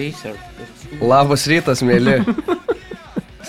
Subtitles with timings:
[0.00, 0.36] Pacer.
[1.04, 2.20] Labas rytas, mėly.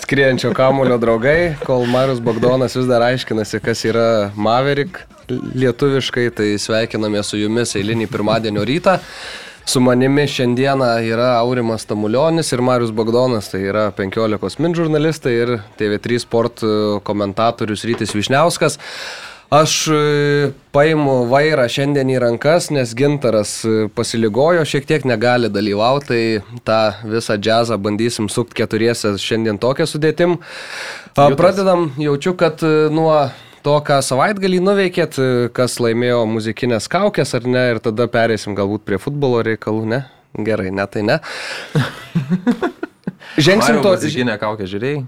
[0.02, 5.00] Skrienčio kamulio draugai, kol Marius Bogdonas vis dar aiškinasi, kas yra Maverick
[5.32, 8.98] lietuviškai, tai sveikiname su jumis eilinį pirmadienio rytą.
[9.64, 15.54] Su manimi šiandieną yra Aurimas Tamulionis ir Marius Bogdonas, tai yra 15 min žurnalistai ir
[15.80, 16.64] TV3 sport
[17.06, 18.76] komentatorius Rytis Višniauskas.
[19.52, 19.96] Aš e,
[20.72, 26.78] paimu vairą šiandien į rankas, nes gintaras e, pasiligojo, šiek tiek negali dalyvauti, tai tą
[27.04, 30.38] visą džiazą bandysim sukti keturiese šiandien tokią sudėtim.
[30.38, 31.36] Jutas.
[31.36, 33.12] Pradedam, jaučiu, kad e, nuo
[33.60, 35.20] to, ką savaitgalį nuveikėt,
[35.52, 40.00] kas laimėjo muzikinės kaukės ar ne, ir tada perėsim galbūt prie futbolo reikalų, ne?
[40.48, 41.20] Gerai, ne, tai ne.
[43.50, 43.92] Žengsim to.
[43.98, 45.04] Muzikinę kaukę žiūrėjai?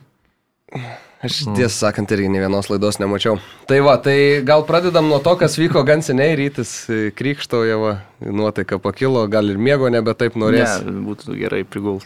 [1.24, 1.56] Aš mm.
[1.56, 3.38] tiesą sakant irgi ne vienos laidos nemačiau.
[3.68, 7.92] Tai va, tai gal pradedam nuo to, kas vyko gan seniai, rytis e, krikštauja, va,
[8.20, 10.82] nuotaika pakilo, gal ir miego nebe taip norės.
[10.84, 12.04] Ne, būtų gerai prigult.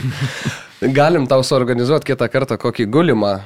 [0.98, 3.44] Galim tau suorganizuoti kitą kartą kokį gulimą e,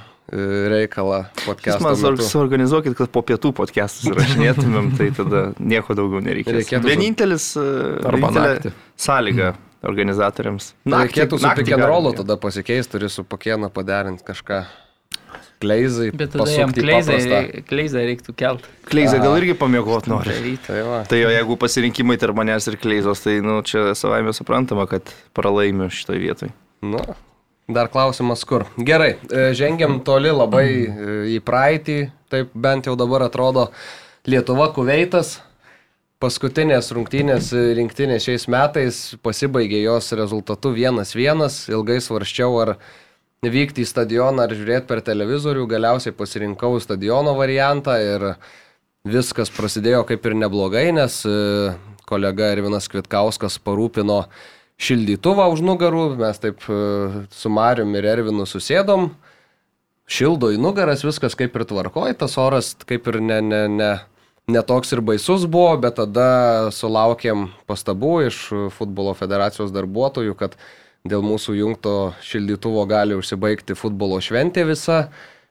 [0.77, 1.83] reikalą podcast'ą.
[2.07, 6.63] Man suorganizuokit, kad po pietų podcast'us rašinėtumėm, tai tada nieko daugiau nereikės.
[6.63, 7.71] Reikėtų vienintelis e,
[8.07, 8.77] arba naktį.
[8.95, 9.57] Sąlyga.
[9.57, 10.73] Mm organizatoriams.
[10.89, 14.65] Na, reikėtų su pick and rollu tada pasikeisti, turi su pakieną paderinti kažką.
[15.61, 16.11] Kleizai.
[16.13, 18.67] Bet tada jam kleizai, kleizai reiktų kelt.
[18.91, 20.57] Kleizai gal irgi pamiegoti nori.
[20.67, 20.99] Tai, va.
[21.09, 25.89] tai jo, jeigu pasirinkimai tarp manęs ir kleizos, tai nu, čia savaime suprantama, kad pralaimiu
[25.89, 26.53] šitoje vietoje.
[26.85, 27.01] Nu,
[27.73, 28.67] dar klausimas kur.
[28.77, 31.99] Gerai, e, žengiam toli labai e, į praeitį,
[32.33, 33.71] taip bent jau dabar atrodo
[34.29, 35.39] Lietuva Kuveitas,
[36.27, 41.45] Paskutinės rungtynės rinktinės šiais metais pasibaigė jos rezultatu 1-1.
[41.71, 42.73] Ilgai svarščiau, ar
[43.47, 45.69] vykti į stadioną ar žiūrėti per televizorių.
[45.71, 48.27] Galiausiai pasirinkau stadiono variantą ir
[49.07, 51.37] viskas prasidėjo kaip ir neblogai, nes e,
[52.11, 54.25] kolega Ervinas Kvitkauskas parūpino
[54.83, 56.09] šildytuvą už nugarų.
[56.25, 56.81] Mes taip e,
[57.31, 59.13] su Marium ir Ervinu susėdom.
[60.11, 63.95] Šildo į nugaras, viskas kaip ir tvarkoj, tas oras kaip ir ne, ne, ne,
[64.47, 68.43] netoks ir baisus buvo, bet tada sulaukėm pastabų iš
[68.77, 70.55] futbolo federacijos darbuotojų, kad
[71.07, 75.09] dėl mūsų jungto šildytuvo gali užsibaigti futbolo šventė visa,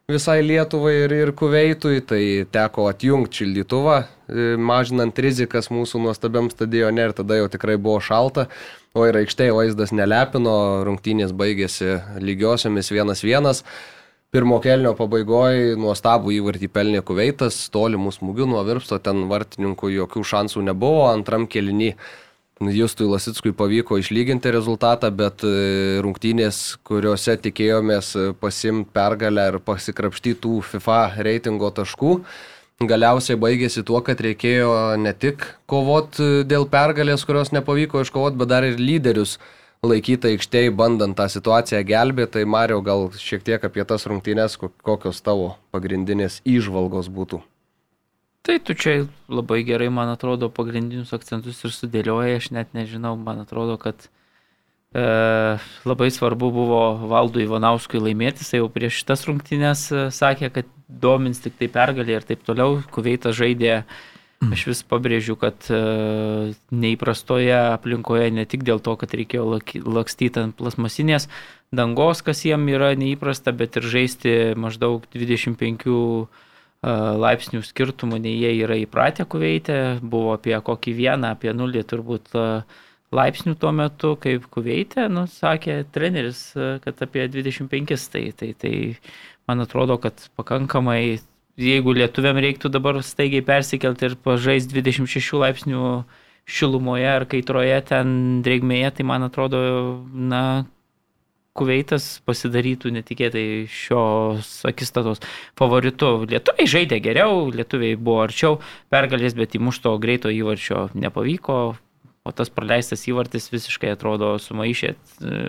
[0.07, 2.21] visai Lietuvai ir, ir Kuveitui, tai
[2.55, 8.47] teko atjungti šildytuvą, e, mažinant rizikas mūsų nuostabiam stadione ir tada jau tikrai buvo šalta,
[8.95, 10.55] o ir aikštėje vaizdas nelepino,
[10.87, 13.65] rungtynės baigėsi lygiosiomis 1-1.
[14.35, 20.63] Pirmo kelnio pabaigoje nuostabų įvartį pelnė Kuveitas, tolimų smūgių nuo virpsto, ten vartininkų jokių šansų
[20.67, 21.93] nebuvo, antram kelnį
[22.75, 28.11] Justui Lasickui pavyko išlyginti rezultatą, bet e, rungtynės, kuriuose tikėjomės
[28.43, 32.17] pasimti pergalę ir pasikrapštyti tų FIFA reitingo taškų,
[32.91, 38.67] galiausiai baigėsi tuo, kad reikėjo ne tik kovoti dėl pergalės, kurios nepavyko iškovoti, bet dar
[38.67, 39.37] ir lyderius
[39.87, 42.33] laikyti aikštėje, bandant tą situaciją gelbėti.
[42.37, 47.41] Tai Mario, gal šiek tiek apie tas rungtynės, kokios tavo pagrindinės įžvalgos būtų.
[48.45, 53.41] Tai tu čia labai gerai, man atrodo, pagrindinius akcentus ir sudėlioja, aš net nežinau, man
[53.41, 55.05] atrodo, kad e,
[55.81, 61.41] labai svarbu buvo Valdui Ivanauskui laimėti, jis jau prieš šitas rungtynės e, sakė, kad domins
[61.41, 63.83] tik tai pergalė ir taip toliau, Kuveitas žaidė e,
[64.53, 65.79] Aš vis pabrėžiu, kad e,
[66.75, 69.45] neįprastoje aplinkoje ne tik dėl to, kad reikėjo
[69.85, 71.29] lakstyti ant plasmasinės
[71.75, 75.93] dangos, kas jiem yra neįprasta, bet ir žaisti maždaug 25 e,
[77.25, 79.99] laipsnių skirtumų, nei jie yra įpratę kuveitę.
[80.01, 82.47] Buvo apie kokį vieną, apie nulį turbūt e,
[83.15, 86.49] laipsnių tuo metu, kaip kuveitė, nu, sakė treneris,
[86.83, 88.73] kad apie 25, tai, tai, tai
[89.47, 91.21] man atrodo, kad pakankamai
[91.59, 95.89] jeigu lietuviam reiktų dabar staigiai persikelti ir pažais 26 laipsnių
[96.45, 99.59] šilumoje ar kaitroje ten drėgmėje, tai man atrodo,
[100.13, 100.65] na,
[101.55, 103.41] Kuveitas pasidarytų netikėtai
[103.71, 105.21] šios akistatos
[105.55, 106.09] favoritu.
[106.27, 108.57] Lietuviai žaidė geriau, lietuviai buvo arčiau
[108.91, 111.59] pergalės, bet įmušto greito įvarčio nepavyko,
[112.27, 114.97] o tas praleistas įvartis visiškai atrodo sumaišė e,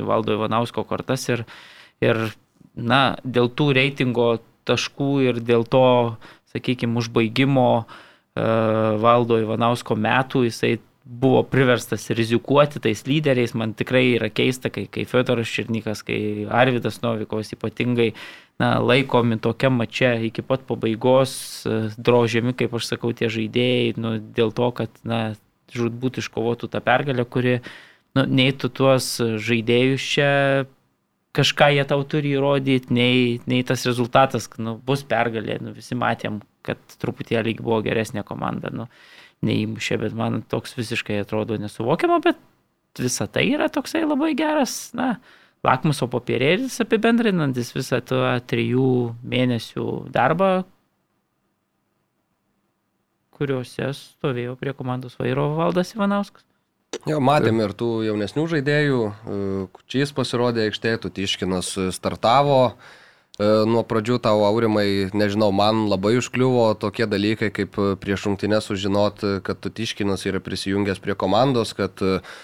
[0.06, 1.42] valdo Ivanausko kortas ir,
[1.98, 2.28] ir
[2.78, 5.86] na, dėl tų reitingo taškų ir dėl to,
[6.54, 7.86] sakykime, užbaigimo e,
[9.02, 10.76] valdo Ivanausko metų jisai
[11.06, 13.54] buvo priverstas rizikuoti tais lyderiais.
[13.54, 18.10] Man tikrai yra keista, kai, kai Fiodoras Čirnikas, kai Arvidas Novikovas ypatingai
[18.58, 24.16] na, laikomi tokia mačia iki pat pabaigos, e, drožiami, kaip aš sakau, tie žaidėjai, nu,
[24.18, 25.20] dėl to, kad na,
[25.74, 27.60] žudbūt iškovotų tą pergalę, kuri
[28.16, 30.30] nu, neįtų tuos žaidėjus čia
[31.36, 36.40] kažką jie tau turi įrodyti, nei, nei tas rezultatas, nu, bus pergalė, nu, visi matėm,
[36.66, 38.88] kad truputėlį buvo geresnė komanda, nu,
[39.46, 42.40] neįmušė, bet man toks visiškai atrodo nesuvokiama, bet
[42.98, 45.16] visa tai yra toksai labai geras, na,
[45.66, 48.88] lakmuso papirėlis apibendrinantis visą tą trijų
[49.26, 50.50] mėnesių darbą,
[53.36, 56.45] kuriuose stovėjo prie komandos vairo valdas Ivanauskas.
[57.06, 59.00] Jo, matėm ir tų jaunesnių žaidėjų,
[59.76, 67.06] Kučys pasirodė aikštėje, Tutiškinas startavo, e, Nuo pradžių tau, Aurimai, nežinau, man labai užkliuvo tokie
[67.06, 72.36] dalykai, kaip prieš rungtynę sužinot, kad Tutiškinas yra prisijungęs prie komandos, kad uh,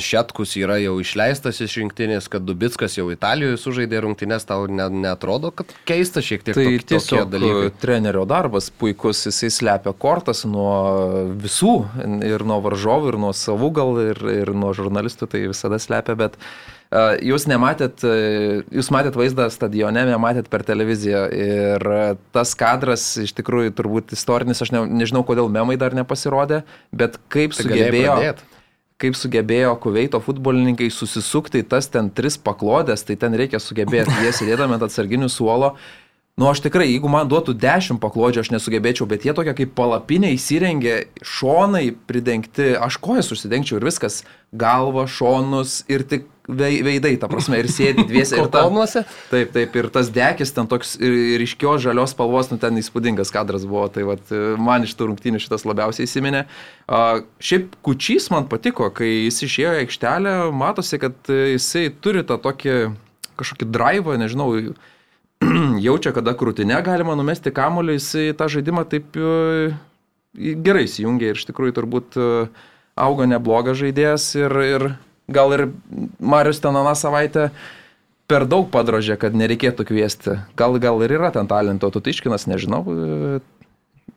[0.00, 5.50] Šetkus yra jau išleistas iš rinktinės, kad Dubitskas jau Italijoje sužaidė rungtynės, tau ne, netrodo,
[5.52, 6.56] kad keista šiek tiek.
[6.56, 7.66] Tai tok, tiesiog dalykai.
[7.82, 10.72] trenerio darbas puikus, jisai slepia kortas nuo
[11.42, 11.74] visų,
[12.24, 16.40] ir nuo varžovų, ir nuo savų gal, ir, ir nuo žurnalistų, tai visada slepia, bet
[16.40, 21.86] uh, jūs nematėt, uh, jūs matėt vaizdą stadione, nematėt per televiziją ir
[22.32, 27.52] tas kadras iš tikrųjų turbūt istorinis, aš ne, nežinau, kodėl memai dar nepasirodė, bet kaip
[27.52, 28.16] tai sugebėjo
[29.02, 34.78] kaip sugebėjo Kuveito futbolininkai susisukti tas ten tris paklodės, tai ten reikia sugebėti, jie sėdėdami
[34.78, 35.74] ant atsarginių suolo.
[36.40, 40.30] Nu, aš tikrai, jeigu man duotų dešimt paklodžių, aš nesugebėčiau, bet jie tokia kaip palapinė
[40.32, 47.58] įsirengė, šonai pridengti, aš kojas užsidengčiau ir viskas, galva, šonus ir tik veidai, ta prasme,
[47.60, 48.38] ir sėdi dviesi.
[48.40, 49.02] ir kalnuose?
[49.28, 53.84] Taip, taip, ir tas dekis ten toks ryškios žalios spalvos, nu ten įspūdingas kadras buvo,
[53.92, 56.46] tai vat, man iš tų rungtynių šitas labiausiai įsiminė.
[56.88, 62.40] A, šiaip kučys man patiko, kai jis išėjo į aikštelę, matosi, kad jisai turi tą
[62.40, 62.78] tokį
[63.36, 64.48] kažkokį drivą, nežinau,
[65.86, 69.16] jaučia, kada krūtinė galima numesti kamuolį, jisai tą žaidimą taip
[70.32, 72.18] gerai įsijungia ir iš tikrųjų turbūt
[72.96, 74.88] auga neblogas žaidėjas ir, ir
[75.32, 75.68] gal ir
[76.20, 77.50] Marius ten aną savaitę
[78.30, 80.38] per daug padrožė, kad nereikėtų kviesti.
[80.56, 82.84] Gal, gal ir yra ten talento, tu tiškinas, nežinau.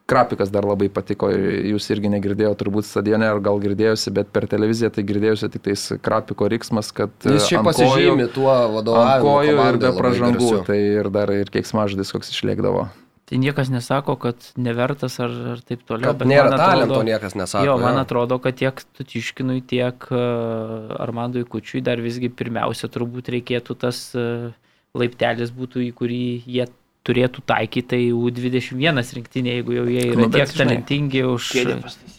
[0.06, 4.92] Krapikas dar labai patiko, jūs irgi negirdėjote turbūt stadione, ar gal girdėjosi, bet per televiziją
[4.94, 7.16] tai girdėjosi tik tais Krapiko riksmas, kad...
[7.26, 9.26] Jis šiaip pasižymi tuo vadovavimu.
[9.26, 12.86] Kojų ir be pražangų, tai ir dar ir kiek smaždis koks išlėkdavo.
[13.26, 16.14] Tai niekas nesako, kad nevertas ar, ar taip toliau.
[16.14, 17.66] Kad nėra atrodo, talento, niekas nesako.
[17.66, 18.04] Jo, man jo.
[18.06, 24.54] atrodo, kad tiek Tutiškinui, tiek uh, Armandui Kučiui dar visgi pirmiausia turbūt reikėtų tas uh,
[24.94, 26.70] laiptelis būtų, į kurį jie
[27.06, 31.52] turėtų taikyti, tai U21 rinktinė, jeigu jau jie yra nu, tiek talentingi už,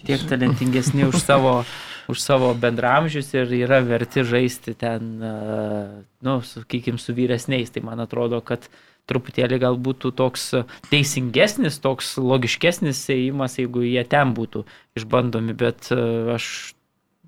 [0.06, 1.54] tiek talentingesni už savo,
[2.12, 7.74] už savo bendramžius ir yra verti žaisti ten, uh, nu, sakykime, su vyresniais.
[7.74, 8.70] Tai man atrodo, kad
[9.10, 10.48] truputėlį gal būtų toks
[10.90, 14.64] teisingesnis, toks logiškesnis ėjimas, jeigu jie ten būtų
[14.98, 15.98] išbandomi, bet e,
[16.34, 16.48] aš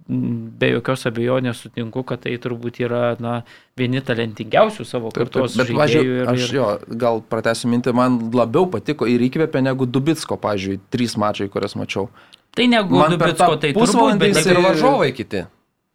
[0.09, 3.43] be jokios abejonės sutinku, kad tai turbūt yra na,
[3.77, 6.15] vieni talentingiausių savo kartos taip, taip, bet, žaidėjų.
[6.23, 6.71] Ir, aš jo,
[7.03, 12.09] gal pratęsiu mintį, man labiau patiko ir įkvėpė negu Dubitsko, pavyzdžiui, trys mačiai, kurias mačiau.
[12.57, 15.45] Tai negu man Dubitsko, tai turbūt, bet ir varžovai kiti.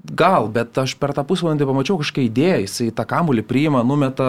[0.04, 4.28] Gal, bet aš per tą pusvalandį pamačiau kažkokią idėją, jisai tą kamulį priima, numeta,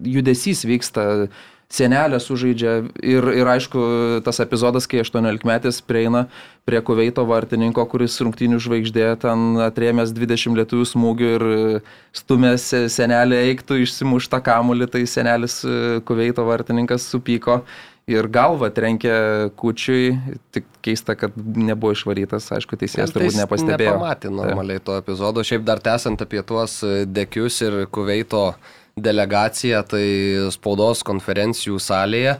[0.00, 1.28] judesys vyksta,
[1.70, 3.82] senelė sužaidžia ir, ir aišku,
[4.26, 6.24] tas epizodas, kai 18 metais prieina
[6.68, 11.44] prie Kuveito vartininko, kuris rungtinių žvaigždė ten atrėmęs 20 lietuvių smūgių ir
[12.16, 15.60] stumęs senelį eiktų išsimuštą kamulį, tai senelis
[16.06, 17.62] Kuveito vartininkas supyko
[18.10, 19.14] ir galvą trenkė
[19.60, 20.16] kučiui,
[20.54, 23.94] tik keista, kad nebuvo išvarytas, aišku, teisėjas turbūt nepastebėjo.
[23.94, 28.48] Nepamatė normaliai to epizodo, šiaip dar tęsant apie tuos dekius ir kuveito
[28.96, 30.06] delegaciją, tai
[30.54, 32.38] spaudos konferencijų salėje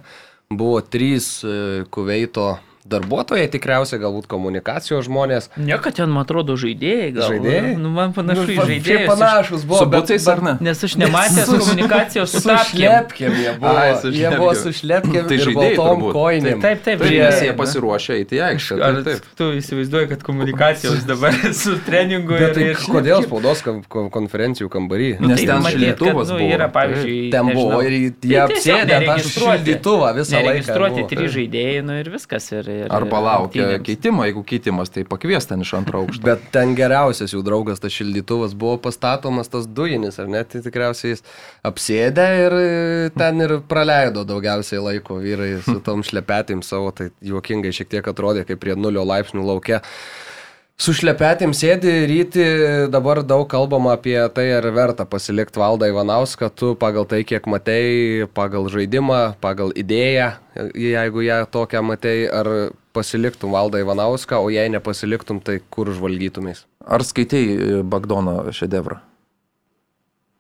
[0.51, 1.39] buvo trys
[1.95, 2.57] kuveito
[2.89, 5.51] darbuotojai tikriausiai, galbūt komunikacijos žmonės.
[5.61, 7.11] Ne, kad ten, man atrodo, žaidėjai.
[7.17, 7.73] Gal, žaidėjai?
[7.81, 9.07] Nu, man panašu nu, į žaidėjus.
[9.11, 9.81] panašus buvo.
[9.83, 10.55] Su bucais ar ne?
[10.65, 13.37] Nes aš nematęs komunikacijos su šlepkėm.
[13.41, 16.63] Jie buvo, Ai, su jie buvo su šlepkėm tai ir baltom kojinėm.
[16.65, 17.17] Taip, taip, taip.
[17.21, 18.79] Nes jie pasiruošę įti į aikštę.
[18.87, 19.29] Ar taip.
[19.39, 22.57] tu įsivaizduoji, kad komunikacijos dabar su treningu ir...
[22.57, 25.13] Tai kodėl spaudos konferencijų kambarį?
[25.21, 26.51] Nes nu, ten šildytuvas nu, buvo.
[26.57, 30.51] Yra, pavyzdžiui, ten buvo ir jie tai apsėdė tą šildytuvą visą laiką.
[30.51, 32.49] Registruoti trys žaidėjai, nu ir viskas.
[32.57, 36.25] Ir, ir, Arba laukia keitimo, jeigu keitimas, tai pakvies ten iš antro aukšto.
[36.29, 40.43] Bet ten geriausias jų draugas, tas šildytuvas, buvo pastatomas tas dujinis, ar ne?
[40.47, 41.25] Tai tikriausiai jis
[41.67, 42.57] apsėdė ir
[43.17, 48.47] ten ir praleido daugiausiai laiko vyrai su tom šlepetėm savo, tai juokingai šiek tiek atrodė,
[48.49, 49.83] kaip prie nulio laipsnių laukia
[50.81, 52.45] su šlepetėm sėdi ryti,
[52.93, 58.27] dabar daug kalbama apie tai, ar verta pasilikti valdą Ivanauską, tu pagal tai, kiek matei,
[58.37, 60.33] pagal žaidimą, pagal idėją,
[60.73, 66.65] jeigu ją tokią matei, ar pasiliktum valdą Ivanauską, o jei nepasiliktum, tai kur žvalgytumės?
[66.89, 68.99] Ar skaitėjai e, Bagdono šedevrą?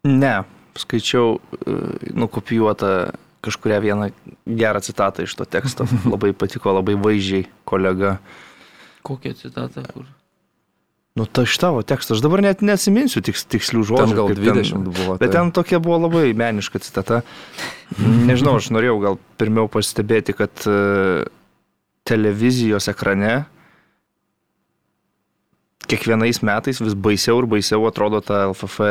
[0.08, 0.40] Ne,
[0.80, 1.74] skaičiau e,
[2.16, 3.12] nukopijuotą
[3.44, 4.08] kažkuria vieną
[4.48, 5.86] gerą citatą iš to teksto.
[6.12, 8.16] Labai patiko, labai vaizdžiai kolega.
[9.06, 9.84] Kokią citatą?
[9.92, 10.08] Kur?
[11.18, 14.04] Nu, ta iš tavo teksto, aš dabar net neatsiminsiu tiks, tikslių žodžių.
[14.12, 15.16] Ten gal 20 ten, buvo.
[15.16, 15.20] Tai.
[15.24, 17.22] Bet ten tokia buvo labai meniška citata.
[17.98, 21.24] Nežinau, aš norėjau gal pirmiau pastebėti, kad uh,
[22.06, 23.40] televizijos ekrane
[25.90, 28.86] kiekvienais metais vis baisiau ir baisiau atrodo ta LFF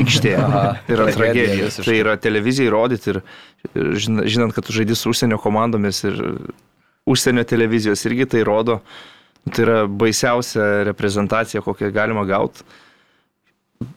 [0.00, 0.34] aikštė.
[0.88, 1.70] tai yra tragedija.
[1.78, 3.22] Tai yra televizijai rodyti ir,
[3.70, 6.18] ir žinant, kad tu žaidži su užsienio komandomis ir
[7.06, 8.80] užsienio televizijos irgi tai rodo.
[9.50, 12.62] Tai yra baisiausia reprezentacija, kokią galima gauti.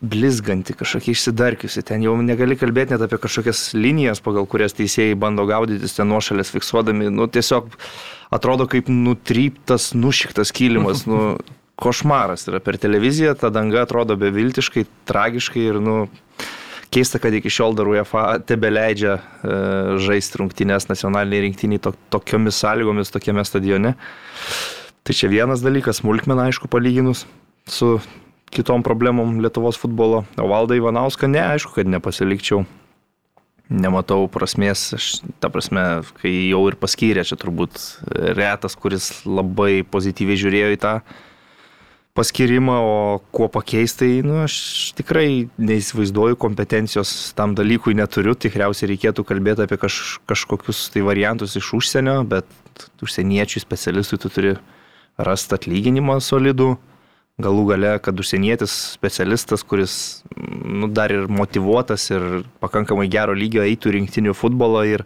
[0.02, 1.84] Blizganti, kažkokia išsidarkiusi.
[1.86, 6.50] Ten jau negali kalbėti net apie kažkokias linijas, pagal kurias teisėjai bando gaudytis, ten nuošalės
[6.56, 7.12] fiksuodami.
[7.14, 7.70] Nu, tiesiog
[8.34, 11.06] atrodo kaip nutryptas, nušiktas kilimas.
[11.06, 11.36] Nu,
[11.76, 16.06] košmaras yra per televiziją, ta danga atrodo beviltiškai, tragiškai ir, nu,
[16.96, 19.58] keista, kad iki šiol dar UEFA tebe leidžia e,
[20.06, 23.96] žaisti rungtynės nacionaliniai rinktiniai to, tokiomis sąlygomis, tokiame stadione.
[25.06, 27.28] Tai čia vienas dalykas, smulkmena, aišku, palyginus
[27.70, 28.00] su
[28.50, 30.24] kitom problemom Lietuvos futbolo.
[30.42, 32.64] O valdą Ivanauską, ne, aišku, kad nepasilikčiau.
[33.70, 35.06] Nematau prasmės, aš,
[35.42, 37.78] ta prasme, kai jau ir paskyrė, čia turbūt
[38.38, 40.98] retas, kuris labai pozityviai žiūrėjo į tą
[42.18, 49.66] paskirimą, o kuo pakeisti, nu, aš tikrai neįsivaizduoju, kompetencijos tam dalykui neturiu, tikriausiai reikėtų kalbėti
[49.66, 52.50] apie kaž, kažkokius tai variantus iš užsienio, bet
[53.06, 54.56] užsieniečių specialistų tu turi
[55.18, 56.76] rasti atlyginimą solidų,
[57.42, 63.96] galų gale, kad užsienietis specialistas, kuris nu, dar ir motivuotas ir pakankamai gero lygio eitų
[63.98, 65.06] rinktinių futbolo ir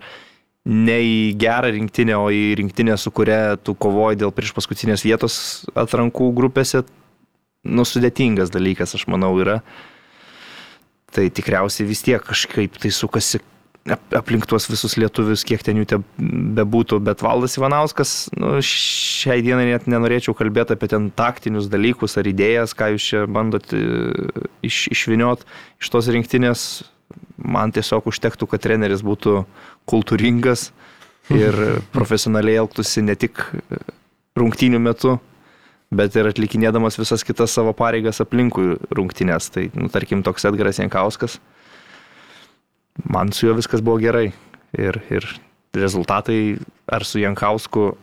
[0.69, 5.37] ne į gerą rinktinę, o į rinktinę, su kuria tu kovoji dėl prieš paskutinės vietos
[5.73, 6.83] atrankų grupėse,
[7.65, 9.59] nu, sudėtingas dalykas, aš manau, yra.
[11.09, 13.41] Tai tikriausiai vis tiek kažkaip tai sukasi
[13.87, 15.99] aplink tuos visus lietuvius, kiek ten jų te
[16.57, 22.29] bebūtų, bet Valdas Ivanauskas, nu, šiai dienai net nenorėčiau kalbėti apie ten taktinius dalykus ar
[22.29, 23.81] idėjas, ką jūs čia bandot e,
[24.67, 25.45] iš, išviniot
[25.81, 26.67] iš tos rinktinės.
[27.39, 29.41] Man tiesiog užtektų, kad treneris būtų
[29.89, 30.69] kultūringas
[31.33, 31.55] ir
[31.95, 33.41] profesionaliai elgtųsi ne tik
[34.37, 35.15] rungtynių metu,
[35.89, 39.49] bet ir atlikinėdamas visas kitas savo pareigas aplinkui rungtynės.
[39.55, 41.39] Tai, nu, tarkim, toks Edgaras Jankauskas
[43.05, 44.31] man su juo viskas buvo gerai.
[44.77, 45.25] Ir, ir
[45.73, 47.93] rezultatai ar su Jankausku,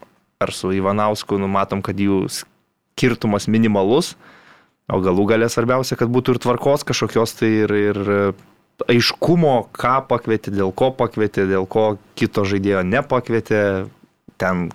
[0.42, 4.14] ar su Ivanausku, numatom, kad jų skirtumas minimalus,
[4.90, 8.00] o galų galę svarbiausia, kad būtų ir tvarkos kažkokios tai ir, ir
[8.90, 13.62] aiškumo, ką pakvietė, dėl ko pakvietė, dėl ko kito žaidėjo nepakvietė.
[14.36, 14.68] Ten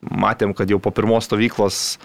[0.00, 1.98] matėm, kad jau po pirmos stovyklos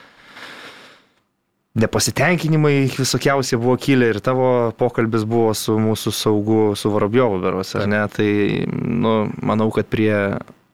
[1.76, 7.90] nepasitenkinimai visokiausi buvo kilę ir tavo pokalbis buvo su mūsų saugu, su Varabjovu beros, ar
[7.92, 8.02] ne?
[8.12, 8.30] Tai,
[8.72, 10.14] nu, manau, kad prie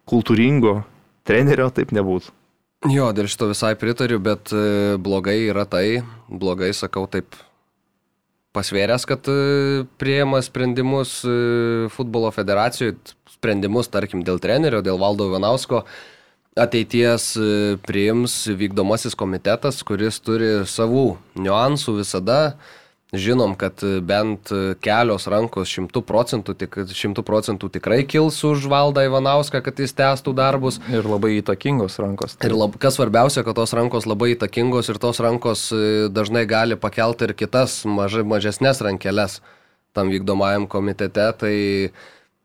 [0.10, 0.82] kultūringo
[1.28, 2.34] trenerio taip nebūtų.
[2.90, 7.38] Jo, dėl šito visai pritariu, bet e, blogai yra tai, blogai sakau taip
[8.58, 11.36] pasvėręs, kad e, prieima sprendimus e,
[11.94, 12.98] futbolo federacijoje,
[13.36, 15.84] sprendimus, tarkim, dėl trenerio, dėl Valdo Vanausko,
[16.60, 22.42] ateities e, priims vykdomasis komitetas, kuris turi savų niuansų visada.
[23.12, 29.60] Žinom, kad bent kelios rankos šimtų procentų, tik, šimtų procentų tikrai kils už valdą Ivanauską,
[29.66, 30.78] kad jis tęstų darbus.
[30.88, 32.38] Ir labai įtakingos rankos.
[32.40, 32.48] Tai.
[32.48, 36.80] Ir lab, kas svarbiausia, kad tos rankos labai įtakingos ir tos rankos e, dažnai gali
[36.80, 39.42] pakelti ir kitas maž, mažesnės rankeles
[39.92, 41.28] tam vykdomajam komitete.
[41.36, 41.56] Tai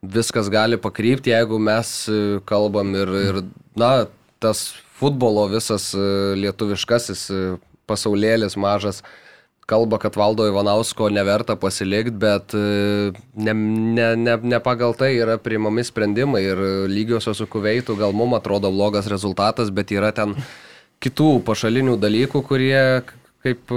[0.03, 3.39] viskas gali pakrypti, jeigu mes e, kalbam ir, ir
[3.79, 4.07] na,
[4.43, 6.09] tas futbolo visas e,
[6.43, 7.45] lietuviškasis e,
[7.89, 9.03] pasaulėlis mažas
[9.67, 15.83] kalba, kad valdo Ivanausko neverta pasilikti, bet ne, ne, ne, ne pagal tai yra priimami
[15.83, 20.37] sprendimai ir lygiosios su kuveitu gal mums atrodo blogas rezultatas, bet yra ten
[21.03, 22.79] kitų pašalinių dalykų, kurie
[23.43, 23.75] kaip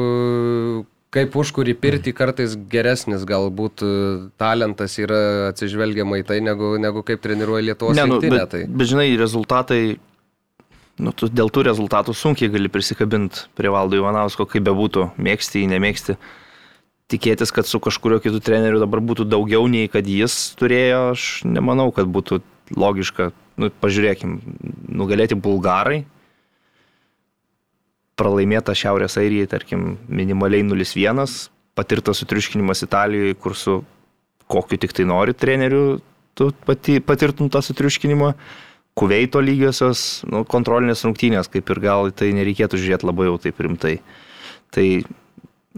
[1.14, 3.94] kaip už kurį pirti kartais geresnis galbūt e,
[4.42, 8.42] talentas yra atsižvelgiama į tai, negu, negu kaip treniruoja Lietuvos ne, nu, rinktinė.
[8.44, 8.62] Bet, tai.
[8.70, 9.82] bet žinai, rezultatai,
[11.02, 15.72] nu, tu, dėl tų rezultatų sunkiai gali prisikabinti prie valdo Ivanausko, kaip bebūtų, mėgsti jį,
[15.74, 16.20] nemėgsti.
[17.10, 21.90] Tikėtis, kad su kažkurio kitų treneriu dabar būtų daugiau nei kad jis turėjo, aš nemanau,
[21.96, 22.44] kad būtų
[22.78, 23.32] logiška.
[23.60, 24.38] Nu, pažiūrėkim,
[24.94, 26.04] nugalėti bulgarai,
[28.20, 31.26] pralaimėta Šiaurės Airijai, tarkim, minimaliai 0-1,
[31.80, 33.80] patirtas sutriuškinimas Italijoje, kur su
[34.50, 36.00] kokiu tik tai nori treneriu
[36.40, 38.34] tu pati, patirtum tą sutriuškinimą.
[39.00, 44.00] Kuveito lygiosios nu, kontrolinės rungtynės, kaip ir gal tai nereikėtų žiūrėti labai jau taip rimtai.
[44.76, 44.86] Tai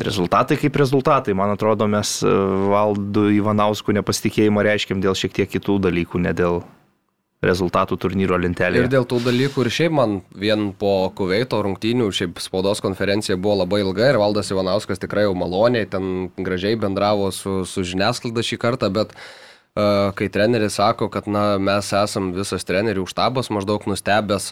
[0.02, 2.32] rezultatai kaip rezultatai, man atrodo, mes e,
[2.72, 6.62] valdų Ivanauskų nepasitikėjimą reiškiam dėl šiek tiek kitų dalykų, ne dėl
[7.42, 8.86] rezultatų turnyro lentelėje.
[8.86, 13.64] Ir dėl tų dalykų ir šiaip man vien po Kuveito rungtynių, šiaip spaudos konferencija buvo
[13.64, 18.60] labai ilga ir Valdas Ivanauskas tikrai jau maloniai ten gražiai bendravo su, su žiniasklaida šį
[18.62, 24.52] kartą, bet uh, kai treneris sako, kad na, mes esam visas trenerių štabas maždaug nustebęs,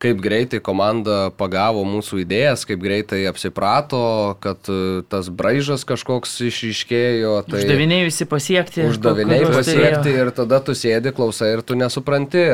[0.00, 4.00] kaip greitai komanda pagavo mūsų idėjas, kaip greitai apsiprato,
[4.40, 7.34] kad uh, tas braižas kažkoks išiškėjo.
[7.50, 8.86] Tai uždaviniai visi pasiekti.
[8.88, 12.46] Uždaviniai pasiekti ir tada tu sėdi, klausai ir tu nesupranti,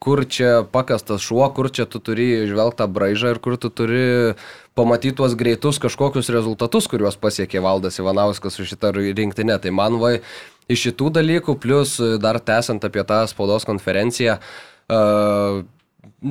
[0.00, 4.38] kur čia pakastas šuo, kur čia tu turi žvelgtą braižą ir kur tu turi
[4.78, 9.58] pamatyti tuos greitus kažkokius rezultatus, kuriuos pasiekė Valdas Ivanauskas su šitą rinktinę.
[9.60, 10.14] Tai man vai
[10.70, 15.60] iš šitų dalykų, plus dar tęsiant apie tą spaudos konferenciją, uh,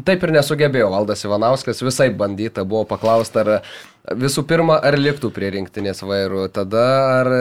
[0.06, 5.50] Taip ir nesugebėjo Valdas Ivanauskas, visai bandyta buvo paklausta, ar visų pirma, ar liktų prie
[5.56, 6.86] rinktinės vairų, tada
[7.20, 7.40] ar e,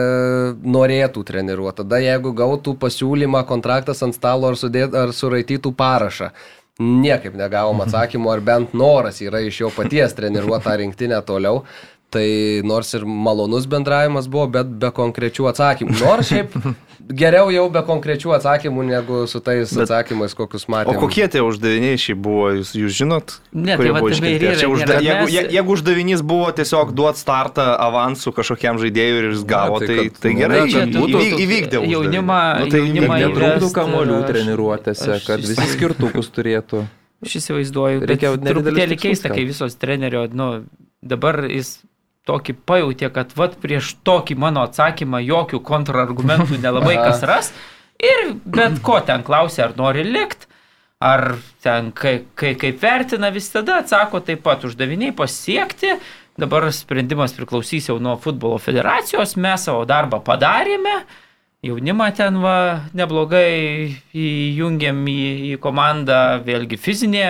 [0.65, 6.31] norėtų treniruoti, tada jeigu gautų pasiūlymą, kontraktas ant stalo ar, sudėt, ar suraitytų parašą.
[6.79, 11.63] Niekaip negavom atsakymų, ar bent noras yra iš jo paties treniruoti tą rinktinę toliau.
[12.09, 12.25] Tai
[12.65, 15.97] nors ir malonus bendravimas buvo, bet be konkrečių atsakymų.
[16.01, 16.55] Nors šiaip
[17.21, 20.97] geriau jau be konkrečių atsakymų, negu su tais bet, atsakymais, kokius matėme.
[20.97, 23.35] O kokie tie uždaviniai šiaip buvo, jūs, jūs žinot?
[23.53, 24.69] Ne, tai va, tai ir yra.
[24.69, 25.53] Užda, jeigu, mes...
[25.55, 30.23] jeigu uždavinys buvo tiesiog duoti startą avansų kažkokiam žaidėjui ir jis gavo, Na, tai, tai,
[30.25, 31.83] tai gerai, kad būtų įvykdė.
[31.93, 36.87] Jaunimą, nu, tai jaunimą įtrūktų kamolių treniruotėse, kad visi skirtukus turėtų.
[37.25, 40.51] Aš įsivaizduoju, reikia truputėlį keista, kai visos trenerio, nu,
[41.03, 41.79] dabar jis
[42.29, 47.51] tokį pajutė, kad vat prieš tokį mano atsakymą jokių kontrargumentų nelabai kas ras.
[47.99, 50.47] Ir bet ko ten klausia, ar nori likti,
[51.03, 51.33] ar
[51.63, 55.97] ten kaip, kaip, kaip vertina, vis tada atsako taip pat uždaviniai pasiekti.
[56.39, 61.01] Dabar sprendimas priklausys jau nuo futbolo federacijos, mes savo darbą padarėme
[61.59, 62.55] jaunimą ten va
[62.95, 67.25] neblogai įjungiam į, į komandą, vėlgi fizinė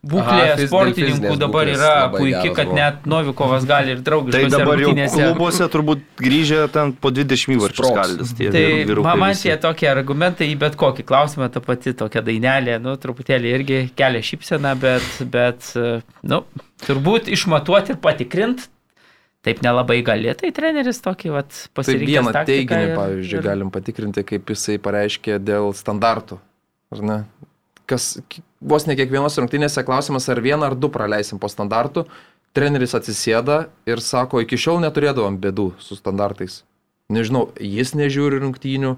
[0.00, 2.78] būklė Aha, fizinė, sportininkų dabar yra puikia, kad buvo.
[2.78, 4.46] net Novikovas gali ir draugiškai.
[4.48, 8.34] Tai dabar jau klubuose turbūt grįžę ten po 20 varčių skaldys.
[8.40, 13.56] Tai man tie tokie argumentai į bet kokį klausimą, ta pati tokia dainelė, nu, truputėlį
[13.58, 15.74] irgi kelia šypseną, bet, bet,
[16.24, 16.46] nu,
[16.88, 18.72] turbūt išmatuoti ir patikrinti
[19.44, 22.08] taip nelabai gali, tai treneris tokį vat, pasirinkęs.
[22.08, 23.46] Tai vieną teiginį, ir, pavyzdžiui, ir...
[23.46, 26.40] galim patikrinti, kaip jisai pareiškė dėl standartų.
[26.94, 27.18] Ar ne?
[27.90, 28.14] Kas
[28.64, 32.06] vos ne kiekvienos rungtynėse klausimas, ar vieną ar du praleisim po standartų,
[32.56, 36.62] treneris atsisėda ir sako, iki šiol neturėdavom bėdų su standartais.
[37.12, 38.94] Nežinau, jis nežiūri rungtynių,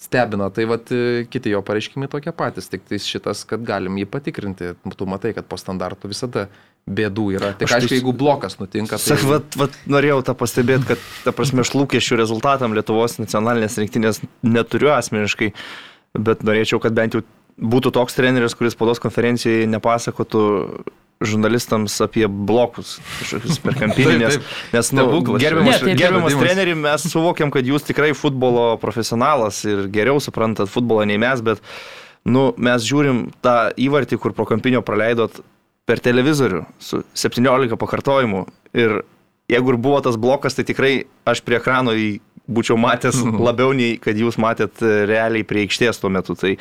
[0.00, 0.48] stebina.
[0.50, 0.90] Tai vat
[1.28, 4.72] kiti jo pareiškimai tokie patys, tik tai šitas, kad galim jį patikrinti.
[4.80, 6.48] Tu matai, kad po standartų visada
[6.90, 7.52] bėdų yra.
[7.58, 8.98] Tik aišku, jeigu blokas nutinka.
[8.98, 9.04] Tai...
[9.14, 14.22] Sak, vat, vat, norėjau tą pastebėti, kad, ta prasme, aš lūkesčių rezultatam Lietuvos nacionalinės rinktinės
[14.46, 15.52] neturiu asmeniškai,
[16.18, 17.24] bet norėčiau, kad bent jau
[17.60, 20.42] būtų toks treneris, kuris spaudos konferencijoje nepasakotų
[21.20, 24.38] žurnalistams apie blokus kažkokius per kampinį, nes,
[24.72, 30.22] nes nu, gerbiamas, ne, gerbiamas treneri, mes suvokiam, kad jūs tikrai futbolo profesionalas ir geriau
[30.24, 31.60] suprantat futbolą nei mes, bet
[32.24, 35.42] nu, mes žiūrim tą įvartį, kur pro kampinio praleidot
[35.88, 38.44] per televizorių su 17 pakartojimu.
[38.76, 39.00] Ir
[39.50, 40.92] jeigu ir buvo tas blokas, tai tikrai
[41.28, 43.42] aš prie ekrano jį būčiau matęs mhm.
[43.46, 46.36] labiau nei kad jūs matėt e, realiai prie aikštės tuo metu.
[46.38, 46.56] Tai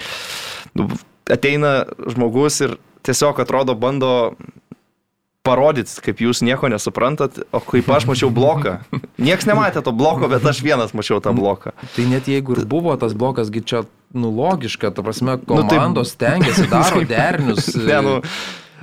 [0.78, 0.90] nu,
[1.30, 4.12] ateina žmogus ir tiesiog atrodo bando
[5.46, 8.80] parodyti, kaip jūs nieko nesuprantat, o kaip aš mačiau bloką.
[9.26, 11.74] Niekas nematė to bloko, bet aš vienas mačiau tą bloką.
[11.96, 16.20] Tai net jeigu ir buvo tas blokas, gi čia, nu, logiška, ta prasme, komandos nu,
[16.20, 16.36] tai...
[16.36, 17.72] tengiasi, daro derinius.
[17.90, 18.18] ne, nu,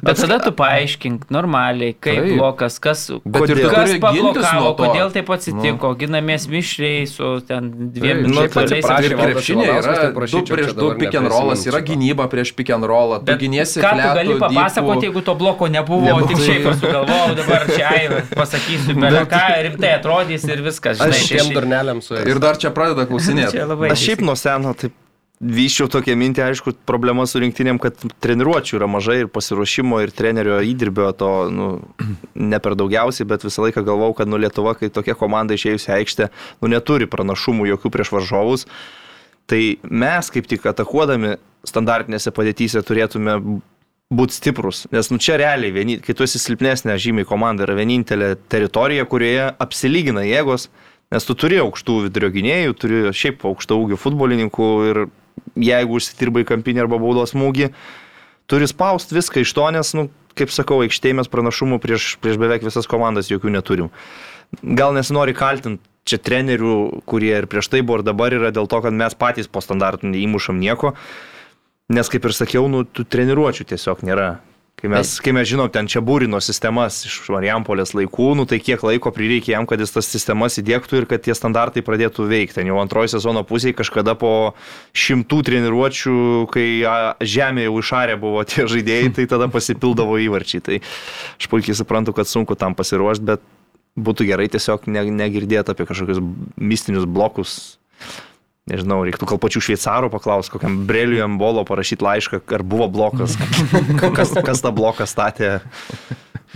[0.04, 2.34] Bet tada tu paaiškink normaliai, kaip taip.
[2.36, 5.98] blokas, kas, kodėl, kas pablokavo, kodėl taip atsitiko, nu.
[6.02, 8.84] ginamės mišriai su ten dviem minutėmis.
[8.84, 13.22] Nu, krepšinė yra du prieš du pick and rollas, yra gynyba prieš pick and rollą,
[13.24, 13.80] tu giniesi.
[13.84, 16.28] Ką tu gali papasakoti, jeigu to bloko nebuvo, nebuvo.
[16.32, 21.00] tik šiaip sugalvojau, dabar čia ai, pasakysiu, bet ką rimtai atrodys ir viskas.
[21.00, 22.28] Žinai, aš šiem durneliam su jais.
[22.28, 23.64] Ir dar čia pradeda klausinėti.
[23.96, 24.94] Aš šiaip nuo seno taip
[25.36, 30.62] Vyščiau tokią mintį, aišku, problema su rinktinėm, kad treniruočių yra mažai ir pasiruošimo ir trenerio
[30.64, 31.66] įdirbio to nu,
[32.52, 36.30] ne per daugiausiai, bet visą laiką galvau, kad nu, Lietuva, kai tokia komanda išėjusi aikštė,
[36.64, 38.64] nu, neturi pranašumų jokių prieš varžovus.
[39.46, 41.36] Tai mes kaip tik atakuodami
[41.68, 43.36] standartinėse padėtyse turėtume
[44.16, 48.36] būti stiprus, nes nu, čia realiai, vieni, kai tu esi silpnesnė žymiai komanda, yra vienintelė
[48.48, 50.70] teritorija, kurioje apsilygina jėgos,
[51.14, 55.02] nes tu turi aukštų vidurio gynėjų, turi šiaip aukšto ūgio futbolininkų ir
[55.60, 57.70] jeigu užsitirbai kampinį arba baudos smūgį,
[58.50, 62.66] turi spaust viską iš to, nes, nu, kaip sakau, aikštėje mes pranašumų prieš, prieš beveik
[62.66, 63.92] visas komandas jokių neturim.
[64.62, 68.78] Gal nesinori kaltinti čia trenerių, kurie ir prieš tai buvo ir dabar yra dėl to,
[68.84, 70.94] kad mes patys po standartų neįmušam nieko.
[71.90, 74.36] Nes kaip ir sakiau, nu, tų treniruočių tiesiog nėra.
[74.76, 78.82] Kai mes, kai mes žinom, ten čia būrino sistemas iš Marijampolės laikų, nu tai kiek
[78.84, 82.58] laiko prireikė jam, kad jis tas sistemas įdėktų ir kad tie standartai pradėtų veikti.
[82.58, 84.52] Ten jau antrojo sezono pusėje kažkada po
[84.92, 86.18] šimtų treniruočių,
[86.52, 86.66] kai
[87.24, 90.60] žemė jau išarė buvo tie žaidėjai, tai tada pasipildavo įvarčiai.
[90.68, 93.48] Tai aš puikiai suprantu, kad sunku tam pasiruošti, bet
[93.96, 96.20] būtų gerai tiesiog negirdėti apie kažkokius
[96.60, 97.78] mistinius blokus
[98.70, 103.38] nežinau, reiktų gal pačių šveicarų paklausti, kokiam Breliui Ambolo parašyti laišką, ar buvo blokas,
[104.16, 105.58] kas, kas tą bloką statė.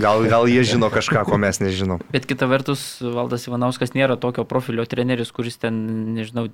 [0.01, 2.01] Gal, gal jie žino kažką, ko mes nežinom.
[2.14, 5.77] Bet kita vertus, Valdas Ivanauskas nėra tokio profilio treneris, kuris ten,
[6.16, 6.46] nežinau,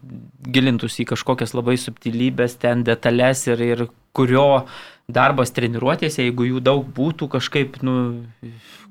[0.43, 3.85] gilintųsi į kažkokias labai subtilybės, ten detalės ir, ir
[4.17, 4.65] kurio
[5.07, 7.97] darbas treniruotėse, jeigu jų daug būtų, kažkaip, nu,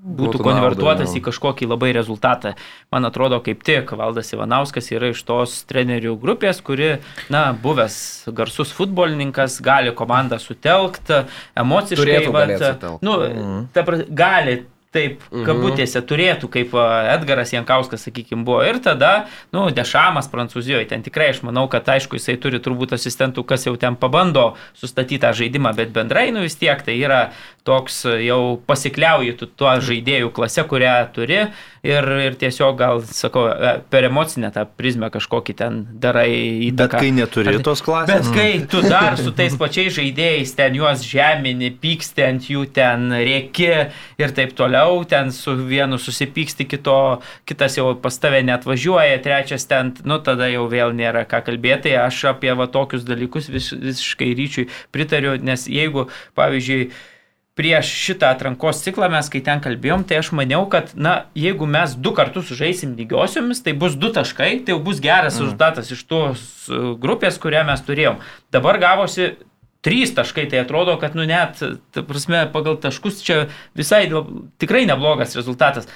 [0.05, 2.53] būtų, konvertuotas nauda, į kažkokį labai rezultatą.
[2.93, 6.91] Man atrodo, kaip tik Valdas Ivanauskas yra iš tos trenerių grupės, kuri,
[7.33, 7.97] na, buvęs
[8.37, 11.23] garsus futbolininkas, gali komandą sutelkti,
[11.57, 13.67] emociškai, vat, nu, mm.
[13.73, 14.61] ta, gali
[14.95, 15.43] taip, mhm.
[15.47, 16.75] kabutėse turėtų, kaip
[17.15, 18.61] Edgaras Jankauskas, sakykime, buvo.
[18.65, 23.45] Ir tada, nu, Dešamas Prancūzijoje, ten tikrai aš manau, kad aišku, jisai turi turbūt asistentų,
[23.47, 27.27] kas jau ten pabando sustatyti tą žaidimą, bet bendrai, nu vis tiek tai yra
[27.65, 31.39] toks jau pasikliauji tu tuo žaidėjų klase, kurią turi
[31.85, 36.29] ir, ir tiesiog gal, sakau, e, per emocinę tą prizmę kažkokį ten darai
[36.67, 36.99] įtaką.
[36.99, 38.29] Bet kai neturi tos klasės.
[38.29, 43.09] Bet kai tu dar su tais pačiais žaidėjais ten juos žemini, pyksti ant jų ten
[43.17, 43.71] rėki
[44.21, 46.97] ir taip toliau, ten su vienu susipyksti, kito,
[47.49, 51.95] kitas jau pas tave net važiuoja, trečias ten, nu tada jau vėl nėra ką kalbėti.
[51.99, 56.89] Aš apie va tokius dalykus vis, visiškai ryčiui pritariu, nes jeigu, pavyzdžiui,
[57.55, 61.95] prieš šitą atrankos ciklą mes, kai ten kalbėjom, tai aš maniau, kad, na, jeigu mes
[61.95, 65.45] du kartus žaisim lygiosiomis, tai bus du taškai, tai jau bus geras mm.
[65.45, 66.45] rezultatas iš tos
[66.99, 68.19] grupės, kurią mes turėjom.
[68.51, 69.31] Dabar gavosi
[69.85, 71.61] trys taškai, tai atrodo, kad, nu, net,
[71.93, 73.45] ta prasme, pagal taškus čia
[73.77, 74.07] visai
[74.61, 75.89] tikrai neblogas rezultatas.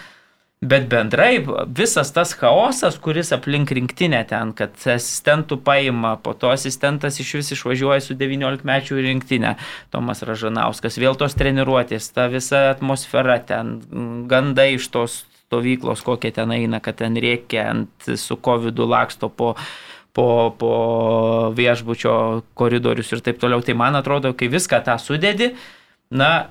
[0.59, 1.39] Bet bendrai
[1.71, 7.53] visas tas chaosas, kuris aplink rinktinę ten, kad asistentų paima, po to asistentas iš vis
[7.55, 9.53] išvažiuoja su 19 mečių rinktinę,
[9.87, 13.77] Tomas Ražanauskas, vėl tos treniruotės, ta visa atmosfera ten,
[14.27, 19.55] gandai iš tos stovyklos, kokie ten eina, kad ten reikia ant su COVID laksto po
[20.19, 20.75] po, po
[21.55, 22.13] viešbučio
[22.59, 23.63] koridorius ir taip toliau.
[23.63, 25.53] Tai man atrodo, kai viską tą sudedi,
[26.11, 26.49] na,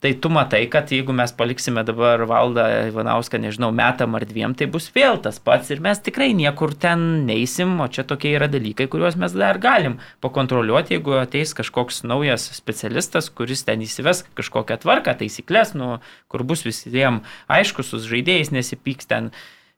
[0.00, 4.64] Tai tu matai, kad jeigu mes paliksime dabar valdą Ivanauską, nežinau, metam ar dviem, tai
[4.72, 8.86] bus vėl tas pats ir mes tikrai niekur ten neisim, o čia tokie yra dalykai,
[8.88, 15.18] kuriuos mes dar galim pakontroliuoti, jeigu ateis kažkoks naujas specialistas, kuris ten įsives kažkokią tvarką,
[15.20, 15.98] taisyklės, nu,
[16.32, 19.28] kur bus visiems aiškus, su žaidėjais nesipyks ten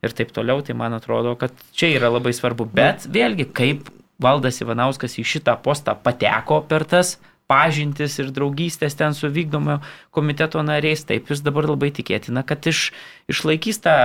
[0.03, 2.67] ir taip toliau, tai man atrodo, kad čia yra labai svarbu.
[2.75, 3.91] Bet vėlgi, kaip
[4.23, 7.17] valdas Ivanauskas į šitą postą pateko per tas
[7.51, 9.81] pažintis ir draugystės ten su vykdomo
[10.15, 12.89] komiteto nariais, taip jis dabar labai tikėtina, kad iš,
[13.31, 13.97] išlaikys tą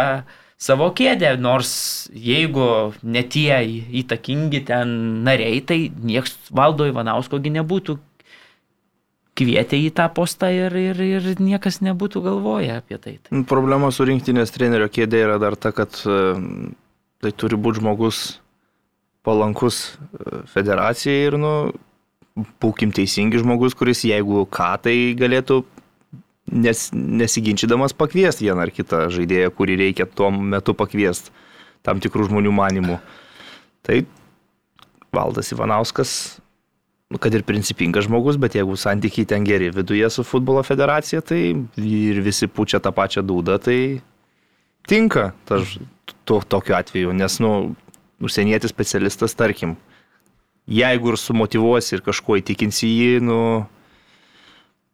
[0.57, 1.71] savo kėdę, nors
[2.13, 2.67] jeigu
[3.05, 3.61] ne tie
[4.01, 4.93] įtakingi ten
[5.25, 7.97] nariai, tai nieks valdo Ivanauskogi nebūtų
[9.37, 13.17] kvietė į tą postą ir, ir, ir niekas nebūtų galvoję apie tai.
[13.21, 13.43] tai.
[13.49, 16.19] Problema su rinktinės trenerio kėdė yra dar ta, kad e,
[17.23, 18.21] tai turi būti žmogus
[19.27, 21.53] palankus e, federacijai ir, nu,
[22.61, 25.61] būkim teisingi žmogus, kuris jeigu ką, tai galėtų
[26.53, 31.33] nes, nesiginčydamas pakviesti vieną ar kitą žaidėją, kurį reikia tuo metu pakviesti
[31.85, 32.97] tam tikrų žmonių manimų.
[33.87, 34.01] Tai
[35.15, 36.11] Valdas Ivanauskas,
[37.09, 41.41] nu, kad ir principingas žmogus, bet jeigu santykiai ten geri viduje su futbolo federacija, tai
[41.79, 43.79] ir visi pučia tą pačią dūdą, tai
[44.87, 45.77] tinka tas,
[46.27, 47.53] to, tokiu atveju, nes, nu,
[48.23, 49.77] užsienietis specialistas, tarkim,
[50.67, 53.39] jeigu ir sumotivuosi ir kažkuo įtikinsi jį, nu,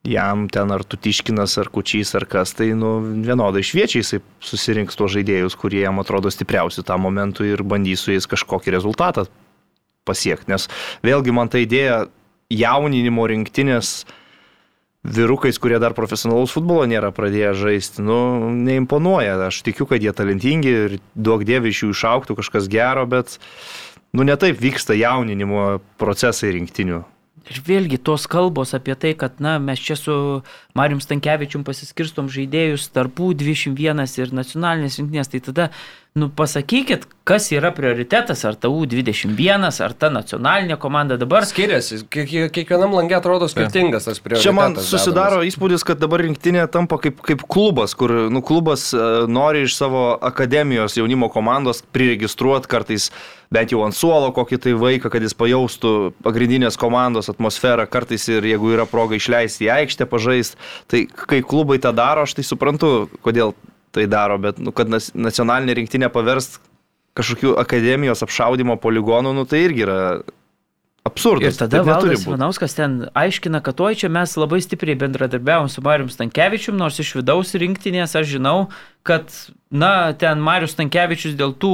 [0.06, 5.16] jam ten ar tutiškinas, ar kučys, ar kas, tai nu, vienodai šviečiai jisai susirinks tuos
[5.16, 9.26] žaidėjus, kurie jam atrodo stipriausi tą momentu ir bandys su jais kažkokį rezultatą
[10.08, 10.52] pasiekti.
[10.54, 10.68] Nes
[11.06, 12.06] vėlgi man ta idėja
[12.54, 14.04] jauninimo rinktinės
[15.04, 19.36] vyrukais, kurie dar profesionalaus futbolo nėra pradėję žaisti, nu, neimponuoja.
[19.50, 23.38] Aš tikiu, kad jie talentingi ir duok dievi iš jų išauktų kažkas gero, bet
[24.16, 27.04] nu netaip vyksta jauninimo procesai rinktinių.
[27.52, 30.14] Ir vėlgi tos kalbos apie tai, kad na, mes čia su
[30.74, 35.70] Marium Stankievičium pasiskirstom žaidėjus tarpų 21 ir nacionalinės rinktinės, tai tada
[36.14, 41.42] Nu pasakykit, kas yra prioritetas, ar ta U21, ar ta nacionalinė komanda dabar.
[41.50, 44.46] Skiriasi, Kiek- kiekvienam langė atrodo skirtingas tas prioritetas.
[44.46, 44.92] Čia man dedamas.
[44.94, 49.74] susidaro įspūdis, kad dabar rinktinė tampa kaip, kaip klubas, kur nu, klubas e, nori iš
[49.74, 53.10] savo akademijos jaunimo komandos priregistruoti kartais
[53.50, 58.46] bent jau ant suolo kokį tai vaiką, kad jis pajaustų pagrindinės komandos atmosferą, kartais ir
[58.54, 60.62] jeigu yra proga išleisti į aikštę, pažaisti.
[60.92, 62.94] Tai kai klubai tą daro, aš tai suprantu,
[63.26, 63.56] kodėl
[63.94, 66.62] tai daro, bet nu, kad nacionalinė rinktinė paverst
[67.18, 70.00] kažkokiu akademijos apšaudimo poligonu, nu, tai irgi yra
[71.06, 71.54] absurdas.
[71.54, 72.34] Ir tada Valdas būt.
[72.34, 77.14] Vanauskas ten aiškina, kad oi čia mes labai stipriai bendradarbiavom su Marium Stankievičium, nors iš
[77.20, 78.58] vidaus rinktinės aš žinau,
[79.08, 79.30] kad,
[79.74, 81.74] na, ten Marius Stankievičius dėl tų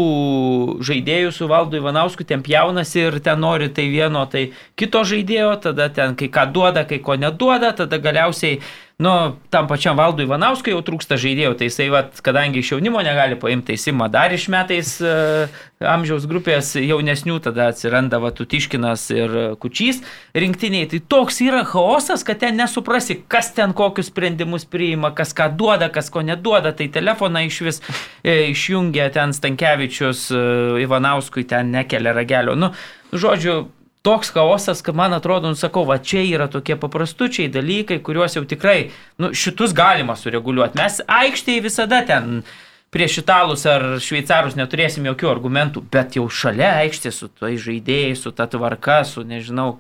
[0.88, 5.90] žaidėjų su Valdu Ivanausku ten pjaunasi ir ten nori tai vieno, tai kito žaidėjo, tada
[5.92, 8.62] ten kai ką duoda, kai ko neduoda, tada galiausiai,
[9.00, 9.12] nu,
[9.50, 13.72] tam pačiam Valdui Ivanauskui jau trūksta žaidėjų, tai jisai, vat, kadangi iš jaunimo negali paimti,
[13.72, 15.48] tai Sima dar iš metais uh,
[15.80, 20.02] amžiaus grupės jaunesnių, tada atsiranda Vatutiškinas ir Kučys
[20.36, 20.90] rinktiniai.
[20.92, 25.88] Tai toks yra chaosas, kad ten nesuprasi, kas ten kokius sprendimus priima, kas ką duoda,
[25.94, 26.76] kas ko neduoda.
[26.76, 27.82] Tai telefoną iš vis
[28.20, 30.46] e, išjungia ten Stankievičius, e,
[30.84, 32.60] Ivanauskui ten nekelia ragelio.
[32.60, 32.74] Nu,
[33.16, 33.70] žodžiu,
[34.02, 38.46] toks chaosas, kad man atrodo, nu sakau, va čia yra tokie paprastučiai dalykai, kuriuos jau
[38.48, 40.80] tikrai, nu šitus galima sureguliuoti.
[40.80, 42.42] Mes aikštėje visada ten
[42.94, 48.32] prieš italus ar šveicarus neturėsim jokių argumentų, bet jau šalia aikštės su tai žaidėjai, su
[48.34, 49.78] ta tvarka, su nežinau,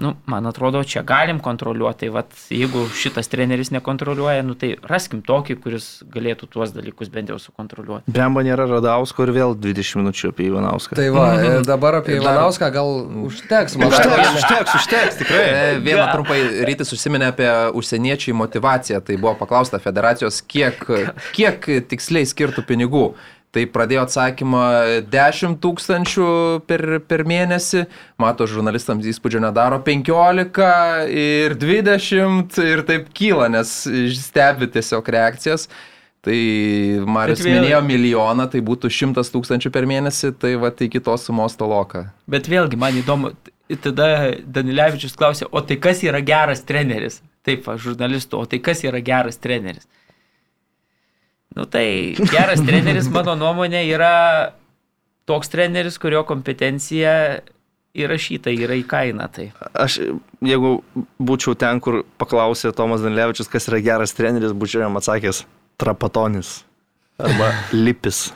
[0.00, 2.00] nu, man atrodo, čia galim kontroliuoti.
[2.00, 7.28] Tai vat, jeigu šitas treneris nekontroliuoja, nu, tai raskim tokį, kuris galėtų tuos dalykus bent
[7.32, 8.08] jau sukontroliuoti.
[8.16, 10.96] Bemba nėra Radausko ir vėl 20 minučių apie Ivanauską.
[10.96, 12.92] Tai va, ir dabar apie dar- Ivanauską gal
[13.28, 15.42] užteks, man Užteks, užteks, užteks, tikrai.
[15.50, 19.02] E, Vieną trumpai rytis užsiminė apie užsieniečių motivaciją.
[19.04, 20.80] Tai buvo paklausta federacijos, kiek,
[21.36, 23.04] kiek tiksliai skirtų pinigų.
[23.50, 24.60] Tai pradėjo atsakymą
[25.10, 26.26] 10 tūkstančių
[26.70, 27.80] per, per mėnesį,
[28.22, 33.72] mato žurnalistams įspūdžio nedaro 15 ir 20 ir taip kyla, nes
[34.20, 35.66] stebi tiesiog reakcijas.
[36.22, 36.36] Tai
[37.08, 41.56] Marius vėl- minėjo milijoną, tai būtų 100 tūkstančių per mėnesį, tai va tai kitos sumos
[41.56, 42.10] toloka.
[42.28, 43.32] Bet vėlgi, man įdomu,
[43.80, 47.22] tada Danilevičius klausė, o tai kas yra geras treneris?
[47.42, 49.88] Taip, žurnalistų, o tai kas yra geras treneris?
[51.56, 54.14] Nu tai geras treneris, mano nuomonė, yra
[55.30, 57.12] toks treneris, kurio kompetencija
[57.98, 59.26] įrašyta yra į kainą.
[59.34, 59.48] Tai.
[59.74, 59.98] Aš,
[60.46, 60.76] jeigu
[61.18, 65.44] būčiau ten, kur paklausė Tomas Danlevičius, kas yra geras treneris, būčiau jam atsakęs
[65.80, 66.60] Trapatonis
[67.24, 68.32] arba Lipis.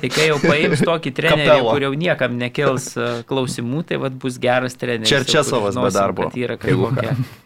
[0.00, 4.38] tai kai jau paims tokį trenerį, kur jau niekam nekils e, klausimų, tai vad bus
[4.42, 5.08] geras treneris.
[5.12, 6.30] Čerčesovas be darbo.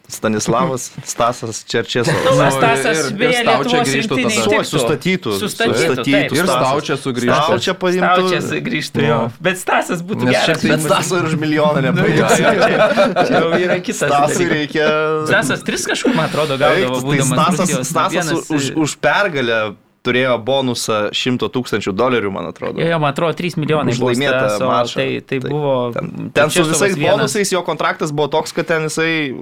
[0.08, 2.22] Stanislavas Stasas Čerčesovas.
[2.24, 4.28] Nu, Nu, Stasas beje Staučia Lietuvos tada.
[4.30, 4.62] tiktų.
[4.70, 5.32] Sustatytų.
[5.40, 6.34] Sustatytų, taip.
[6.36, 6.46] Ir.
[6.46, 7.38] Staučia sugrįžtų.
[7.42, 8.12] Staučia paimtų.
[8.14, 9.18] Staučias grįžtų jo.
[9.42, 10.60] Bet Stasas būtų Nes geras.
[10.62, 12.18] tai- Bet Staso ir už milijoną Jo, nepaimtų.
[12.20, 14.06] jo, čia, čia jau yra kitas.
[14.06, 14.86] Stasui reikia.
[15.26, 17.88] Stasas tris kažkur, man atrodo, gaudavo Tai būdamas Stasas, Rusijos.
[17.90, 19.74] Stasas už, už pergalę
[20.06, 22.82] turėjo bonusą 100 tūkstančių dolerių, man atrodo.
[22.82, 25.00] Jo, jo, man atrodo, 3 milijonai buvo laimėtą Staso, mačą.
[25.00, 25.92] Tai, tai Tai buvo...
[25.92, 27.16] Ten, ten su Česlovas visais vienas.
[27.16, 29.34] bonusais jo kontraktas buvo toks, kad ten jisai,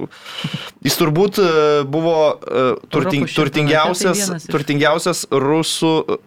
[0.83, 1.49] jis turbūt e,
[1.87, 6.19] buvo e, turting, turtingiausias, tai turtingiausias rusų e,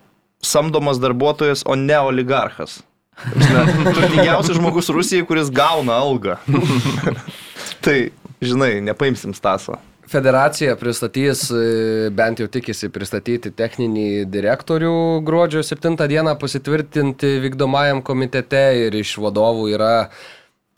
[0.45, 2.81] samdomas darbuotojas, o ne oligarchas.
[3.99, 6.39] Turtingiausias žmogus Rusijai, kuris gauna algą.
[7.85, 9.81] tai, žinai, nepaimsim Staso.
[10.09, 18.63] Federacija pristatys, e, bent jau tikisi pristatyti techninį direktorių gruodžio 7 dieną pasitvirtinti vykdomajam komitete
[18.87, 19.93] ir iš vadovų yra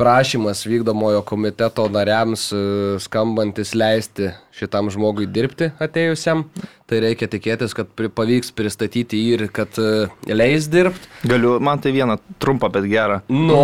[0.00, 2.60] prašymas vykdomojo komiteto nariams e,
[3.04, 6.46] skambantis leisti šitam žmogui dirbti atėjusiam.
[6.88, 11.12] Tai reikia tikėtis, kad pri, pavyks pristatyti jį ir kad e, leis dirbti.
[11.28, 13.20] Galiu, man tai vieną trumpą, bet gerą.
[13.28, 13.60] Nu,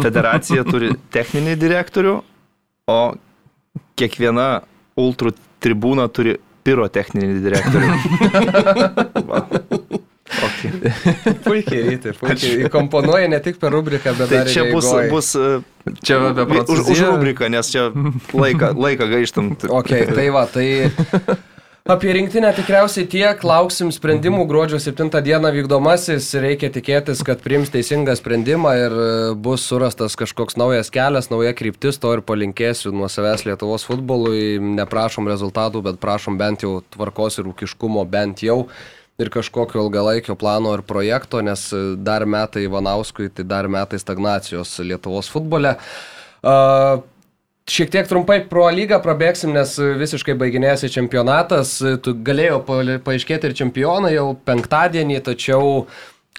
[0.00, 2.16] Federacija turi techninį direktorių,
[2.88, 2.98] o
[3.98, 4.48] kiekviena
[5.00, 5.34] ultrų
[5.64, 7.90] tribūna turi pirotechninį direktorių.
[10.44, 10.70] Okay.
[11.44, 12.64] puikiai, ryti, puikiai.
[12.66, 15.10] Įkomponuoja ne tik per rubriką, bet Tai dar ir čia bus, eigoj.
[15.12, 15.50] bus e,
[16.00, 17.10] Čia apie už, už Prancūziją.
[17.12, 17.84] rubriką, nes čia
[18.32, 19.50] laiką, laiką gaištam.
[19.68, 20.66] Ok, tai va, tai
[21.84, 28.14] apie rinktinę tikriausiai tiek, lauksim sprendimų gruodžio 7 dieną vykdomasis, reikia tikėtis, kad priims teisingą
[28.16, 33.44] sprendimą ir e, bus surastas kažkoks naujas kelias, nauja kryptis, to ir palinkėsiu nuo savęs
[33.44, 38.62] Lietuvos futbolui, neprašom rezultatų, bet prašom bent jau tvarkos ir ūkiškumo bent jau.
[39.20, 44.78] Ir kažkokio ilgalaikio plano ir projekto, nes e, dar metai Ivanauskui, tai dar metai stagnacijos
[44.80, 45.76] Lietuvos futbole.
[46.44, 47.04] Uh,
[47.64, 51.78] Šiek tiek trumpai pro lygą prabėgsim, nes visiškai baiginėjasi čempionatas.
[52.04, 52.58] Tu galėjo
[53.06, 55.86] paaiškėti ir čempionai jau penktadienį, tačiau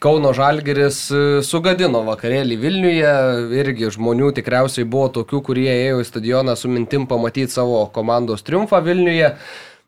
[0.06, 1.00] Kauno Žalgeris
[1.48, 3.14] sugadino vakarėlį Vilniuje.
[3.58, 8.84] Irgi žmonių tikriausiai buvo tokių, kurie ėjo į stadioną su mintim pamatyti savo komandos triumfą
[8.86, 9.34] Vilniuje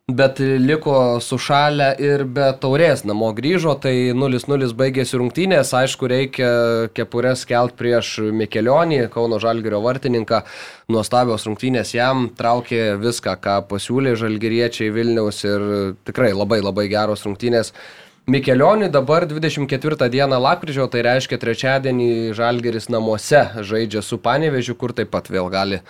[0.07, 6.51] bet liko sušalę ir be taurės namo grįžo, tai 0-0 baigėsi rungtynės, aišku, reikia
[6.95, 10.39] kepurės kelt prieš Mikelionį, Kauno Žalgirio vartininką,
[10.95, 15.69] nuostabios rungtynės jam, traukė viską, ką pasiūlė Žalgiriečiai Vilniaus ir
[16.07, 17.75] tikrai labai labai geros rungtynės.
[18.31, 25.11] Mikelionį dabar 24 dieną lapkričio, tai reiškia trečiadienį Žalgeris namuose žaidžia su Panevežiu, kur taip
[25.11, 25.83] pat vėl gali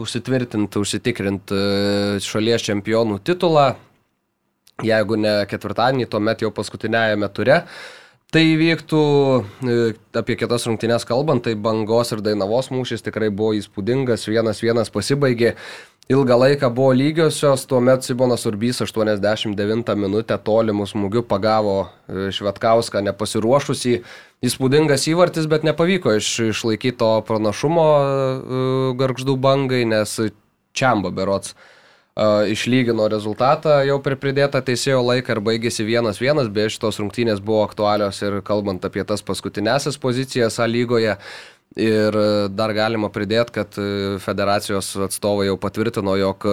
[0.00, 3.72] užsitvirtinti, užsitikrinti e, šalies čempionų titulą.
[4.82, 7.60] Jeigu ne ketvirtadienį, tuomet jau paskutinėjame ture.
[8.32, 9.02] Tai vyktų,
[9.68, 9.78] e,
[10.16, 15.52] apie kitas rungtynės kalbant, tai bangos ir dainavos mūšis tikrai buvo įspūdingas, vienas vienas pasibaigė
[16.10, 23.98] ilgą laiką buvo lygiosios, tuomet Sibonas Urbys 89 minutę tolimų smūgių pagavo e, Švetkauską nepasiruošusį.
[24.42, 30.16] Įspūdingas įvartis, bet nepavyko iš, išlaikyti to pranašumo uh, garždų bangai, nes
[30.74, 36.98] Čiamba berots uh, išlygino rezultatą jau per pridėtą teisėjo laiką ir baigėsi 1-1, beje šitos
[36.98, 41.14] rungtynės buvo aktualios ir kalbant apie tas paskutinėsias pozicijas A lygoje.
[41.78, 46.46] Ir e, dar galima pridėti, kad e, federacijos atstovai jau patvirtino, jog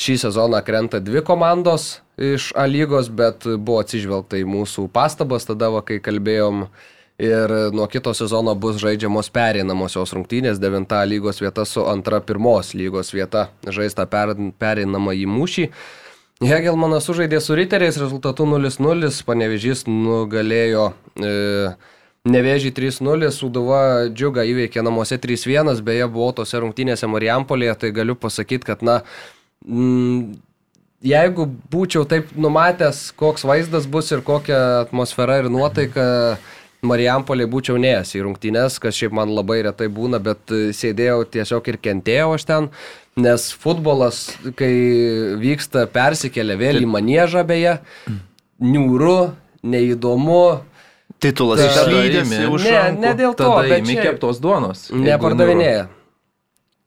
[0.00, 5.70] šį sezoną krenta dvi komandos iš A lygos, bet buvo atsižvelgta į mūsų pastabas tada,
[5.74, 6.68] va, kai kalbėjom.
[7.14, 13.12] Ir nuo kito sezono bus žaidžiamos pereinamosios rungtynės, devinta lygos vieta su antra pirmos lygos
[13.14, 15.68] vieta žaista per, pereinama į mūšį.
[16.42, 20.88] Hegelmanas sužaidė su Riteriais rezultatu 0-0, panevežys nugalėjo
[21.22, 21.30] e,
[22.24, 28.64] Nevėžį 3-0, Sūduva džiuga įveikė namuose 3-1, beje, buvo tose rungtynėse Marijampolėje, tai galiu pasakyti,
[28.64, 29.02] kad, na,
[29.68, 30.38] mm,
[31.04, 36.06] jeigu būčiau taip numatęs, koks vaizdas bus ir kokia atmosfera ir nuotaika,
[36.84, 41.80] Marijampolė būčiau neėjęs į rungtynės, kas šiaip man labai retai būna, bet sėdėjau tiesiog ir
[41.80, 42.72] kentėjau aš ten,
[43.20, 44.72] nes futbolas, kai
[45.40, 47.78] vyksta, persikelia vėl į manėžą beje,
[48.64, 49.34] niūru,
[49.64, 50.44] neįdomu,
[51.24, 52.40] Titulas išlydėmi.
[52.60, 54.88] Ne, ne dėl to, bet čia keptos duonos.
[54.92, 55.86] Nepardavinėja.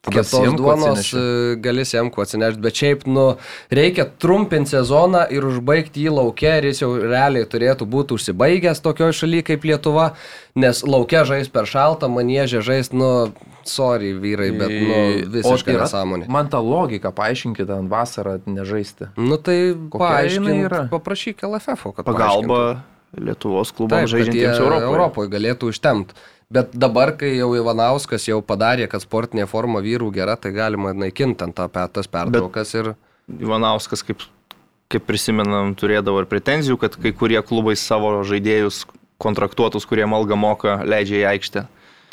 [0.07, 1.21] Keptos duonos e,
[1.59, 3.25] gali semku atsinešti, bet šiaip, nu,
[3.73, 9.17] reikia trumpinti sezoną ir užbaigti jį laukia ir jis jau realiai turėtų būti užsibaigęs tokioje
[9.19, 10.07] šalyje kaip Lietuva,
[10.55, 13.33] nes laukia žais per šaltą, manėžė žais, nu,
[13.67, 14.99] sorry vyrai, bet, nu,
[15.35, 16.31] visiškai nesąmonė.
[16.31, 19.11] Man tą logiką paaiškinkite ant vasarą nežaisti.
[19.19, 22.61] Nu, tai paaiškinkite, paprašyk LFF, kad pagalba.
[22.61, 22.95] Paaiškintų.
[23.15, 24.89] Lietuvos klubams žaidžiantiems Europoje.
[24.91, 26.17] Europoje galėtų užtemti.
[26.51, 31.43] Bet dabar, kai jau Ivanauskas jau padarė, kad sportinė forma vyrų gera, tai galima naikinti
[31.43, 32.71] ant tą tas pertraukas.
[32.79, 32.93] Ir...
[33.27, 34.23] Ivanauskas, kaip,
[34.87, 38.85] kaip prisimenam, turėdavo ir pretenzijų, kad kai kurie klubai savo žaidėjus
[39.19, 41.65] kontraktuotus, kurie malgą moka, leidžia į aikštę.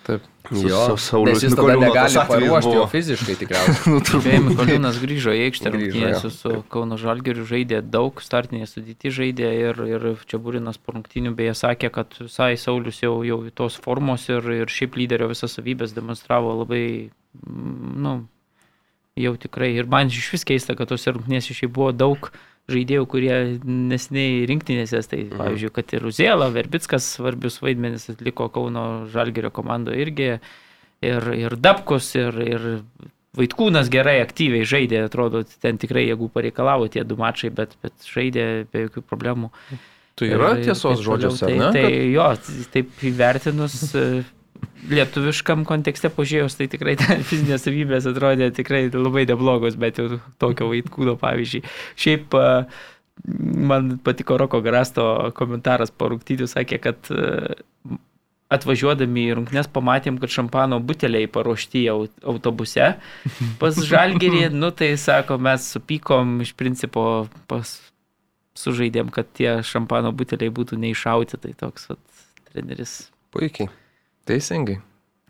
[0.04, 0.24] Taip.
[0.52, 3.92] Jo, Saulius jis tada negali paruošti jo fiziškai tikriausiai.
[3.94, 9.52] nu, Beje, Mikoliūnas grįžo į aikštę, rungtynėse su Kauno Žalgeriu žaidė daug, startinėje sudėti žaidė
[9.62, 14.28] ir, ir čia Būrinas po rungtynių beje sakė, kad visai Saulius jau, jau tos formos
[14.28, 16.84] ir, ir šiaip lyderio visas savybės demonstravo labai,
[17.40, 18.16] mm, nu,
[19.24, 19.72] jau tikrai.
[19.78, 22.28] Ir man iš vis keista, kad tose rungtynėse šiaip buvo daug
[22.70, 25.40] žaidėjų, kurie nesiniai rinktinėse, tai mhm.
[25.40, 30.30] pavyzdžiui, kad ir Uzėla, Verbickas svarbius vaidmenis atliko Kauno Žalgerio komandoje irgi,
[31.04, 32.70] ir, ir Dabkus, ir, ir
[33.34, 38.44] Vaitkūnas gerai aktyviai žaidė, atrodo, ten tikrai jėgų pareikalavo tie du mačai, bet, bet žaidė
[38.70, 39.50] be jokių problemų.
[40.14, 41.70] Tai yra ir, tiesos žodžiuose, tai, ne?
[41.74, 42.28] Tai, tai jo,
[42.70, 43.74] taip įvertinus
[44.90, 46.96] lietuviškam kontekste pažiūrėjus, tai tikrai
[47.30, 51.64] fizinės savybės atrodė tikrai labai neblogos, bet jau tokio vaikūno pavyzdžiui.
[52.00, 52.38] Šiaip
[53.70, 55.06] man patiko Roko Garasto
[55.38, 57.12] komentaras po rungtynių, sakė, kad
[58.54, 62.90] atvažiuodami į rungtynes pamatėm, kad šampano buteliai paruošti autobuse
[63.60, 67.78] pas žalgerį, nu tai sako, mes supykom iš principo pas
[68.58, 72.02] sužaidėm, kad tie šampano buteliai būtų neišauti, tai toks vat,
[72.52, 73.08] treneris.
[73.34, 73.70] Puikiai.
[74.28, 74.80] Teisingai.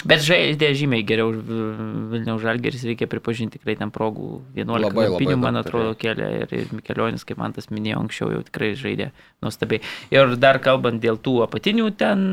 [0.04, 5.56] Bet žaidė žymiai geriau Vilniaus Žalgeris, reikia pripažinti, tikrai ten progų 11 labai, labai man
[5.56, 9.08] atrodo, kėlė ir, ir Mikelionis, kaip man tas minėjo anksčiau, jau tikrai žaidė
[9.44, 9.80] nuostabiai.
[10.12, 12.26] Ir dar kalbant dėl tų apatinių ten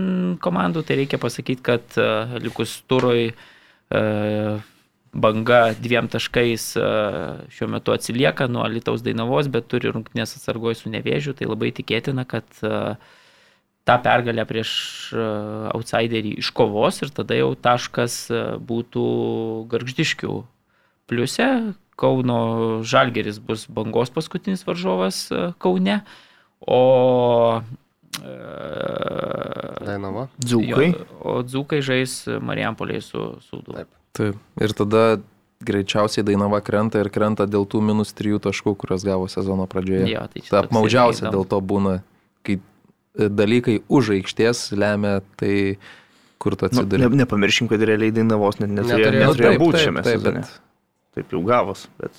[0.44, 4.68] komandų, tai reikia pasakyti, kad uh, likus turoj uh,
[5.16, 10.92] banga dviem taškais uh, šiuo metu atsilieka nuo Lietuvos Dainavos, bet turi rungtinės atsargoj su
[10.92, 13.00] nevėžiu, tai labai tikėtina, kad uh,
[13.88, 14.72] tą pergalę prieš
[15.14, 15.28] e,
[15.76, 19.06] outsiderį iškovos ir tada jau taškas e, būtų
[19.72, 20.36] garždiškių
[21.12, 21.48] pliuse.
[22.02, 25.28] Kauno Žalgeris bus bangos paskutinis varžovas
[25.62, 26.02] Kaune.
[26.62, 27.62] O
[29.82, 30.28] Dainava.
[30.42, 30.88] Dzūkai.
[30.92, 33.76] Jo, o dzūkai žais Marijampolėje su Sūdu.
[33.78, 33.90] Taip.
[34.18, 34.42] Taip.
[34.62, 35.04] Ir tada
[35.62, 40.10] greičiausiai Dainava krenta ir krenta dėl tų minus trijų taškų, kuriuos gavo sezono pradžioje.
[40.12, 42.00] Jo, tai Ta apmaudžiausia dėl to būna,
[42.46, 42.62] kai e,
[43.18, 45.78] dalykai už aikštės lemia tai,
[46.40, 47.02] kur tu Nu, atsiduri.
[47.10, 49.26] ne, nepamirškim, kad realiai Dainavos net neturėjo, Neturėjo.
[49.28, 50.34] neturėjo Taip, būti taip, šiame taip, sezone.
[50.46, 50.60] bet-
[51.16, 52.12] Taip jau gavos, bet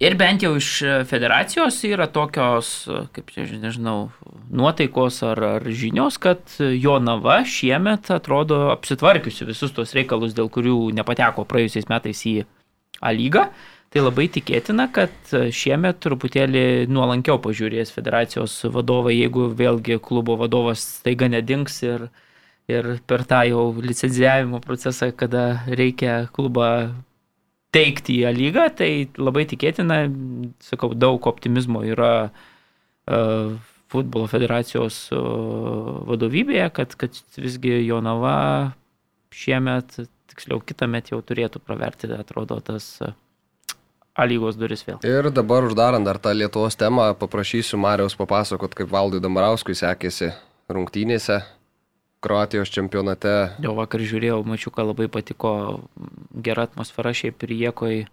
[0.00, 4.10] Ir bent jau iš federacijos yra tokios, kaip čia nežinau,
[4.50, 11.42] nuotaikos ar, ar žinios, kad Jonava šiemet atrodo apsitvarkiusi visus tos reikalus, dėl kurių nepateko
[11.50, 12.44] praėjusiais metais į
[13.02, 13.48] A lygą.
[13.88, 16.62] Tai labai tikėtina, kad šiemet truputėlį
[16.92, 22.10] nuolankiau pažiūrės federacijos vadovai, jeigu vėlgi klubo vadovas staiga nedings ir,
[22.68, 26.68] ir per tą jau licenzijavimo procesą, kada reikia klubą
[27.72, 30.02] teikti į lygą, tai labai tikėtina,
[30.66, 33.54] sakau, daug optimizmo yra uh,
[33.88, 38.36] futbolo federacijos uh, vadovybėje, kad, kad visgi Jonava
[39.32, 39.96] šiemet,
[40.28, 43.16] tiksliau kitą metą jau turėtų praverti, atrodo, tas uh,
[44.18, 44.98] A lygos duris vėl.
[45.06, 50.32] Ir dabar uždarant dar tą Lietuvos temą, paprašysiu Marijos papasakot, kaip Valdui Damarauskui sekėsi
[50.66, 51.38] rungtynėse
[52.18, 53.34] Kroatijos čempionate.
[53.62, 55.52] Jau vakar žiūrėjau, mačiau, kad labai patiko
[56.34, 58.08] gera atmosfera šiaip Riekoj.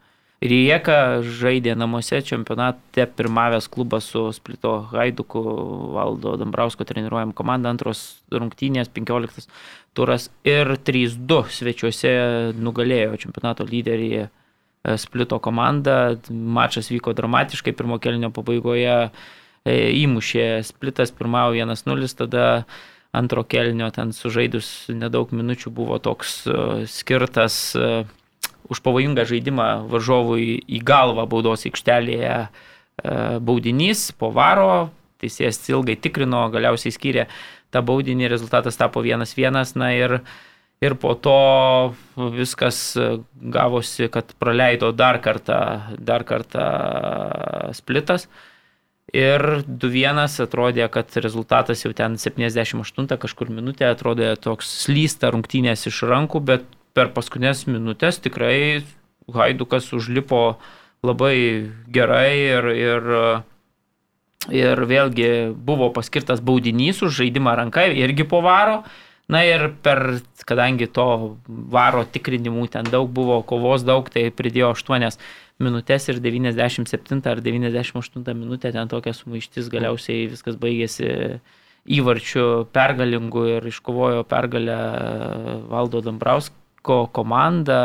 [0.45, 5.41] Rieka žaidė namuose čempionate pirmavęs klubas su Splito Haiduku,
[5.95, 9.49] Valdo Dambrausko treniruojam komanda, antros rungtynės, 15
[9.97, 12.11] turas ir 3-2 svečiuose
[12.61, 14.27] nugalėjo čempionato lyderį
[15.01, 16.15] Splito komanda.
[16.29, 18.97] Mačas vyko dramatiškai, pirmo kelnio pabaigoje.
[19.65, 22.65] E, įmušė Splitas, pirmavo 1-0, tada
[23.15, 27.71] antro kelnio ten sužaidus nedaug minučių buvo toks uh, skirtas
[28.67, 32.35] už pavojingą žaidimą varžovui į galvą baudos aikštelėje
[33.45, 34.89] baudinys po varo,
[35.21, 37.27] teisėjas ilgai tikrino, galiausiai skyrė
[37.73, 40.19] tą baudinį, rezultatas tapo 1-1, na ir
[40.83, 41.37] Ir po to
[42.35, 42.97] viskas
[43.39, 45.59] gavosi, kad praleido dar kartą,
[45.97, 46.65] dar kartą
[47.77, 48.27] splitas.
[49.15, 56.01] Ir 2-1 atrodė, kad rezultatas jau ten 78 kažkur minutė atrodė toks slysta rungtynės iš
[56.09, 56.65] rankų, bet
[56.95, 58.83] per paskutinės minutės tikrai
[59.31, 60.57] Haidukas užlipo
[61.05, 63.07] labai gerai ir, ir,
[64.53, 68.83] ir vėlgi buvo paskirtas baudinys už žaidimą ranką irgi po varo.
[69.31, 71.07] Na ir per, kadangi to
[71.73, 75.17] varo tikrinimų ten daug buvo, kovos daug, tai pridėjo 8
[75.65, 81.39] minutės ir 97 ar 98 minutę ten tokia sumaištis, galiausiai viskas baigėsi
[81.85, 82.45] įvarčių
[82.75, 84.77] pergalingų ir iškovojo pergalę
[85.71, 87.81] Valdo Dambrausko komanda.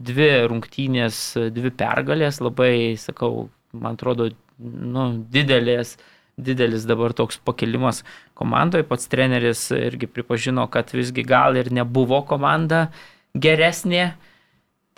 [0.00, 5.98] Dvi rungtynės, dvi pergalės, labai, sakau, man atrodo, nu, didelės,
[6.46, 8.02] didelis dabar toks pakilimas
[8.38, 8.86] komandoje.
[8.88, 12.88] Pats treneris irgi pripažino, kad visgi gal ir nebuvo komanda
[13.34, 14.12] geresnė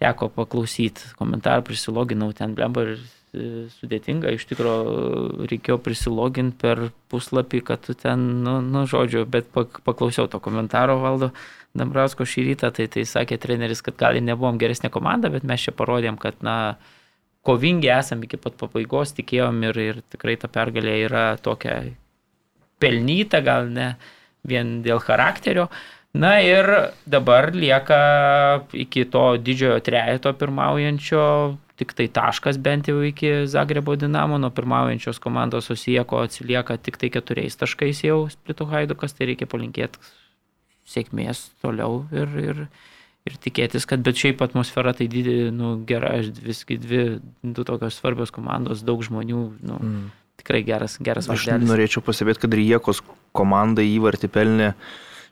[0.03, 6.83] teko paklausyti komentarą, prisiloginau ten blemba ir sudėtinga, iš tikrųjų reikėjo prisiloginti per
[7.13, 11.31] puslapį, kad tu ten, nu, nu žodžiu, bet paklausiau to komentaro valdo
[11.73, 15.65] Dambrausko šį rytą, tai tai sakė treneris, kad gal ir nebuvom geresnė komanda, bet mes
[15.65, 16.77] čia parodėm, kad, na,
[17.47, 21.81] kovingi esam iki pat pabaigos, tikėjom ir, ir tikrai ta pergalė yra tokia
[22.83, 23.95] pelnyta, gal ne
[24.47, 25.69] vien dėl charakterio.
[26.13, 26.67] Na ir
[27.09, 27.99] dabar lieka
[28.77, 31.23] iki to didžiojo trejeto pirmaujančio
[31.81, 37.09] tik tai taškas bent jau iki Zagrebo Dinamo, nuo pirmaujančios komandos Osijeko atsilieka tik tai
[37.15, 39.99] keturiais taškais jau Splito Haidukas, tai reikia palinkėti
[40.93, 42.63] sėkmės toliau ir, ir,
[43.29, 47.05] ir tikėtis, kad bet šiaip atmosfera tai didelė, nu, gera, visgi dvi,
[47.43, 50.11] du tokios svarbios komandos, daug žmonių, nu, mm.
[50.43, 51.71] tikrai geras, geras Aš vaizdelis.
[51.71, 53.03] norėčiau pasibėti, kad Riekos
[53.37, 54.73] komandai įvartį pelnė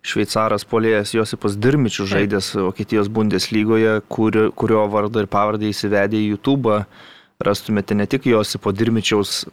[0.06, 6.78] šveicaras polėjas Josipas Dirmičius žaidęs Vokietijos Bundeslygoje, kur, kurio vardą ir pavardę įsivedė į YouTube.
[7.40, 9.46] Rastumėte ne tik Josipo Dirmičiaus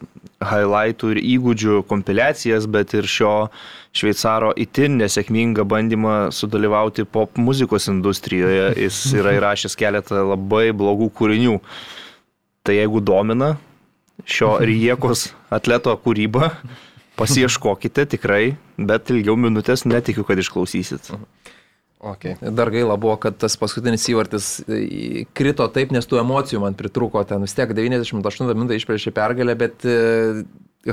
[0.44, 3.32] highlightų ir įgūdžių kompiliacijas, bet ir šio
[3.96, 8.74] šveicaro itin nesėkmingą bandymą sudalyvauti pop muzikos industrijoje.
[8.84, 11.56] Jis yra įrašęs keletą labai blogų kūrinių.
[12.68, 13.54] Tai jeigu domina
[14.28, 16.52] šio Riekos atleto kūryba,
[17.18, 21.08] pasieškokite tikrai, bet ilgiau minutės netikiu, kad išklausysit.
[21.98, 22.36] Okay.
[22.54, 27.24] Dar gaila buvo, kad tas paskutinis įvartis e, krito taip, nes tų emocijų man pritruko.
[27.26, 30.44] Ten vis tiek 98 minutę išplėšė pergalę, bet e,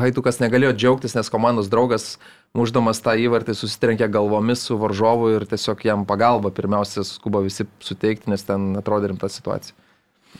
[0.02, 2.16] Haitukas negalėjo džiaugtis, nes komandos draugas,
[2.58, 8.32] muždamas tą įvartį, susitrenkė galvomis su varžovu ir tiesiog jam pagalba pirmiausia skuba visi suteikti,
[8.34, 9.78] nes ten atrodė rimta situacija.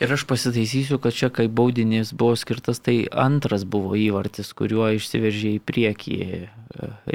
[0.02, 5.54] Ir aš pasitaisysiu, kad čia, kai baudinys buvo skirtas, tai antras buvo įvartis, kuriuo išsiveržė
[5.56, 6.40] į priekį e,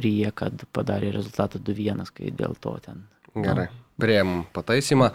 [0.01, 3.03] Ryje, kad padarė rezultatą 2-1, kai dėl to ten.
[3.35, 3.67] Gerai.
[4.01, 5.11] Prieim pataisymą.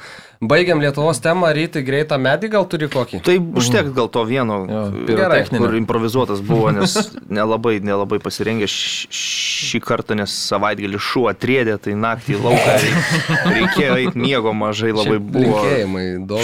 [0.46, 3.18] Baigiam Lietuvos temą, ryti greitą medį gal turi kokį?
[3.26, 6.94] Tai užteks gal to vieno, Jo, Gerai, kur improvizuotas buvo, nes
[7.38, 13.96] nelabai, nelabai pasirengė š- šį kartą, nes savaitgalį šuo atrėdė, tai naktį lauką reik- reikėjo
[14.04, 15.64] eiti miego mažai, labai buvo.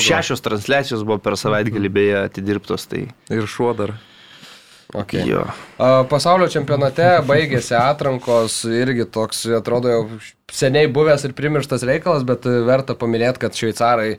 [0.02, 3.94] Šešios transliacijos buvo per savaitgalį beje atidirbtos, tai Ir šuo dar.
[4.92, 5.24] Okay.
[5.24, 5.40] jo.
[6.10, 10.02] Pasaulio čempionate baigėsi atrankos, irgi toks, atrodo, jau
[10.52, 14.18] seniai buvęs ir primirštas reikalas, bet verta paminėti, kad šveicarai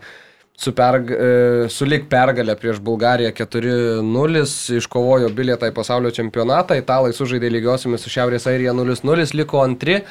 [0.57, 4.43] su perg, e, sulik pergalę prieš Bulgariją 4-0
[4.77, 10.01] iškovojo bilietą į pasaulio čempionatą, italai sužaidė lygiosiomis su Šiaurės Airija 0-0, liko antri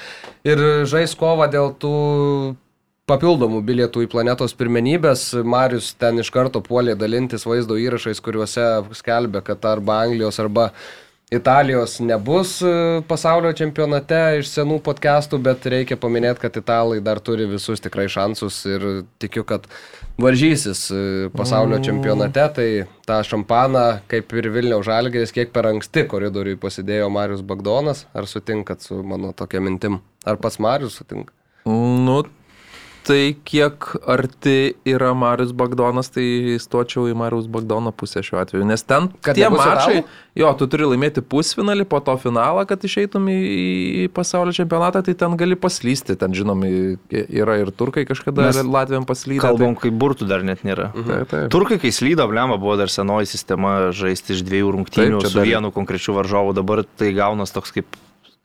[0.46, 1.94] ir žais kova dėl tų
[3.12, 5.28] papildomų bilietų į planetos pirmenybės.
[5.44, 10.70] Marius ten iš karto puolė dalintis vaizdo įrašais, kuriuose skelbė, kad arba Anglijos, arba
[11.32, 17.46] Italijos nebus e, pasaulio čempionate iš senų podcastų, bet reikia paminėti, kad italai dar turi
[17.48, 18.84] visus tikrai šansus ir
[19.22, 19.64] tikiu, kad
[20.20, 21.00] varžysis e,
[21.32, 22.44] pasaulio čempionate.
[22.58, 22.68] Tai
[23.08, 28.04] tą šampaną, kaip ir Vilniaus žalgeris, kiek per anksti koridoriui pasidėjo Marius Bagdonas.
[28.12, 30.02] Ar sutinkat su mano tokia mintim?
[30.28, 31.32] Ar pats Marius sutinka?
[31.64, 32.20] Nu,
[33.06, 38.66] tai kiek arti yra Marius Bagdonas, tai stočiau į Marius Bagdono pusę šiuo atveju.
[38.68, 40.20] Nes ten Kad tie mačai, italų?
[40.42, 43.36] jo, tu turi laimėti pusfinalį, po to finalą, kad išeitum į,
[44.04, 46.16] į pasaulio čempionatą, tai ten gali paslysti.
[46.20, 46.62] Ten, žinom,
[47.12, 49.42] yra ir turkai kažkada Mes Latvijam paslydę.
[49.44, 50.90] Kalbam, kai burtų dar net nėra.
[50.94, 51.50] Tai, taip, taip.
[51.52, 55.48] Turkai, kai slydo, blemba, buvo dar senoji sistema žaisti iš dviejų rungtynių Taip, su dar-
[55.50, 57.98] vienu konkrečiu varžovu, dabar tai gaunas toks kaip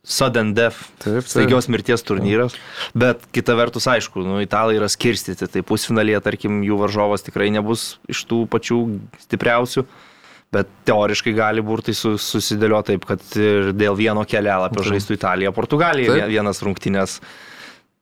[0.03, 1.27] sudden death, Taip, taip.
[1.27, 2.53] staigios mirties turnyras,
[2.95, 7.97] bet kita vertus, aišku, nu, italai yra skirstyti, tai pusfinalėje, tarkim, jų varžovas tikrai nebus
[8.07, 8.77] iš tų pačių
[9.25, 9.83] stipriausių.
[10.55, 16.07] Bet teoriškai gali burtai su, susidėlioti taip, kad ir dėl vieno kelelapio žaistų Italija, Portugalija
[16.07, 16.21] Taip.
[16.21, 17.17] vie- vienas rungtynės.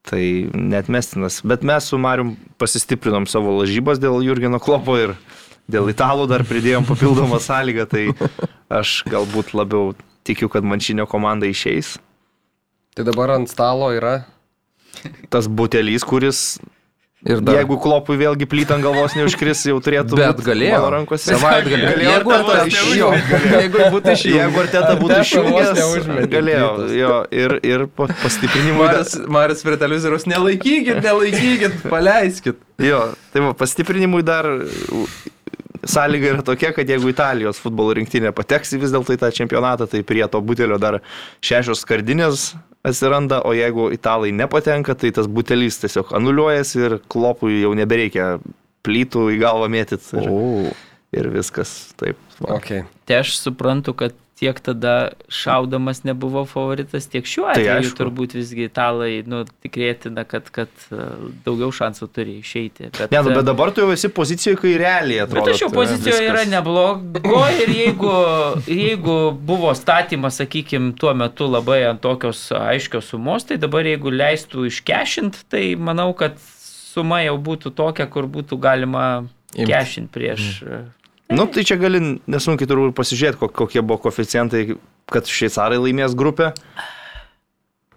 [0.05, 0.21] Tai
[0.53, 1.39] net mestinas.
[1.41, 5.15] Bet mes su Marium pasistiprinom savo lažybas dėl Jurgeno Klopo ir
[5.65, 7.87] dėl italų dar pridėjom papildomą sąlygą.
[7.89, 8.03] Tai
[8.79, 11.95] aš galbūt labiau tikiu, kad mančinio komanda išeis.
[12.95, 14.21] Tai dabar ant stalo yra.
[15.29, 16.45] Tas butelys, kuris,
[17.25, 17.55] Ir dar...
[17.57, 20.75] jeigu Klopui vėlgi plyt ant galvos neužkris, jau turėtų Bet būt galėjo.
[20.77, 21.31] mano rankose.
[21.33, 21.87] Savaitgalį.
[21.89, 23.31] Galėjo Jeigu Arteta išjungt.
[23.55, 24.37] Jeigu būtų išjungęs.
[24.43, 26.67] Jeigu Arteta būtų išjungęs, galėjo.
[26.99, 28.85] Jo, ir, ir pa- pastiprinimui.
[28.85, 32.61] Maris, Maris prie televizoriaus, nelaikykit, nelaikykit, paleiskit.
[32.85, 33.01] Jo,
[33.33, 34.45] tai va, pastiprinimui dar
[35.83, 40.03] sąlyga yra tokia, kad jeigu Italijos futbolo rinktinė pateks vis dėlto į tą čempionatą, tai
[40.07, 41.01] prie to butelio dar
[41.45, 42.53] šešios skardinės
[42.85, 48.35] atsiranda, o jeigu italai nepatenka, tai tas butelis tiesiog anuliuojasi ir klopui jau nebereikia
[48.85, 50.75] plytų į galvą mėtyti ir, O.
[51.15, 52.19] ir viskas taip.
[52.37, 52.59] Va.
[52.59, 52.85] Okay.
[53.07, 57.97] Tai aš suprantu, kad tiek tada šaudamas nebuvo favoritas, tiek šiuo Tai atveju aišku.
[57.99, 61.05] turbūt visgi italai, nu, tikėtina, kad, kad e,
[61.45, 62.89] daugiau šansų turi išeiti.
[62.97, 65.45] Bet, Ne, nu, e, bet dabar tu jau esi pozicijoje, kai realiai atrodo.
[65.45, 68.11] Bet aš jau pozicijoje yra neblogo ir jeigu,
[68.67, 69.15] jeigu
[69.47, 75.45] buvo statymas, sakykime, tuo metu labai ant tokios aiškios sumos, tai dabar jeigu leistų iškešint,
[75.47, 76.35] tai manau, kad
[76.95, 79.07] suma jau būtų tokia, kur būtų galima
[79.55, 79.71] Imt.
[79.71, 80.59] kešint prieš...
[80.67, 80.91] Mm.
[81.29, 81.99] Nu, tai čia gali
[82.29, 84.77] nesunkiai turbūt pasižiūrėti, kok- kokie buvo koficijantai,
[85.09, 86.51] kad šveicarai laimės grupę.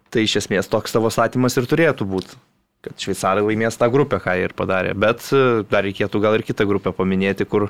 [0.09, 2.39] Tai iš esmės toks tavo statymas ir turėtų būti.
[2.81, 4.95] Kad šveicarai laimės tą grupę, ką jie ir padarė.
[4.97, 7.69] Bet e, dar reikėtų gal ir kitą grupę paminėti, kur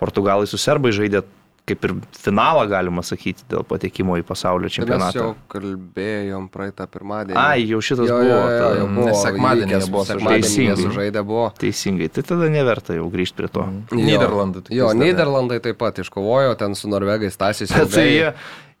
[0.00, 1.20] portugalai su serbai žaidė
[1.68, 5.34] kaip ir finalą, galima sakyti, dėl patekimo į pasaulio Tai mes jau čempionatą.
[5.52, 7.36] kalbėjom praeitą pirmadienį.
[7.38, 8.28] Ai, jau šitas jo, buvo.
[8.28, 9.06] jo, jo, tai- jau buvo.
[9.06, 11.22] Nes sekmadienį jie buvo sekmadienį sužaidę.
[11.28, 11.44] buvo.
[11.62, 13.66] Teisingai, tai tada neverta jau grįžti prie to.
[13.92, 13.98] Jo.
[14.00, 14.92] Nyderlandai tokiais Jo.
[14.92, 17.70] Niderlandai taip pat iškovojo, ten su Norvegais Tasis.
[17.78, 18.32] Bet tai jie,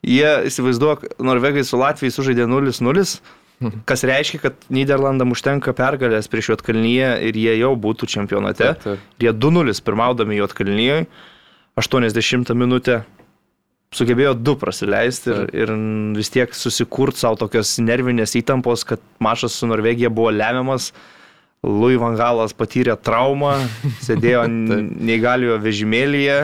[0.02, 3.20] jie įsivaizduok, Norvegai su Latvijai sužaidė 0-0,
[3.88, 8.74] kas reiškia, kad Niderlandam užtenka pergalės prieš Jotkalnyje ir jie jau būtų čempionate.
[8.74, 8.98] Taip, taip.
[9.22, 11.06] Jie 2-0 pirmaudami Jotkalnyje,
[11.78, 13.02] 80 minutę
[13.92, 15.72] sugebėjo du prasileisti ir, ir
[16.16, 20.92] vis tiek susikurt savo tokios nervinės įtampos, kad mašas su Norvegija buvo lemiamas.
[21.62, 23.54] Louis Van Galas patyrė traumą,
[24.06, 26.38] sėdėjo neįgaliojo vežimėlyje,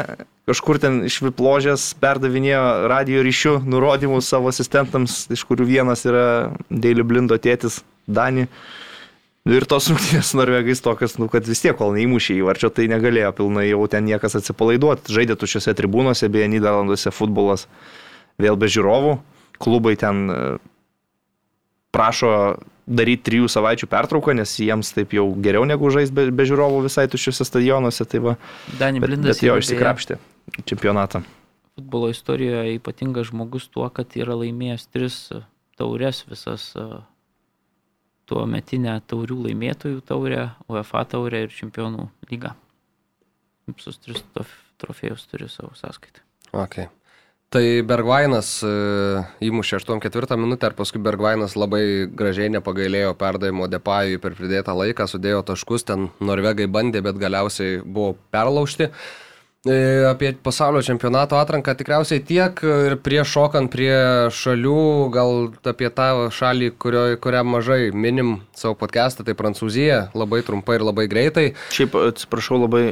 [0.49, 2.63] kažkur ten iš vipložės perdavinėjo
[2.93, 8.47] radio ryšių nurodymus savo asistentams, iš kurių vienas yra Daily Blindo tėtis Dani.
[8.47, 8.88] Nu
[9.49, 13.31] Ir tos rungtynės su norvegais tokios, nu, kad vis tiek, kol neįmušė įvarčio, tai negalėjo
[13.39, 15.15] pilnai jau ten niekas atsipalaiduoti.
[15.15, 17.65] Žaidė tušiuose tribūnose, beje, Niderlanduose futbolas
[18.41, 19.15] vėl be žiūrovų.
[19.59, 20.37] Klubai ten e,
[21.97, 22.33] prašo
[22.89, 27.09] daryti trijų savaičių pertrauką, nes jiems taip jau geriau negu žais be, be žiūrovų visai
[27.09, 28.05] tuščiuose stadionuose.
[28.09, 28.39] Tai va,
[28.81, 30.19] Dani bet, Blindas bet jo yra beje išsikrapštė
[30.69, 31.25] čempionatą.
[31.79, 35.19] futbolo istorijoje ypatingas žmogus tuo, kad yra laimėjęs tris
[35.79, 36.87] taures visas e,
[38.29, 42.55] tuo metinę taurių laimėtojų taurę, UEFA taurę ir čempionų lygą.
[43.73, 44.23] Visus tris
[44.81, 46.25] trofėjus turi savo sąskaitą.
[46.53, 46.89] Okay.
[47.49, 48.71] Tai Bergvainas e,
[49.49, 55.41] įmušė 8-4 minutę ir paskui Bergvainas labai gražiai nepagailėjo perdavimo Depajui per pridėtą laiką, sudėjo
[55.49, 58.91] taškus, ten norvegai bandė, bet galiausiai buvo perlaužti.
[58.91, 59.28] E,
[59.67, 63.91] Apie pasaulio čempionato atranką tikriausiai tiek ir prieš šokant prie
[64.31, 65.33] šalių, gal
[65.67, 71.09] apie tą šalį, kurio, kurią mažai minim savo podcastą, tai Prancūzija, labai trumpai ir labai
[71.11, 71.47] greitai.
[71.75, 72.85] Šiaip, atsiprašau, labai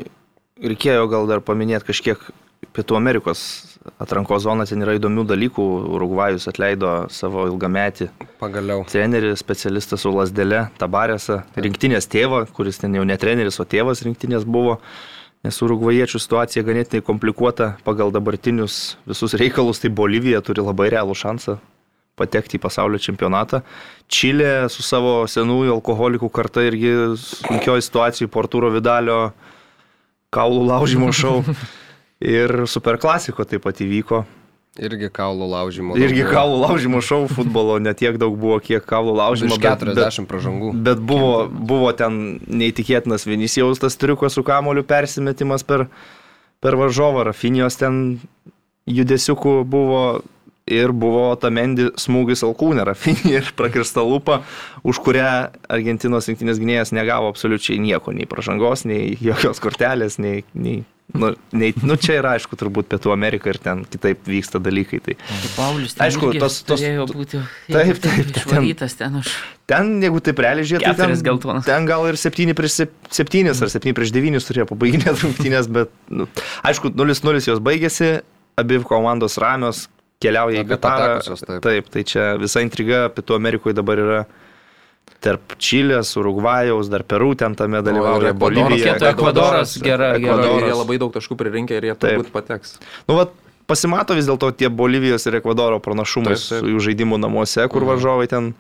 [0.58, 2.26] reikėjo gal dar paminėti kažkiek
[2.74, 3.40] Pietų Amerikos
[4.02, 5.64] atrankos zoną, ten yra įdomių dalykų.
[5.94, 8.10] Urugvajus atleido savo ilgametį
[8.42, 8.82] Pagaliau.
[8.90, 14.42] trenerį, specialistą su Lasdėle, Tabarėse, rinktinės tėvą, kuris ten jau ne treneris, o tėvas rinktinės
[14.42, 14.80] buvo.
[15.44, 21.58] Nes urugvajiečių situacija ganėtinai komplikuota pagal dabartinius visus reikalus, tai Bolivija turi labai realų šansą
[22.16, 23.60] patekti į pasaulio čempionatą.
[24.08, 29.20] Čilė su savo senųjų alkoholikų karta irgi sunkioje situacijoje po Arturo Vidalio
[30.34, 31.42] kaulų laužimo šau.
[32.36, 34.22] Ir superklasiko taip pat įvyko.
[34.82, 35.96] Irgi kaulų laužimo.
[35.96, 36.32] Irgi buvo.
[36.34, 39.56] kaulų laužimo šau futbolo netiek daug buvo, kiek kaulų laužimo.
[39.56, 40.72] Virš bet- bet- 40 pražangų.
[40.86, 45.86] Bet buvo, buvo ten neįtikėtinas Vinicijaus tas triukas su kamoliu persimetimas per,
[46.60, 48.20] per varžovą, Rafinijos ten
[48.86, 50.22] judesiukų buvo
[50.66, 54.40] ir buvo Tamendi smūgis alkūnė, Rafinija ir prakirsta lūpa,
[54.82, 55.30] už kurią
[55.70, 60.44] Argentinos rinktinės gynėjas negavo absoliučiai nieko, nei pažangos, nei jokios kortelės, nei...
[60.54, 64.98] nei Nu, nei, nu, čia yra aišku, turbūt Pietų Amerika ir ten kitaip vyksta dalykai.
[65.04, 66.82] Tai Tai Paulius ten Aišku, tos- tos-
[67.14, 67.38] būti
[67.70, 69.30] Taip, taip, ten- išvarytas ten už...
[69.70, 71.64] Ten, jeigu taip realiai žiūrėtų, tai ten, geltonas.
[71.66, 72.80] ten gal ir 7 prieš
[73.10, 76.26] 7 ar 7 prieš 9 turėjo pabaiginės rungtynės, bet, nu,
[76.66, 78.10] aišku, 0-0 jos baigėsi,
[78.58, 79.86] abi komandos ramios,
[80.22, 81.18] keliauja į Katarą.
[81.22, 81.62] taip.
[81.64, 84.20] taip, tai čia visa intriga Pietų Amerikoje dabar yra
[85.24, 88.38] tarp Čilės, Urugvajaus, dar Peru ten tame dalyvauja, Ekvadoras.
[88.40, 88.94] Bolivija.
[89.10, 90.60] Ekvadoras, gera- gera-.
[90.66, 92.20] Jie labai daug taškų pririnkę ir jie Taip.
[92.20, 92.76] turbūt pateks.
[93.08, 93.32] Nu, vat,
[93.66, 96.70] pasimato vis dėlto tie Bolivijos ir Ekvadoro pranašumas Taip, taip.
[96.74, 98.52] jų žaidimų namuose, kur varžovai ten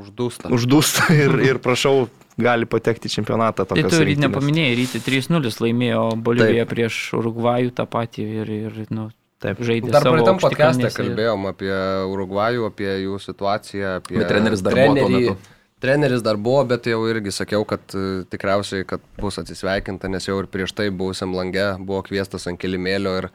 [0.00, 0.50] Uždūsta.
[0.54, 2.08] uždūsta ir, ir prašau,
[2.40, 3.66] gali patekti į čempionatą.
[3.70, 9.08] Tai tu ir nepaminėjai, ryti 3-0 laimėjo Bolivija prieš Urugvajų tą patį ir, ir nu,
[9.42, 9.60] Taip.
[9.62, 9.92] žaidė.
[9.94, 11.74] Dar savo praeitam podcast'e kalbėjom apie
[12.10, 14.18] Urugvajų, apie jų situaciją, apie...
[14.26, 15.36] Treneris dar metu.
[15.84, 20.38] Treneris dar buvo, bet jau irgi sakiau, kad e, tikriausiai, kad bus atsisveikinta, nes jau
[20.40, 23.28] ir prieš tai buvusiam lange buvo kviestas ant kilimėlio ir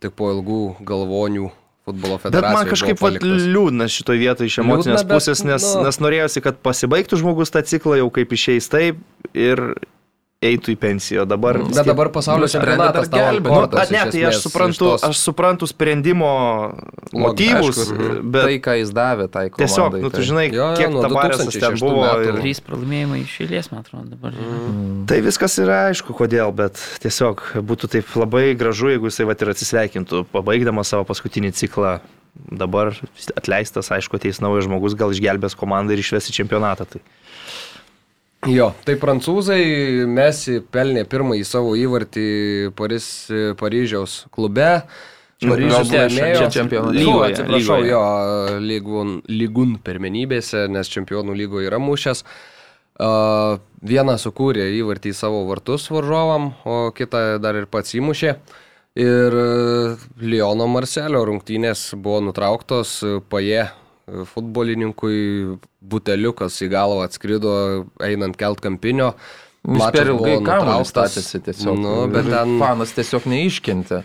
[0.00, 1.50] tik po ilgų galvonių
[1.84, 2.56] futbolo Bet federacijos.
[2.56, 6.42] man kažkaip vat, liūdna šitoje vietoje iš emocinės Liūdna, bet, pusės, nes, nu- nes norėjosi,
[6.44, 9.00] kad pasibaigtų žmogus tą ciklą jau kaip išeis taip
[9.36, 9.62] ir
[10.40, 11.24] eitų į pensiją.
[11.28, 13.50] Dabar, vis Bet tiek- dabar pasaulio čempionatas gelbėti.
[13.52, 16.30] Nu, ne, tai aš suprantu, tos- aš suprantu sprendimo
[17.12, 19.60] motyvus, aišku, bet Tai, ką jis davė, tai komandai.
[19.60, 22.04] tiesiog, nu, tu tai- žinai, Jo, jo, kiek nuo tabaresas ten 2006 buvo.
[22.24, 24.32] Ir, Trys pralaimėjimai iš eilės, man atrodo, dabar.
[24.32, 25.04] Mm.
[25.06, 26.72] Tai viskas yra aišku, kodėl, bet
[27.04, 32.00] tiesiog būtų taip labai gražu, jeigu jisai vat ir atsisveikintų, pabaigdamas savo paskutinį ciklą.
[32.48, 32.94] Dabar
[33.36, 36.86] atleistas, aišku, ateis naujas žmogus, gal išgelbės komandą ir išves į čempionatą.
[36.88, 37.00] Tai.
[38.48, 42.28] Jo, tai prancūzai Mesi pelnė pirmąjį savo įvartį
[42.78, 43.06] Paris,
[43.60, 44.70] Paryžiaus klube.
[45.40, 46.48] Paryžius laimėjo.
[46.52, 47.90] čempionų lygoje, atsiprašau, lygoje.
[47.90, 48.00] jo,
[48.64, 52.24] lygun, lygun pirmenybėse, nes čempionų lygoje yra mušęs.
[53.00, 58.34] Uh, vieną sukūrė įvartį į savo vartus varžovam, o kitą dar ir pats įmušė.
[59.00, 59.36] Ir
[60.20, 62.98] Liono Marcelio rungtynės buvo nutrauktos,
[63.30, 63.68] paje
[64.32, 67.52] futbolininkui buteliukas į galvą atskrido
[68.02, 69.12] einant kelt kampinio.
[69.60, 71.76] Mačas per ilgai kamuolį statėsi tiesiog.
[71.82, 72.56] Nu, bet ten...
[72.62, 74.02] Fanas tiesiog neiškentė.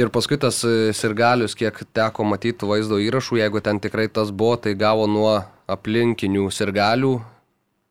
[0.00, 4.56] Ir paskui tas e, sirgalius, kiek teko matyti vaizdo įrašų, jeigu ten tikrai tas buvo,
[4.58, 5.36] tai gavo nuo
[5.70, 7.12] aplinkinių sirgalių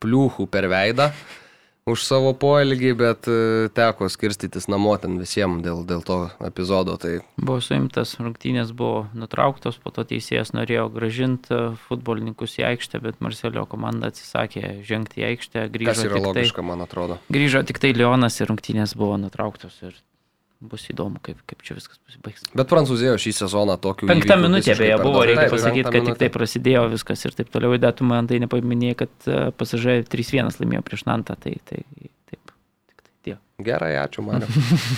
[0.03, 1.12] pliūchų per veidą
[1.86, 3.36] už savo poelgį, bet e,
[3.78, 6.98] teko skirstytis namo ten visiems dėl, dėl to epizodo.
[7.02, 13.22] Tai Buvo suimtas, rungtynės buvo nutrauktos, po to teisėjas norėjo gražinti futbolininkus į aikštę, bet
[13.22, 17.20] Marcelio komanda atsisakė žengti į aikštę, grįžo kas yra tai, logiška, man atrodo.
[17.30, 19.94] grįžo tik tai Leonas ir rungtynės buvo nutrauktos ir
[20.64, 22.45] bus įdomu, kaip, kaip čia viskas pasibaigs.
[22.56, 24.08] Bet Prancūzijoje šį sezoną tokių...
[24.10, 27.76] Minutė visiškai beje buvo, reikia pasakyti, kad tik tai prasidėjo viskas ir taip toliau.
[27.76, 31.82] Bet tu man tai nepaminėjai, kad e, pasažai 3-1 laimėjo prieš Nantą, tai, tai
[32.32, 32.56] taip.
[33.03, 33.39] Tai tiek.
[33.68, 34.49] Gerai, ačiū, Mariu.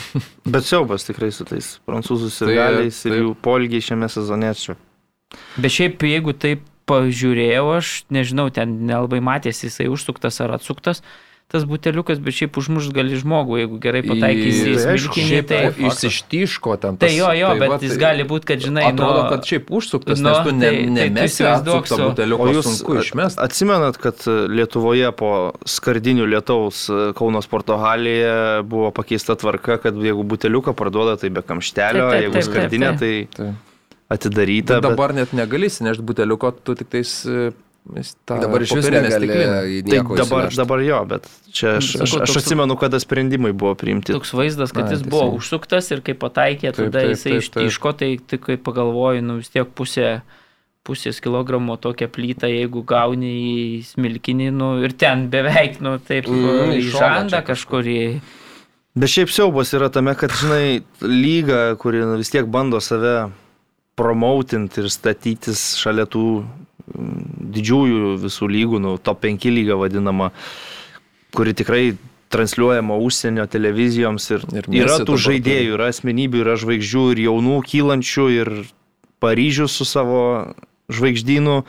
[0.53, 3.21] Bet siaubas tikrai su tais prancūzų Tai, sirgaliais ir taip.
[3.23, 4.77] jų polgiai šiame sezone čia.
[5.57, 11.03] Bet šiaip, jeigu taip pažiūrėjau, aš nežinau, ten nelabai matėsi jisai užsuktas ar atsuktas
[11.47, 15.37] tas buteliukas, bet šiaip užmušt gali žmogų, jeigu gerai pataikysi į smilkinį.
[15.47, 16.97] Tai išsištiško ten.
[16.99, 19.29] Tas, tai jo, jo, tai bet va, jis tai, gali būti, kad žinai, atrodo, nu,
[19.31, 23.39] kad šiaip užsuktas, nu, nes tu ne, tai, nemesi tai atsukto buteliuko, jūs sunku išmesti.
[23.47, 25.31] Atsimenat, kad Lietuvoje po
[25.77, 26.83] skardinių lietaus
[27.17, 32.27] Kauno sporto halėje buvo pakeista tvarka, kad jeigu buteliuką parduoda, tai be kamštelio, taip, taip,
[32.27, 33.13] jeigu skardinė, tai...
[33.37, 33.63] Taip
[34.07, 34.77] atidaryta.
[34.77, 35.19] Bet dabar bet...
[35.19, 37.11] net negali sinešti buteliuko, tu tik tais
[38.27, 42.99] Dabar iš vis negali tai dabar, dabar jo, bet čia aš, aš, aš atsimenu, kada
[42.99, 44.15] sprendimai buvo priimti.
[44.15, 45.37] Toks vaizdas, kad Na, jis buvo tiesiog.
[45.39, 49.53] užsuktas ir kai pataikė, tada taip, taip, jisai ištiško, tai tik kai pagalvoju, nu vis
[49.53, 50.19] tiek pusė,
[50.87, 53.55] pusės kilogramo tokią plytą, jeigu gauni į
[53.87, 57.99] smilkinį, nu ir ten beveik, nu taip, mm, į žandą kažkurį.
[58.97, 63.29] Bet šiaip siaubas yra tame, kad, žinai, lyga, kuri nu, vis tiek bando save
[63.97, 66.25] promautinti ir statytis šalia tų
[66.87, 70.31] didžiųjų visų lygų, nu, top 5 lyga vadinama,
[71.35, 71.97] kuri tikrai
[72.31, 78.27] transliuojama užsienio televizijoms ir, ir yra tų žaidėjų, yra asmenybių, yra žvaigždžių ir jaunų kylančių
[78.35, 78.51] ir
[79.23, 80.19] Paryžius su savo
[80.93, 81.61] žvaigždynu.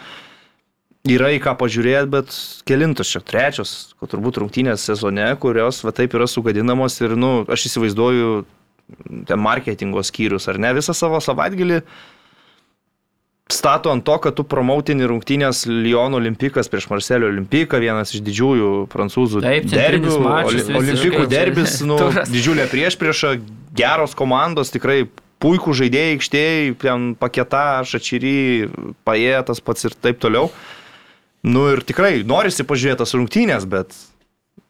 [1.08, 2.34] Yra į ką pažiūrėti, bet
[2.68, 8.42] kelintos čia trečios, turbūt rungtynės sezone, kurios va taip yra sugadinamos ir, nu, aš įsivaizduoju,
[9.30, 11.80] ten marketingo skyrius ar ne visą savo savaitgalį
[13.52, 18.72] stato ant to, kad tu promautini rungtynės Lyon Olimpikas prieš Marselio Olimpiką, vienas iš didžiųjų
[18.92, 20.18] prancūzų Taip, derbių.
[20.24, 21.96] Mačas, Olimpikų derbis, nu,
[22.34, 23.38] didžiulė prieš priešą,
[23.78, 25.06] geros komandos, tikrai
[25.40, 28.68] puikų žaidėjai aikštėjai, ten paketa, šačyry,
[29.08, 30.50] paėtas pats ir taip toliau.
[31.46, 33.94] Nu ir tikrai norisi pažiūrėti tas rungtynės, bet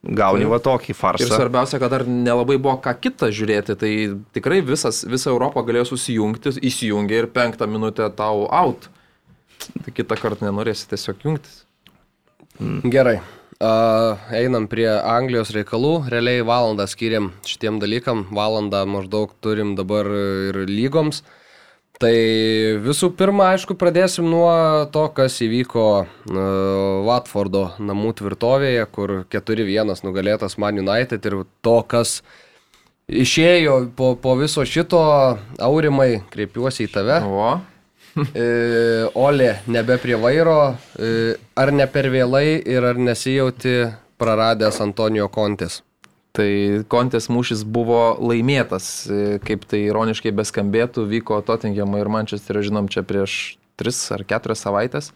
[0.02, 0.50] gauni tai.
[0.52, 1.26] va tokį farsą.
[1.26, 3.92] Ir svarbiausia, kad dar nelabai buvo ką kitą žiūrėti, tai
[4.36, 8.88] tikrai visas, visa Europa galėjo susijungti, įsijungia ir penktą minutę tau out.
[9.84, 11.64] Tai kitą kartą nenorėsi tiesiog jungtis.
[12.60, 12.86] Mm.
[12.94, 13.18] Gerai.
[13.58, 16.06] Uh, einam prie Anglijos reikalų.
[16.12, 18.28] Realiai valandą skiriam šitiem dalykam.
[18.30, 21.24] Valandą maždaug turim dabar ir lygoms.
[21.24, 21.34] Uh,
[21.98, 22.14] Tai
[22.84, 24.50] visų pirma, aišku, pradėsim nuo
[24.94, 26.42] to, kas įvyko uh,
[27.08, 32.20] Watfordo namų tvirtovėje, kur 4-1 nugalėtas Man United ir to, kas
[33.08, 35.00] išėjo po, po viso šito,
[35.58, 37.18] aurimai, kreipiuosi į tave.
[37.26, 37.50] O.
[38.34, 38.46] e,
[39.18, 43.76] Olė, nebe prie vairo, e, ar ne per vėlai ir ar nesijauti
[44.20, 45.82] praradęs Antonijo Kontis?
[46.38, 46.50] Tai
[46.86, 49.08] kontės mūšis buvo laimėtas,
[49.42, 55.10] kaip tai ironiškai beskambėtų, vyko Tottenhamo ir Manchesterio, žinom, čia prieš 3 ar 4 savaitės.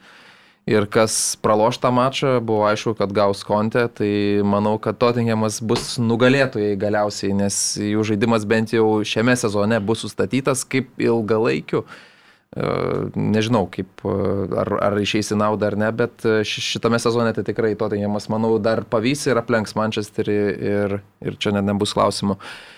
[0.66, 5.97] Ir kas praloš tą mačą, buvo aišku, kad gaus kontę, tai manau, kad Tottenhamas bus
[6.03, 11.83] nugalėtojai galiausiai, nes jų žaidimas bent jau šiame sezone bus sustatytas kaip ilgalaikiu
[12.53, 18.28] Nežinau, kaip, ar, ar išeis į naudą ar ne, bet šitame sezone tai tikrai Tottenhamas,
[18.32, 20.36] manau, dar pavys ir aplenks Manchesterį
[20.72, 22.36] ir, ir čia net nebus klausimų.
[22.36, 22.72] E,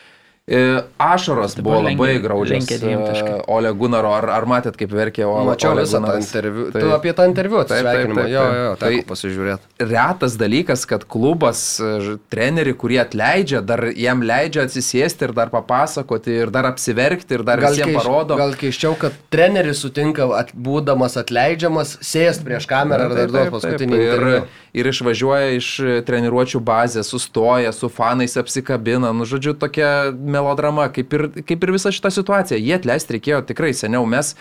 [0.99, 2.71] ašaros buvo labai graudžios.
[2.71, 5.47] E, Ole Gunaro, ar, ar matėt, kaip verkė Ole?
[5.49, 6.29] Mačiau Ole visą Gunaras.
[6.29, 6.67] tą interviu.
[6.69, 8.27] Tai, tu apie tą interviu atsisveikinimą.
[8.29, 9.71] Jo, jo, tai pasižiūrėti.
[9.89, 16.37] Retas dalykas, kad klubas e, treneri, kurie atleidžia, dar jam leidžia atsisėsti ir dar papasakoti,
[16.45, 18.37] ir dar apsiverkti, ir dar gal visiems keiš, parodo.
[18.37, 23.97] Gal keiščiau, kad treneris sutinka, at, būdamas atleidžiamas, sėst prieš kamerą ir dar duos paskutinį
[23.97, 24.37] interviu.
[24.45, 25.73] Ir, ir išvažiuoja iš
[26.05, 31.93] treniruočių bazės, sustoja, su fanais apsikabina, nu žodžiu, tokia melodrama, kaip ir, kaip ir visa
[31.95, 32.61] šita situacija.
[32.61, 34.39] Jie atleisti reikėjo tikrai seniau, mes e,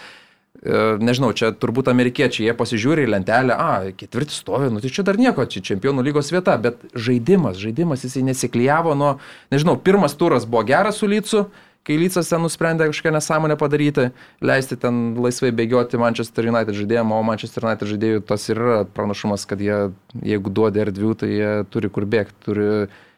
[1.01, 5.19] nežinau, čia turbūt amerikiečiai, jie pasižiūri į lentelę, a, ketvirtis stovi, nu tai čia dar
[5.21, 9.17] nieko, čia čempionų lygos vieta, bet žaidimas, žaidimas jisai nesiklyjavo nuo,
[9.53, 11.47] nežinau, pirmas turas buvo geras su Lycu,
[11.83, 14.09] kai Lycas ten nusprendė kažkokią nesąmonę padaryti,
[14.43, 19.43] leisti ten laisvai bėgioti Manchester United žaidėjim, o Manchester United žaidėjų tas ir yra pranašumas,
[19.49, 19.79] kad jie,
[20.23, 22.69] jeigu duoda erdvių, tai jie turi kur bėgti, turi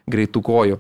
[0.10, 0.80] greitų kojų.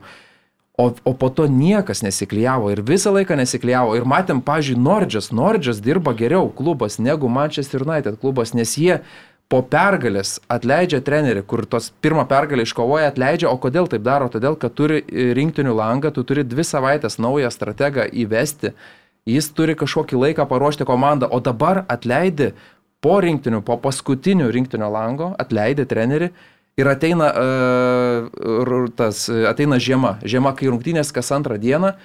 [0.77, 3.93] O, o po to niekas nesiklyjavo ir visą laiką nesiklyjavo.
[3.95, 8.99] Ir matėm, pažiūrėjau, Nordžas, Nordžas dirba geriau klubas negu Manchester United klubas, nes jie
[9.47, 14.27] po pergalės atleidžia trenerį, kur tos pirmą pergalę iškovoja, atleidžia, o kodėl taip daro?
[14.33, 14.99] Todėl, kad turi
[15.37, 18.73] rinktinių langą, tu turi dvi savaitės naują strategą įvesti,
[19.29, 22.51] jis turi kažkokį laiką paruošti komandą, o dabar atleidi
[23.05, 26.31] po rinktinių, po paskutinių rinktinio lango, atleidi trenerį
[26.79, 30.17] ir ateina, uh, tas, ateina žiema.
[30.27, 31.95] Žiema, kai rungtynės kas antrą dieną,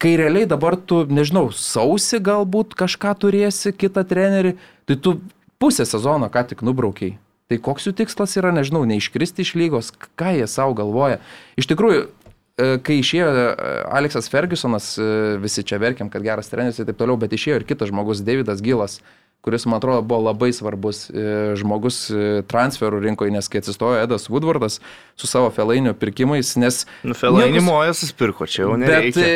[0.00, 4.54] kai realiai dabar tu, nežinau, sausi galbūt kažką turėsi, kitą trenerį,
[4.88, 5.18] tai tu
[5.60, 7.18] pusę sezono ką tik nubraukiai.
[7.50, 9.90] Tai koks jų tikslas yra, nežinau, neiškristi iš lygos,
[10.20, 11.18] ką jie savo galvoja.
[11.58, 13.46] Iš tikrųjų, e, kai išėjo e,
[13.98, 14.92] Aleksas Fergusonas,
[15.42, 18.62] visi čia verkiam, kad geras treneris ir taip toliau, bet išėjo ir kitas žmogus, Davidas
[18.62, 19.00] Gilas,
[19.40, 24.28] kuris, man atrodo, buvo labai svarbus e, žmogus e, transferų rinkoje, nes kai atsistojo Edas
[24.28, 24.80] Woodwardas
[25.16, 26.84] su savo Felainio pirkimais, nes...
[27.06, 28.90] Nu, Felainį mojas įspirko, čia jau ne.
[28.90, 29.30] Bet e,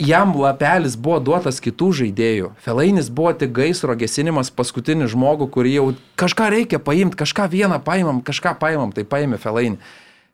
[0.00, 2.54] jam lapelis buvo duotas kitų žaidėjų.
[2.64, 5.86] Felainis buvo tik gaisro gesinimas paskutinį žmogų, kurį jau
[6.24, 9.76] kažką reikia paimti, kažką vieną paimam, kažką paimam, tai paėmė Felainį.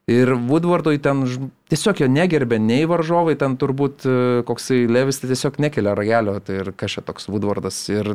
[0.08, 1.26] Ir Woodwardui ten
[1.68, 4.06] tiesiog jo negerbė nei varžovai, ten turbūt
[4.48, 7.82] koksai Levis tai tiesiog nekelia ragelio, tai ir kažkaip toks Woodwardas.
[7.92, 8.14] Ir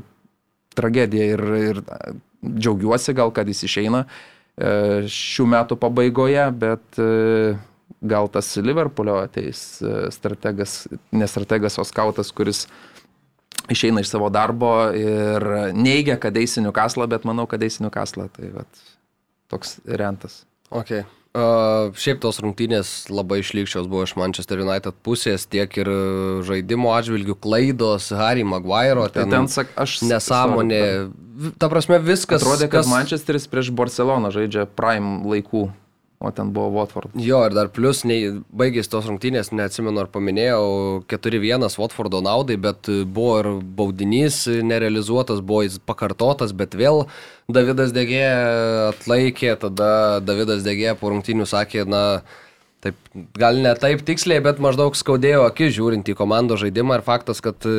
[0.77, 1.81] tragedija ir, ir
[2.43, 7.55] džiaugiuosi gal, kad jis išeina e, šių metų pabaigoje, bet e,
[8.03, 12.65] gal tas Liverpoolio ateis e, strategas, ne strategas, o skautas, kuris
[13.71, 15.45] išeina iš savo darbo ir
[15.77, 18.27] neigia, kad eisinių kaslą, bet manau, kad eisinių kaslą.
[18.35, 18.87] Tai vat,
[19.53, 20.43] toks rentas.
[20.73, 21.05] Okay.
[21.33, 25.89] Uh, šiaip tos rungtynės labai išlikščios buvo iš Manchester United pusės, tiek ir
[26.45, 30.83] žaidimo atžvilgių klaidos, Harry Maguire, ten, ten sak, aš nesąmonė.
[31.57, 32.43] Ta prasme, viskas.
[32.43, 32.91] Atrodė, kad kas...
[32.91, 35.71] Manchesteris prieš Barceloną žaidžia prime laikų
[36.23, 37.11] o ten buvo Watford.
[37.19, 40.63] Jo, ir dar plus, nei, baigės tos rungtynės, neatsimenu ar paminėjau,
[41.11, 43.49] 4-1 Watfordo naudai, bet buvo ir
[43.79, 47.03] baudinys nerealizuotas, buvo jis pakartotas, bet vėl
[47.51, 48.23] Davidas Degė
[48.93, 49.91] atlaikė, tada
[50.23, 52.05] Davidas Degė po rungtynių sakė, na,
[52.83, 52.97] Taip,
[53.39, 57.63] gal ne taip tiksliai, bet maždaug skaudėjo akis žiūrint į komandos žaidimą ir faktas, kad
[57.63, 57.75] e,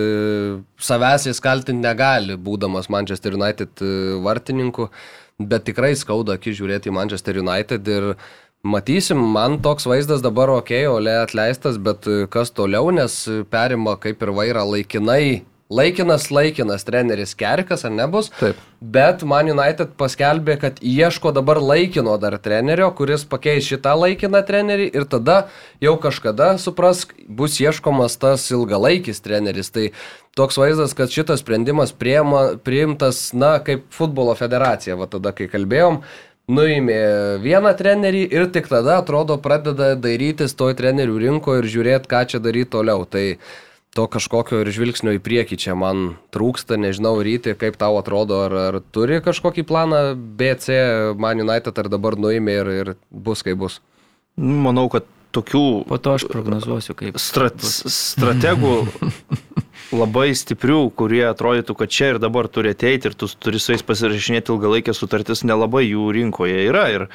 [0.80, 3.90] savęs jis kaltinti negali, būdamas Manchester United e,
[4.24, 4.88] vartininku.
[4.88, 8.10] Uh, bet tikrai skauda akis žiūrėti į Manchester United ir
[8.64, 13.16] matysim, man toks vaizdas dabar ok, Ole atleistas, bet kas toliau, nes
[13.50, 18.28] perima kaip ir vairą laikinai Laikinas, laikinas treneris Kerikas, ar nebus?
[18.36, 18.58] Taip.
[18.84, 24.90] Bet Man United paskelbė, kad ieško dabar laikino dar trenerio, kuris pakeis šitą laikiną trenerį
[24.92, 25.46] ir tada
[25.80, 29.72] jau kažkada, suprask, bus ieškomas tas ilgalaikis treneris.
[29.72, 29.88] Tai
[30.36, 36.02] toks vaizdas, kad šitas sprendimas priima, priimtas, na, kaip futbolo federacija, va tada, kai kalbėjom,
[36.44, 37.02] nuėmė
[37.40, 42.44] vieną trenerį ir tik tada, atrodo, pradeda dairytis toj trenerių rinko ir žiūrėti, ką čia
[42.44, 43.08] daryti toliau.
[43.08, 43.30] Tai
[43.94, 48.56] to kažkokio ir žvilgsnio į priekį čia man trūksta, nežinau, ryti, kaip tau atrodo, ar,
[48.68, 50.78] ar turi kažkokį planą BC,
[51.20, 53.78] Man United, ar dabar nuėmė ir, ir bus kaip bus.
[54.34, 55.84] Manau, kad tokių...
[55.86, 57.18] Po to aš prognozuosiu, kaip.
[57.22, 58.74] Strat, strategų
[60.02, 63.86] labai stiprių, kurie atrodytų, kad čia ir dabar turi ateiti ir tu turi su jais
[63.86, 66.88] pasirašinėti ilgalaikės sutartis, nelabai jų rinkoje yra.
[66.94, 67.06] Ir,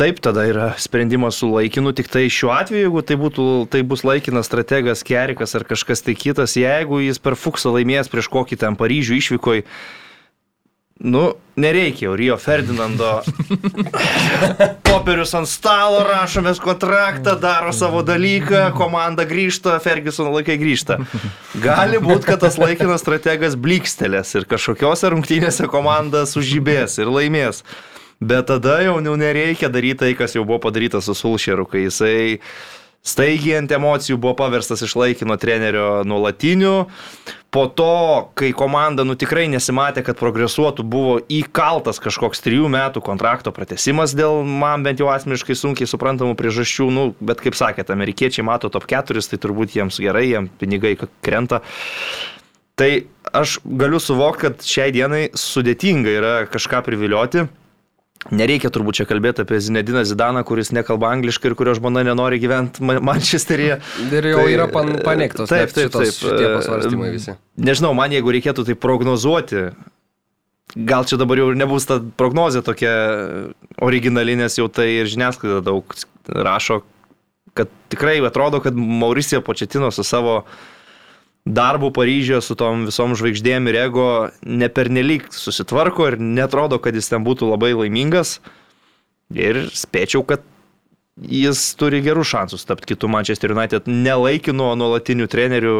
[0.00, 4.00] Taip, tada yra sprendimas su laikinu, tik tai šiuo atveju, jeigu tai, būtų, tai bus
[4.00, 8.78] laikinas strategas, kerikas ar kažkas tai kitas, jeigu jis per fuksą laimės prieš kokį ten
[8.80, 9.60] Paryžių išvykoj,
[11.04, 11.26] nu,
[11.60, 13.10] nereikia jau Rio Ferdinando.
[14.88, 20.96] Popierius ant stalo, rašomės kontraktą, daro savo dalyką, komanda grįžta, Ferguson laikai grįžta.
[21.60, 27.66] Gali būti, kad tas laikinas strategas blikstelės ir kažkokiose rungtynėse komanda sužibės ir laimės.
[28.20, 32.40] Bet tada jau nu, nereikia daryti tai, kas jau buvo padaryta su Sulšeru, kai jisai
[33.00, 36.90] staigiai ant emocijų buvo paverstas iš laikino trenerio nuolatiniu.
[37.50, 43.54] Po to, kai komanda nu tikrai nesimatė, kad progresuotų, buvo įkaltas kažkoks trijų metų kontrakto
[43.56, 46.90] pratesimas dėl man bent jau asmeniškai sunkiai suprantamų priežasčių.
[46.92, 50.92] Nu, bet kaip sakėte, amerikiečiai mato top 4, tai turbūt jiems gerai, jiems pinigai
[51.24, 51.62] krenta.
[52.76, 52.90] Tai
[53.32, 57.48] aš galiu suvokti, kad šiai dienai sudėtinga yra kažką privilioti
[58.28, 62.84] Nereikia turbūt čia kalbėti apie Zinediną Zidaną, kuris nekalba angliškai ir kurio žmona nenori gyventi
[62.84, 63.78] Mančesteryje.
[64.12, 67.38] Ir jau tai, yra pan, paneigtos taip, taip, taip, šitie pasvarstymai visi.
[67.56, 69.70] Nežinau, man jeigu reikėtų tai prognozuoti,
[70.76, 72.92] gal čia dabar jau nebus ta prognozija tokia
[73.80, 75.96] originali, nes jau tai ir žiniasklaida daug
[76.28, 76.82] rašo,
[77.56, 80.60] kad tikrai atrodo, kad Mauricija Početino su savo uh,
[81.44, 84.06] darbu Paryžioje su tom visom žvaigždėm ir ego
[84.44, 88.38] nepernelyg susitvarko ir netrodo, kad jis ten būtų labai laimingas.
[89.30, 90.42] Ir spėčiau, kad
[91.20, 95.76] jis turi gerų šansus tapti kitų Manchester United nelaikinu nuolatinių trenerių,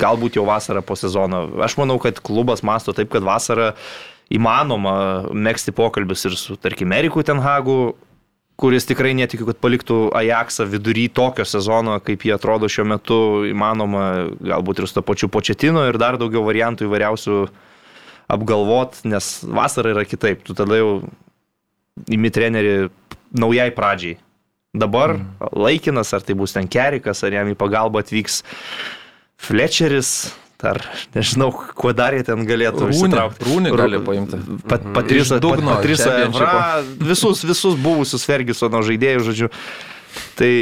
[0.00, 1.44] galbūt jau vasarą po sezono.
[1.64, 3.72] Aš manau, kad klubas masto taip, kad vasarą
[4.32, 4.94] įmanoma
[5.34, 7.94] mėgsti pokalbius ir su, tarkim, Eriku Tenhagu,
[8.62, 13.18] kuris tikrai netikiu, kad paliktų Ajaxą vidury tokio sezono, kaip jie atrodo šiuo metu
[13.50, 14.04] įmanoma,
[14.38, 17.38] galbūt ir su to pačiu početino ir dar daugiau variantų įvairiausių
[18.32, 20.44] apgalvot, nes vasara yra kitaip.
[20.46, 20.92] Tu tada jau
[22.12, 22.76] imi trenerį
[23.34, 24.20] naujai pradžiai.
[24.72, 25.50] Dabar mm.
[25.58, 28.40] laikinas, ar tai bus ten Kerikas, ar jam į pagalbą atvyks
[29.42, 30.30] Fletcheris,
[30.62, 30.78] Ar
[31.16, 33.48] nežinau, kuo dar jie ten galėtų įsitraukti.
[33.48, 34.38] Rūnį gali paimti.
[34.70, 39.50] Pat, Patrisa, dugno, Patrisa Evra, visus, visus buvusius Fergusono žaidėjus, žodžiu.
[40.38, 40.52] Tai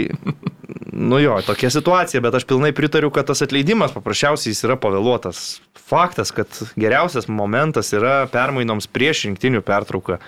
[0.92, 5.60] Nu jo, tokia situacija, bet aš pilnai pritariu, kad tas atleidimas paprasčiausiai jis yra pavėluotas.
[5.90, 10.18] Faktas, kad geriausias momentas yra permainoms prieš rinktinių pertrauką,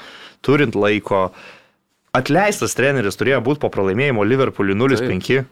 [0.40, 1.26] turint laiko.
[2.16, 5.42] Atleistas treneris turėjo būti po pralaimėjimo Liverpoolį 0-5.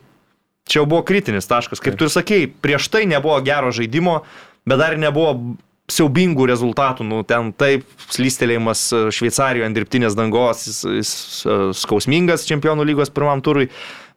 [0.68, 1.80] Čia jau buvo kritinis taškas.
[1.82, 4.20] Kaip tu ir sakei, prieš tai nebuvo gero žaidimo,
[4.68, 5.56] bet dar nebuvo
[5.90, 12.46] siaubingų rezultatų, nu, ten taip, slystelėjimas e, Šveicarijoje ant dirbtinės dangos, jis, jis e, skausmingas
[12.48, 13.66] čempionų lygos pirmam turui,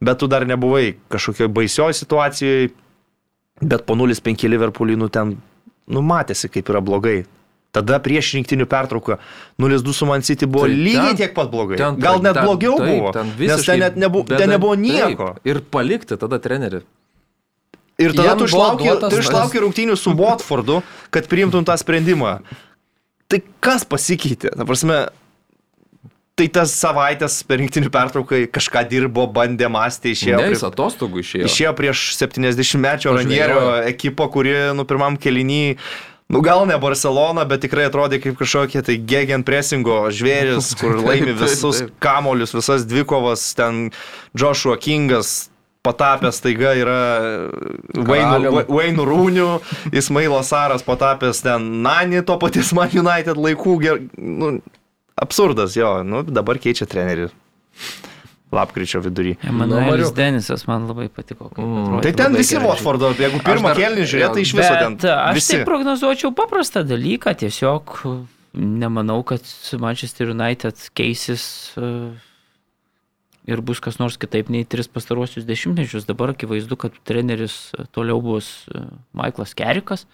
[0.04, 2.70] bet tu dar nebuvai kažkokioje baisioje situacijoje,
[3.64, 5.38] bet po 0-5 Liverpoolį, nu, ten,
[5.90, 7.24] nu, matėsi, kaip yra blogai.
[7.74, 9.18] Tada prieš rinktinių pertrauką
[9.62, 11.80] 0-2 su Man City buvo tai lygiai ten, tiek pat blogai.
[11.80, 15.32] Ten, Gal net ten, blogiau taip, buvo, ten nes ten, net nebu, ten nebuvo nieko.
[15.40, 16.84] Taip, ir palikti tada trenerių.
[18.04, 20.80] Ir tada tu išlauki, tu išlauki rungtynių su Watfordu,
[21.14, 22.38] kad priimtum tą sprendimą.
[23.30, 24.54] Tai kas pasikeitė?
[24.54, 25.00] Ta prasme,
[26.38, 30.42] tai tas savaitės per rinktinių pertraukai kažką dirbo, bandė mąstyti, išėjo.
[30.42, 31.50] Ne, jis atostogų išėjo.
[31.50, 35.64] Išėjo prieš 70-mečio Ranierio ekipą, kuri, nu, pirmam kelinį
[36.32, 41.36] Nu gal ne Barcelona, bet tikrai atrodė kaip kažkokie tai gegen pressingo žvėris, kur laimi
[41.38, 43.90] visus kamolius, visas dvikovas, ten
[44.38, 45.52] Joshua Kingas,
[45.84, 47.00] patapęs taiga yra
[48.08, 49.50] Wayne Rūnių,
[49.92, 53.76] Ismailo Saras patapęs ten Nani to paties Man United laikų.
[54.16, 54.56] Nu,
[55.20, 57.30] absurdas jo, nu, dabar keičia trenerių.
[58.54, 59.36] Lapkričio vidury.
[59.50, 61.50] Emanuelis nu, Denisas man labai patiko.
[61.58, 62.02] Mm.
[62.06, 63.82] Tai ten visi Watfordo, jeigu pirmą dar...
[63.82, 65.00] kelnį žiūrėtų, tai iš viso ten.
[65.14, 65.56] Aš visi.
[65.56, 67.98] tai prognozuočiau paprastą dalyką, tiesiog
[68.54, 69.48] nemanau, kad
[69.82, 71.48] Manchester United keisis.
[71.80, 72.14] Uh,
[73.50, 76.08] ir bus kas nors kitaip nei tris pastaruosius dešimtmečius.
[76.08, 78.86] Dabar akivaizdu, kad treneris toliau bus e,
[79.18, 80.06] Michaelas Kerikas.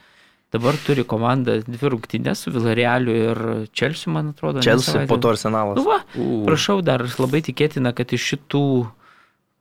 [0.49, 4.63] Dabar turi komanda dvi rungtynės su Villarealiu ir Čelsiu, man atrodo.
[4.65, 5.77] Čelsiu po to arsenalas.
[5.77, 6.39] Nu va, uh.
[6.47, 8.63] prašau, dar labai tikėtina, kad iš šitų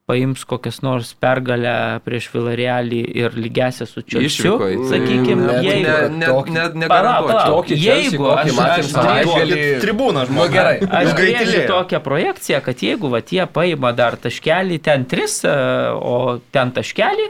[0.09, 1.73] paims kokias nors pergalę
[2.07, 4.55] prieš Villarealį ir lygęsią su Čelsiu.
[4.89, 5.91] Sakykime, jeigu...
[6.17, 7.77] Ne, ne, ne, negarantuočiau.
[7.83, 9.53] Jeigu aš, aš, aš
[9.85, 10.47] tribūną žmogų.
[10.49, 15.43] Nu, gerai, aš brėžiu tokią projekciją, kad jeigu va, tie paima dar taškelį ten tris,
[15.45, 15.53] e,
[15.93, 17.29] o ten taškelį,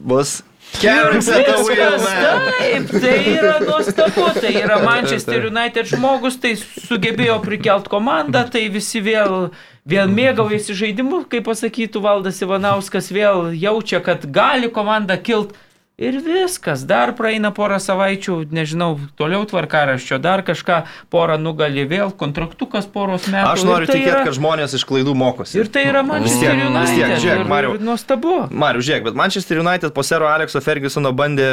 [0.00, 0.38] bus
[0.80, 8.66] Keras Taip, tai yra nuostabu, tai yra Manchester United žmogus, tai sugebėjo prikelt komandą, tai
[8.72, 9.50] visi vėl,
[9.88, 15.54] vėl mėgaujasi žaidimu, kaip pasakytų Valdas Ivanauskas, vėl jaučia, kad gali komanda kilt.
[15.94, 20.80] Ir viskas, dar praeina porą savaičių, nežinau, toliau tvarkaraščio, dar kažką,
[21.14, 23.52] porą nugali vėl, kontraktukas poros metų.
[23.52, 24.24] Aš noriu tai tikėti, yra...
[24.26, 25.60] kad žmonės iš klaidų mokosi.
[25.62, 26.80] Ir tai yra Manchester United.
[26.80, 27.76] Vis tiek, žiūrėk, Mariu.
[27.78, 28.34] Nuostabu.
[28.50, 31.48] Mariu, žiūrėk, bet Manchester United po sero Alekso Fergusono bandė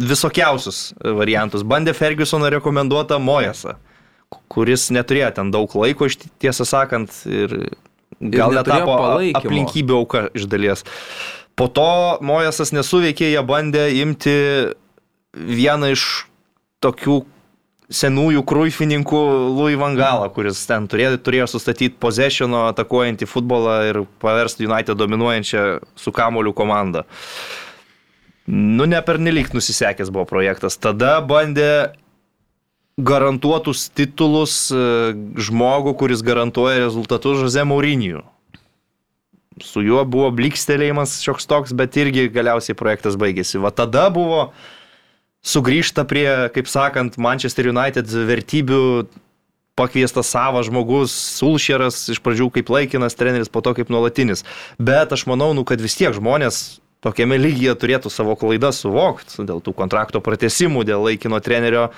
[0.00, 1.60] visokiausius variantus.
[1.60, 3.76] Bandė Fergusono rekomenduotą Mojesą,
[4.48, 6.08] kuris neturėjo ten daug laiko,
[6.40, 7.58] tiesą sakant, ir
[8.16, 8.96] gal net tapo
[9.44, 10.88] aplinkybių auka iš dalies.
[11.54, 14.34] Po to Mojesas nesuveikė, jie bandė imti
[15.34, 16.26] vieną iš
[16.82, 17.22] tokių
[17.94, 19.20] senųjų krūifininkų
[19.54, 25.64] Louis Vangalą, kuris ten turėjo, turėjo sustatyti possessiono atakuojantį futbolą ir paversti United dominuojančią
[26.00, 27.04] su kamoliu komandą.
[28.48, 30.76] Nu, ne per nelik nusisekęs buvo projektas.
[30.76, 31.94] Tada bandė
[33.00, 38.22] garantuotus titulus e, žmogų, kuris garantuoja rezultatus Jose Maurinijų
[39.62, 43.60] su juo buvo blikstelėjimas šioks toks, bet irgi galiausiai projektas baigėsi.
[43.62, 44.48] Va tada buvo
[45.44, 48.80] sugrįžta prie, kaip sakant, Manchester United vertybių
[49.74, 54.44] pakviestas savas žmogus, Sulšeras, iš pradžių kaip laikinas treneris, po to kaip nuolatinis.
[54.78, 59.60] Bet aš manau, nu, kad vis tiek žmonės tokiame lygyje turėtų savo klaidas suvokti dėl
[59.64, 61.90] tų kontrakto pratesimų, dėl laikino trenerio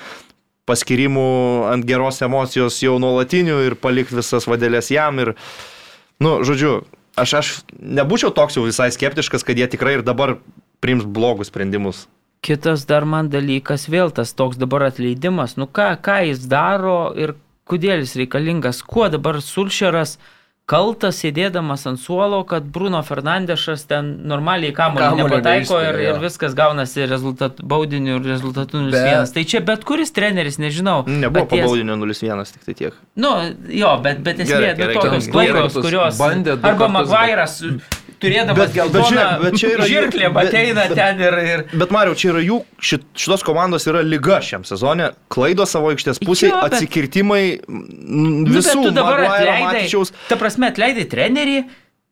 [0.66, 1.30] paskirimų
[1.70, 5.20] ant geros emocijos jau nuolatinių ir palikti visas vadėlės jam.
[5.22, 5.34] Ir,
[6.18, 6.80] nu, žodžiu,
[7.16, 7.48] aš, aš
[7.80, 10.36] nebūčiau toks jau visai skeptiškas, kad jie tikrai ir dabar
[10.84, 12.06] priims blogus sprendimus.
[12.44, 17.34] Kitas dar man dalykas, vėl tas toks dabar atleidimas, nu ką, ką jis daro ir
[17.66, 20.26] kodėl jis reikalingas, kuo dabar Sulšeras uh,
[20.66, 27.06] kaltas sėdėdamas ant suolo, kad Bruno Fernandešas ten normaliai kamuolį nepataiko ir, ir viskas gaunasi
[27.06, 28.96] rezultat, baudinių rezultatų 0-1.
[28.96, 29.34] Bet...
[29.36, 31.04] Tai čia bet kuris treneris, nežinau.
[31.06, 32.98] Nebuvo po baudinio 0-1, tik tai tiek.
[33.14, 33.32] Nu,
[33.70, 36.18] jo, bet, bet esmė, nu, tokios klaidos, kurios...
[36.18, 37.60] Bandė arba Magvairas
[38.22, 39.56] turėdamas bet, geltoną bet,
[40.42, 41.38] ateina bet, ten ir...
[41.52, 41.64] ir...
[41.76, 42.60] Bet Mariau, čia yra jų,
[42.90, 46.76] šit, šitos komandos yra lyga šiam sezonė, klaido savo aikštės pusėje, jo, bet...
[46.76, 47.72] atsikirtimai visų.
[47.72, 51.58] Nu, bet tu dabar atleidai, ta prasme, atleidai trenerį,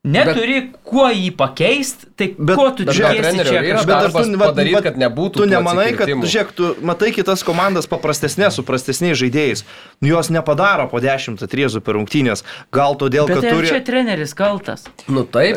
[0.04, 4.36] neturi bet, kuo jį pakeisti, tai Bet- ko tu čia kažką?
[4.38, 9.64] Padaryt, kad nebūtų Tu nemanai, kad, žiūrėk, tu matai kitas komandas paprastesnės, su prastesniais žaidėjais.
[10.04, 12.44] Nu, jos nepadaro po 10 atriezų per rungtynės.
[12.70, 13.70] Gal todėl, Bet kad ar turi...
[13.72, 14.84] čia treneris kaltas?
[15.08, 15.56] Nu taip,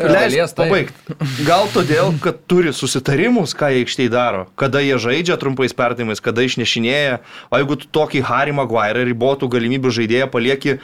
[0.56, 0.56] taip.
[0.56, 1.18] pabaigti.
[1.46, 4.46] Gal todėl, kad turi susitarimus, ką jie aikštėje daro.
[4.56, 7.20] Kada jie žaidžia trumpais perdavimais, kada išnešinėja.
[7.52, 10.78] O jeigu tu tokį Harry Maguire ribotų galimybių žaidėją palieki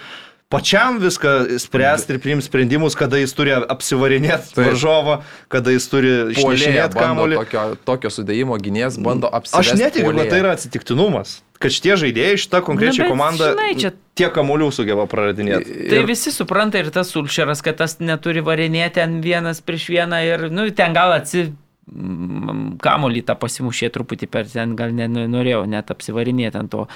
[0.55, 5.19] pačiam viską spręsti ir priimti sprendimus, kada jis turi apsivarinėti varžovą,
[5.53, 7.41] kada jis turi bando kamuolį.
[7.43, 9.75] tokio, tokio sudėjimo gynėjas, bando apsispręsti.
[9.75, 11.41] Aš netikiu, kad tai yra atsitiktinumas.
[11.63, 15.89] Kad šitie žaidėjai, šita konkrečia Na, komanda žinai, čia- tiek kamuolių sugeba praradinėti.
[15.91, 20.49] Tai visi supranta ir tas Sulšeras, kad tas neturi varinėti ant vienas prieš vieną ir,
[20.53, 21.47] nu, ten gal atsi...
[21.89, 26.87] mm, Kamolį tą pasimušė truputį per ten, gal nenorėjau net apsivarinėti ant to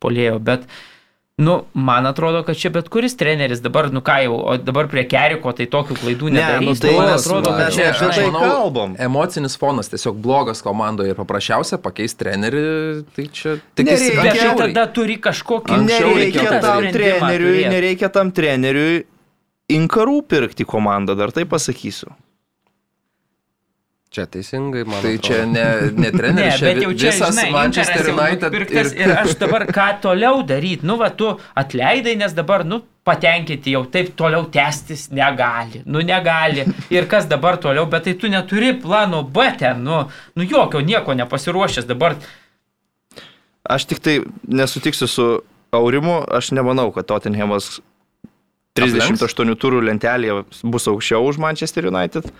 [0.00, 0.64] polėjo, bet,
[1.36, 5.02] nu, man atrodo, kad čia bet kuris treneris dabar, nu ką jau, o dabar prie
[5.10, 6.68] Keriko tai tokių klaidų Ne, nedarys.
[6.68, 8.94] nu, tai man atrodo, kad čia, žinai, tai manau, kalbam.
[9.02, 12.62] Emocinis fonas tiesiog blogas komandoje ir paprasčiausia pakeisti trenerį,
[13.16, 14.22] tai čia tik Nereikia.
[14.22, 19.02] Bet tai tada turi kažkokį Nereikia tam treneriui, nereikia tam treneriui
[19.74, 22.14] inkarų pirkti komandą, dar tai pasakysiu.
[24.14, 25.00] Čia teisingai, man.
[25.02, 25.26] Tai atrodo.
[25.26, 28.90] čia ne, ne Ne, treneris, čia bet jau čia, visas žinai, Manchester United ir...
[28.94, 33.82] ir aš dabar ką toliau daryti, nu va, tu atleidai, nes dabar, nu, patenkinti jau
[33.90, 36.68] taip toliau tęstis negali, nu negali.
[36.94, 40.04] Ir kas dabar toliau, bet tai tu neturi plano B ten, nu,
[40.38, 42.14] nu jokio nieko nepasiruošęs dabar.
[43.66, 45.28] Aš tik tai nesutiksiu su
[45.74, 47.80] Aurimu, aš nemanau, kad Tottenhamas
[48.78, 52.30] 38 turų lentelėje bus aukščiau už Manchester United.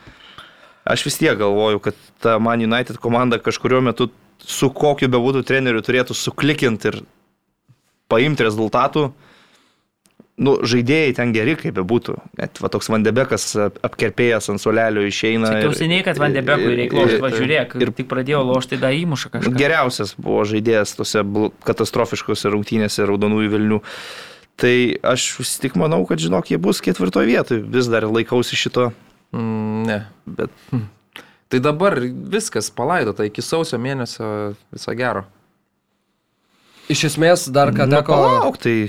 [0.85, 4.11] Aš vis tiek galvoju, kad ta Man United komanda kažkurio metu
[4.45, 6.99] su kokiu bebūtų treneriu turėtų suklikinti ir
[8.12, 9.12] paimti rezultatų.
[10.35, 12.16] Nu, žaidėjai ten geri, kaip bebūtų.
[12.41, 15.53] Net va, toks Vandebekas ap- apkerpėjęs ant solelio išeina.
[15.62, 17.76] Ir- seniai, kad Vandebekui reikia lošti, važiuok.
[17.80, 19.55] ir- tik pradėjo lošti, da įmuša kažką.
[19.55, 21.22] Geriausias buvo žaidėjas tose
[21.64, 23.80] katastrofiškose rungtynėse raudonųjų Vilnių.
[24.59, 24.74] Tai
[25.14, 27.62] aš tik manau, kad žinok, jie bus ketvirtoje vietoje.
[27.70, 28.91] Vis dar laikausi šito.
[29.35, 29.99] Mm, ne.
[30.26, 30.51] Bet
[31.53, 31.99] Tai dabar
[32.32, 34.26] viskas palaidota iki sausio mėnesio
[34.74, 35.26] viso gero.
[36.91, 38.16] Iš esmės, dar ką nu, teko...
[38.16, 38.89] palauk, tai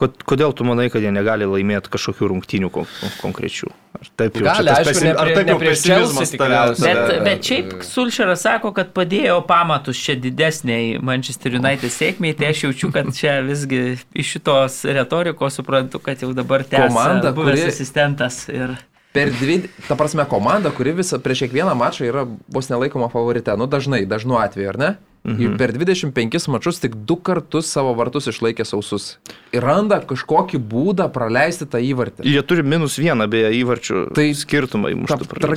[0.00, 3.68] ko- kodėl tu manai, kad jie negali laimėti kažkokių rungtynių kon kon konkrečių?
[3.98, 6.94] Ar taip jau Gali, aišku, pesim- ne ar taip ne jau prieš pesimizmas tikriausiai.
[6.94, 12.62] Bet, Bet- šiaip Sulšeras sako, kad padėjo pamatus čia didesniai Manchester United sėkmiai, tai aš
[12.68, 13.82] jaučiu, kad čia visgi
[14.14, 18.44] iš šitos retorikos suprantu, kad jau dabar tęsia Komanda, buvęs kuri- asistentas.
[18.48, 18.76] Ir...
[19.12, 23.66] Per dvi, ta prasme, komanda, kuri visą, prieš kiekvieną mačą yra vos nelaikoma favorite, nu
[23.70, 24.90] dažnai, dažnu atveju, ar ne?
[25.28, 25.56] Mhm.
[25.58, 29.16] Per 25 mačius tik du kartus savo vartus išlaikė sausus.
[29.52, 32.24] Ir randa kažkokį būdą praleisti tą įvartį.
[32.28, 35.50] Jie turi minus vieną beje įvarčių Tai skirtumą Ta įmuštų praleistų.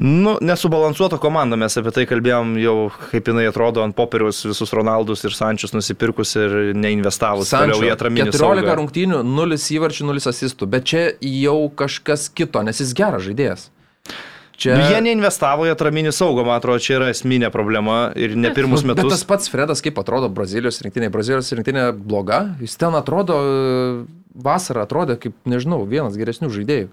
[0.00, 2.74] Nu, nesubalansuota komanda, mes apie tai kalbėjom jau,
[3.10, 7.92] kaip jinai atrodo ant popieriaus visus Ronaldus ir Sančius nusipirkus ir neinvestavus Sančio, toliau į
[7.92, 8.76] atraminį 14 saugą.
[8.80, 13.66] rungtynių, 0 įvarčių, 0 asistų, bet čia jau kažkas kito, nes jis geras žaidėjas.
[14.60, 14.72] Čia...
[14.76, 18.80] Nu, jie neinvestavo į atraminį saugą, man atrodo, čia yra esminė problema ir ne pirmus
[18.84, 19.28] Nu, Bet tas metus.
[19.28, 21.12] pats Fredas, kaip atrodo Brazilijos rinktinė.
[21.12, 23.36] Brazilijos rinktinė bloga, jis ten atrodo,
[24.32, 26.92] vasarą atrodė kaip, nežinau, vienas geresnių žaidėjų.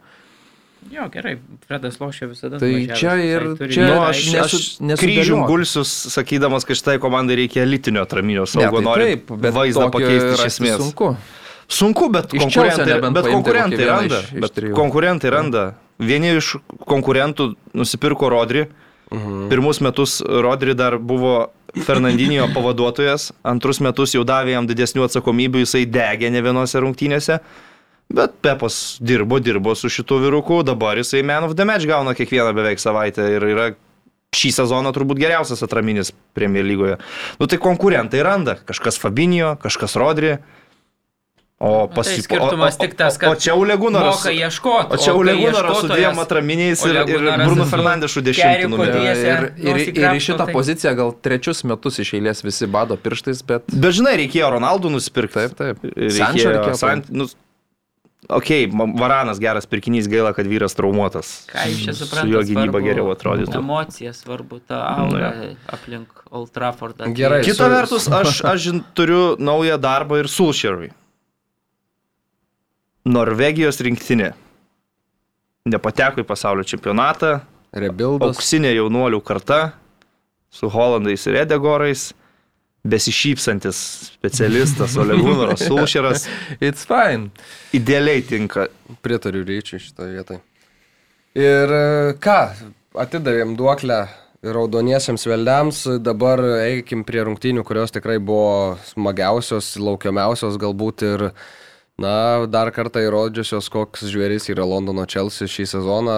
[0.91, 2.59] Jo, gerai, Fredas lošia visada.
[2.59, 4.59] Tai čia ir- turi- čia- Nu, Ne, aš, nesu-
[4.93, 9.53] aš kryžium gulsius, sakydamas, kad šitai komandai reikia elitinio atraminio saugo, tai nori taip, bet
[9.53, 10.77] vaizdą pakeisti iš esmės.
[10.79, 11.15] Sunku.
[11.67, 14.21] Sunku, bet Iš konkurentai, bet konkurentai randa.
[14.21, 15.73] iš- iš bet konkurentai randa.
[15.99, 18.67] Vieni iš konkurentų nusipirko Rodri.
[19.11, 19.49] Mhm.
[19.49, 21.47] Pirmus metus Rodri dar buvo
[21.83, 27.39] Fernandinio pavaduotojas, antrus metus jau davė jam didesnių atsakomybių, jisai degė ne vienose rungtynėse.
[28.09, 32.53] Bet Pepas dirbo, dirbo su šitu vyruku, dabar jisai Man of the Match gauna kiekvieną
[32.55, 33.65] beveik savaitę ir yra
[34.37, 36.97] šį sezoną turbūt geriausias atraminis Premier lygoje.
[37.39, 40.37] Nu tai konkurentai randa, kažkas Fabinio, kažkas Rodri.
[41.59, 44.19] O pas Tai skirtumas tik tas, kad O čia Ulegunaras.
[44.19, 44.93] Moka ieškoti.
[44.93, 48.93] O čia Ulegunaras su dviem atraminiais ir, ir Bruno Fernandešu numerį.
[48.93, 52.93] dviese Ir, ir, ir į šitą tai- poziciją gal trečius metus iš eilės visi bado
[52.95, 53.65] pirštais, bet...
[53.73, 55.33] Bet žinai, reikėjo Ronaldų nusipirkti.
[55.33, 55.81] Taip, taip.
[55.81, 57.25] Reikėjo, Sančio reikėjo san, nu,
[58.29, 58.49] ok,
[58.99, 61.45] Varanas geras pirkinys, gaila, kad vyras traumuotas.
[61.51, 62.33] Ką jūs čia Su suprantate?
[62.33, 63.55] jo gynyba geriau atrodytų.
[63.61, 65.29] Emocija svarbu, ta aura
[65.71, 67.07] aplink Old Traffordą.
[67.15, 67.43] Gerai.
[67.45, 68.65] Kita su- vertus, aš, aš
[68.97, 70.89] turiu naują darbą ir Sulšerui.
[73.07, 74.33] Norvegijos rinktinė.
[75.67, 77.41] Nepateko į pasaulio čempionatą,
[77.75, 78.35] Rebuildas.
[78.37, 79.73] auksinė jaunuolių karta
[80.51, 82.13] su Holandais ir Edegorais.
[82.89, 83.79] Besišypsantis
[84.17, 86.27] specialistas Olegūnas Sulšeras.
[86.59, 87.31] It's fine.
[87.77, 88.67] Idealiai tinka.
[89.03, 90.41] Pritariu ryčiui šitoje vietoje.
[91.37, 92.39] Ir e, ką,
[93.03, 94.05] atidavėm duoklę
[94.47, 101.25] raudoniesiams veldiams, dabar eikim prie rungtynių, kurios tikrai buvo smagiausios, laukiamiausios galbūt ir
[101.97, 106.17] Na, dar kartą įrodžiusios, koks žvėris yra Londono Chelsea šį sezoną.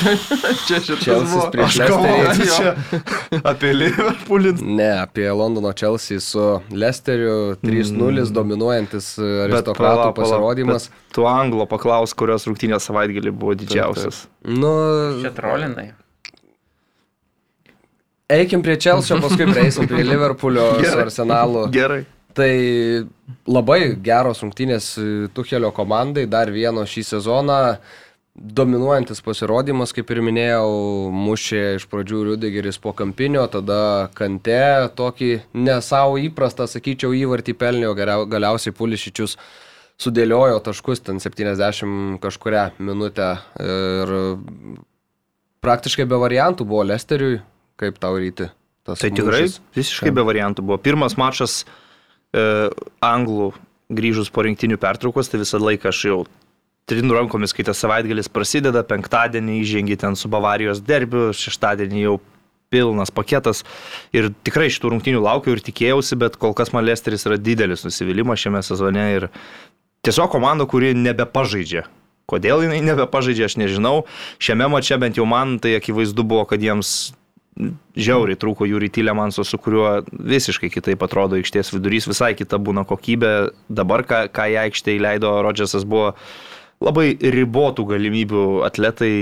[0.66, 2.48] čia šitas Chelsea prieš Leicesterį.
[2.50, 4.56] Čia apie Liverpoolį.
[4.66, 8.34] Ne, apie Londono Chelsea su Leicesteriu 3-0 mm.
[8.34, 9.14] dominuojantis
[9.46, 10.90] aristokratų pasirodymas.
[11.14, 14.24] Tu anglo paklaus, kurios rungtynės savaitgalį buvo didžiausias.
[14.26, 14.54] Taip, taip.
[14.58, 14.76] Nu,
[15.22, 15.92] čia trolinai.
[18.42, 21.68] Eikim prie Chelsea, paskui prieisim prie Liverpoolio su Arsenalu.
[21.78, 22.08] Gerai.
[22.36, 22.52] Tai
[23.50, 24.92] labai geros rungtynės
[25.34, 27.60] Tuhelio komandai, dar vieno šį sezoną.
[28.40, 30.68] Dominuojantis pasirodymas, kaip ir minėjau,
[31.12, 38.76] mušė iš pradžių Rudigeris po kampinio, tada Kante, tokį nesavo įprastą, sakyčiau, įvartį pelnio, galiausiai
[38.78, 39.34] Pulišičius
[40.00, 44.14] sudėliojo taškus ten 70 kažkuria minutę ir
[45.60, 47.42] praktiškai be variantų buvo Lesteriui,
[47.80, 48.48] kaip tau ryti.
[48.88, 49.60] Tai tikrai mūšis.
[49.76, 50.78] visiškai be variantų buvo.
[50.80, 51.89] Pirmas mačas uh, e,
[52.32, 53.52] anglų
[53.90, 56.18] grįžus po rinktinių pertraukos, tai visą laiką aš jau
[56.90, 62.18] trinų rankomis, kai tas savaitgalis prasideda, penktadienį įžengi ten su Bavarijos derbiu, šeštadienį jau
[62.70, 63.64] pilnas paketas
[64.14, 68.42] ir tikrai šitų rungtinių laukiau ir tikėjausi, bet kol kas man Lesteris yra didelis nusivylimas
[68.42, 69.28] šiame sezone ir
[70.06, 71.88] tiesiog komanda, kuri nebepažaidžia.
[72.30, 74.04] Kodėl jinai nebepažaidžia, aš nežinau.
[74.38, 77.10] Šiame mače bent jau man tai akivaizdu buvo, kad jiems
[77.98, 83.32] žiauriai trūko Jūri Tilemanso, su kuriuo visiškai kitaip atrodo aikštės vidurys, visai kita būna kokybė.
[83.68, 86.14] Dabar, ką, ką į aikštę įleido Rodžesas, buvo
[86.80, 89.14] labai ribotų galimybių atletai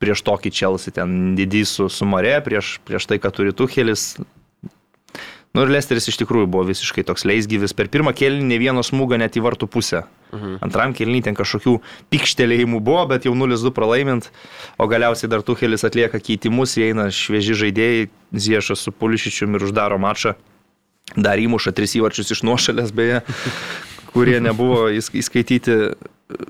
[0.00, 4.14] prieš tokį Čelsi, ten didys su, su Mare, prieš, prieš tai, ką turi Tuhelis,
[5.50, 7.74] Nu ir Lesteris iš tikrųjų buvo visiškai toks leisgyvis.
[7.74, 10.04] Per pirmą kėlinį ne vieno smūgio net į vartų pusę.
[10.30, 10.60] Mhm.
[10.62, 11.74] Antram kėlinį ten kažkokių
[12.14, 14.28] pikštelėjimų buvo, bet jau 0-2 pralaimint.
[14.78, 20.36] O galiausiai dar Tuhelis atlieka keitimus, įeina švieži žaidėjai, Ziešas su Pulišičiumi ir uždaro mačą.
[21.18, 23.24] Dar įmuša tris įvarčius iš nuošalės beje,
[24.14, 25.80] kurie nebuvo įskaityti.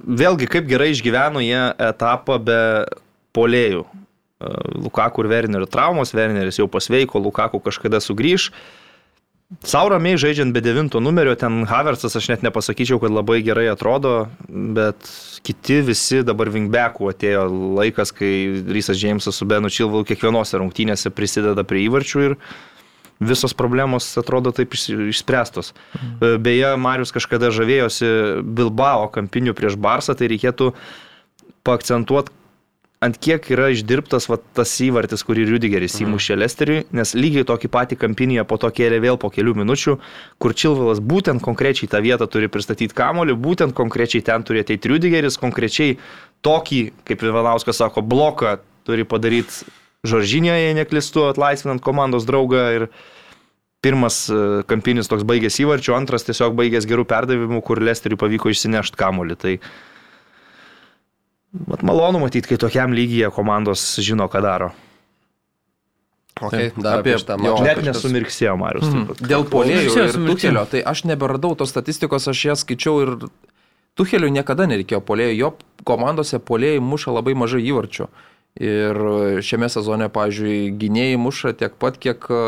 [0.04, 2.60] Vėlgi, kaip gerai išgyveno jie etapą be
[3.32, 3.86] polėjų.
[4.76, 8.50] Lukaku ir Wernerio traumos, Werneris jau pasveiko, Lukaku kažkada sugrįž.
[9.50, 15.10] Sauramiai žaidžiant be devinto numerio, ten Haversas aš net nepasakyčiau, kad labai gerai atrodo, bet
[15.42, 17.48] kiti visi dabar vingbekų atėjo
[17.80, 18.30] laikas, kai
[18.70, 22.36] Rysas Džeimsas su Benu Čilvalu kiekvienose rungtynėse prisideda prie įvarčių ir
[23.20, 25.74] visos problemos atrodo taip išspręstos.
[25.98, 26.38] Mhm.
[26.46, 30.70] Beje, Marius kažkada žavėjosi Bilbao kampinių prieš Barsą, tai reikėtų
[31.66, 32.32] paakcentuoti,
[33.00, 36.10] ant kiek yra išdirbtas va, tas įvartis, kurį Rudigeris mhm.
[36.10, 39.96] įmušė Lesteriui, nes lygiai tokį patį kampinį po to kėlė vėl po kelių minučių,
[40.42, 45.40] kur Čilvilas būtent konkrečiai tą vietą turi pristatyti kamoliu, būtent konkrečiai ten turi ateiti Rudigeris,
[45.40, 45.96] konkrečiai
[46.44, 48.58] tokį, kaip Ivanauskas sako, bloką
[48.88, 52.86] turi padaryti Žoržinėje, jei neklistu, atlaisvinant komandos draugą ir
[53.84, 58.96] pirmas e, kampinis toks baigęs įvarčiu, antras tiesiog baigęs gerų perdavimų, kur Lesteriui pavyko išsinešti
[58.96, 59.36] kamolį.
[59.40, 59.52] Tai
[61.50, 64.70] Mat malonu matyti, kai tokiam lygyje komandos žino, ką daro.
[66.40, 67.64] Okay, dar apie šitą mačą.
[67.66, 68.88] Net nesumirksėjo Marius.
[68.88, 69.08] Mm.
[69.28, 73.14] Dėl polėjų ir Tuhelio, tai aš neberadau tos statistikos, aš ją skaičiau ir
[73.98, 75.50] Tuheliui niekada nereikėjo polėjų, jo
[75.84, 78.06] komandose polėjai muša labai mažai įvarčių.
[78.60, 78.98] Ir
[79.46, 82.40] šiame sezone, pavyzdžiui, gynėjai muša tiek pat, kiek e,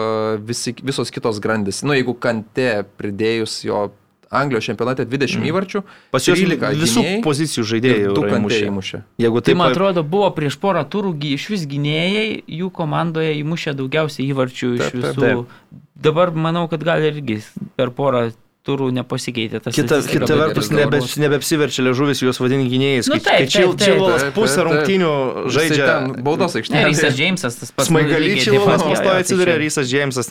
[0.42, 1.82] visi, visos kitos grandis.
[1.86, 3.84] Nu, jeigu kante pridėjus jo
[4.32, 5.48] Anglijos čempionate 20 mm.
[5.50, 5.82] įvarčių,
[6.14, 9.00] pas juos visų gynėjai, pozicijų žaidėjai du kantėjai įmušė.
[9.20, 12.26] Jeigu tai, man atrodo, buvo prieš porą turų iš vis gynėjai,
[12.60, 15.18] jų komandoje įmušė daugiausiai įvarčių iš visų.
[15.20, 15.82] Taip, taip.
[16.02, 17.42] Dabar manau, kad gal irgi
[17.76, 18.30] per porą
[18.66, 19.58] turų nepasikeitė.
[19.74, 23.08] Kita, kita vertus, nebe, nebeapsiverčia liežuvis juos vadinti gynėjais.
[23.10, 25.12] Nu, taip, taip, Čilas pusę rungtynių
[25.50, 25.86] žaidžia.
[26.22, 26.84] Baudos aikštėje.
[26.86, 27.90] Rysas Džeimsas, tas pats.
[27.90, 30.30] Smaigaly Čilas pastoja atsiduria, Rysas Džeimsas.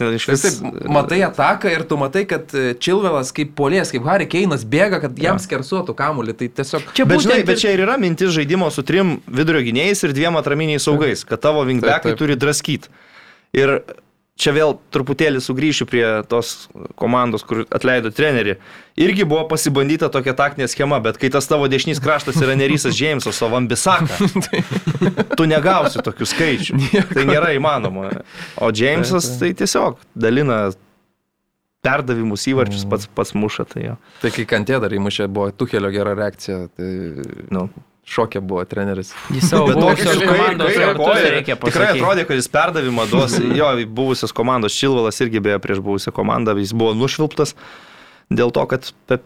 [0.87, 5.19] Matai ataką ir tu matai, kad e, Čilvelas kaip polės, kaip Harry Keinas bėga, kad
[5.19, 6.37] jam skersuotų kamuolį.
[6.39, 6.87] Tai tiesiog...
[6.95, 10.39] Čia bet, žinai, bet čia ir yra mintis žaidimo su trim vidurio gynėjais ir dviem
[10.39, 12.91] atraminiais saugais, kad tavo wingbekai turi draskyti.
[13.59, 13.81] Ir
[14.41, 16.67] čia vėl truputėlį sugrįšiu prie tos
[16.99, 18.57] komandos, kur atleido trenerį.
[19.01, 23.41] Irgi buvo pasibandyta tokia taktinė schema, bet kai tas tavo dešinys kraštas yra Nerysas Džeimsas,
[23.45, 24.17] o Vambisaka,
[25.37, 26.79] tu negausi tokių skaičių.
[27.13, 28.09] Tai nėra įmanoma.
[28.59, 30.65] O Džeimsas tai tiesiog dalina
[31.85, 33.65] perdavimus įvarčius pats, pats muša.
[33.71, 33.95] Tai, jo.
[34.21, 36.65] tai kai kantė dar įmušė, buvo Tuhelio gera reakcija.
[36.77, 36.91] Tai...
[37.53, 37.69] Nu.
[38.07, 39.13] Šokė buvo treneris.
[39.31, 42.01] Jis savo buvusios komandos Polė, reikia Tikrai pasakyti.
[42.01, 44.75] atrodė, kad jis perdavimą duos jo buvusios komandos.
[44.75, 47.55] Šilvalas irgi beje prieš buvusią komandą, jis buvo nušvilptas.
[48.31, 48.85] Dėl to, kad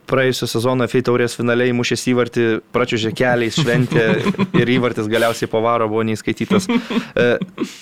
[0.09, 4.05] praėjusią sezoną FI taurės finaliai mušęs įvartį, pračiužė keliais, šventė
[4.61, 6.65] ir įvartis galiausiai po varo buvo neįskaitytas.
[7.13, 7.27] E,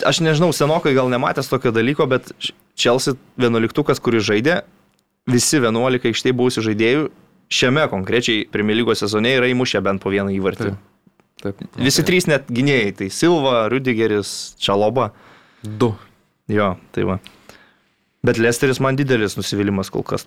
[0.03, 2.33] Aš nežinau, senokai gal nematęs tokio dalyko, bet
[2.75, 4.63] Čelsi vienuoliktukas, kuris žaidė,
[5.31, 7.07] visi 11 iš tai buvusių žaidėjų
[7.53, 10.73] šiame konkrečiai Premier lygos sezone yra įmušę bent po vieną įvartį.
[10.73, 10.89] Taip.
[11.43, 11.63] Taip.
[11.75, 15.11] Visi trys net gynėjai- tai Silva, Rudigeris, Čaloba.
[15.63, 15.93] Du.
[16.47, 17.19] Jo, tai va.
[18.23, 20.25] Bet Lesteris man didelis nusivylimas kol kas.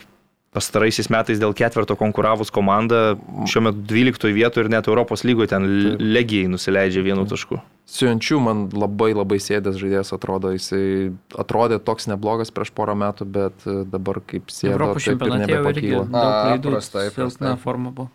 [0.57, 3.17] Pastaraisiais metais dėl ketvirto konkuravus komanda
[3.49, 6.01] šiuo metu 12 vietoje ir net Europos lygoje ten Taip.
[6.01, 7.61] legijai nusileidžia vienu tašku.
[7.87, 13.63] Siunčiu man labai labai sėdęs žaidėjas atrodo, jisai atrodė toks neblogas prieš porą metų, bet
[13.63, 16.01] e, dabar kaip sėdo, Europos čempionate jau irgi nebepakyla.
[16.11, 16.73] daug klaidų.
[16.75, 17.53] prastai, prastai.
[17.63, 18.11] forma buvo.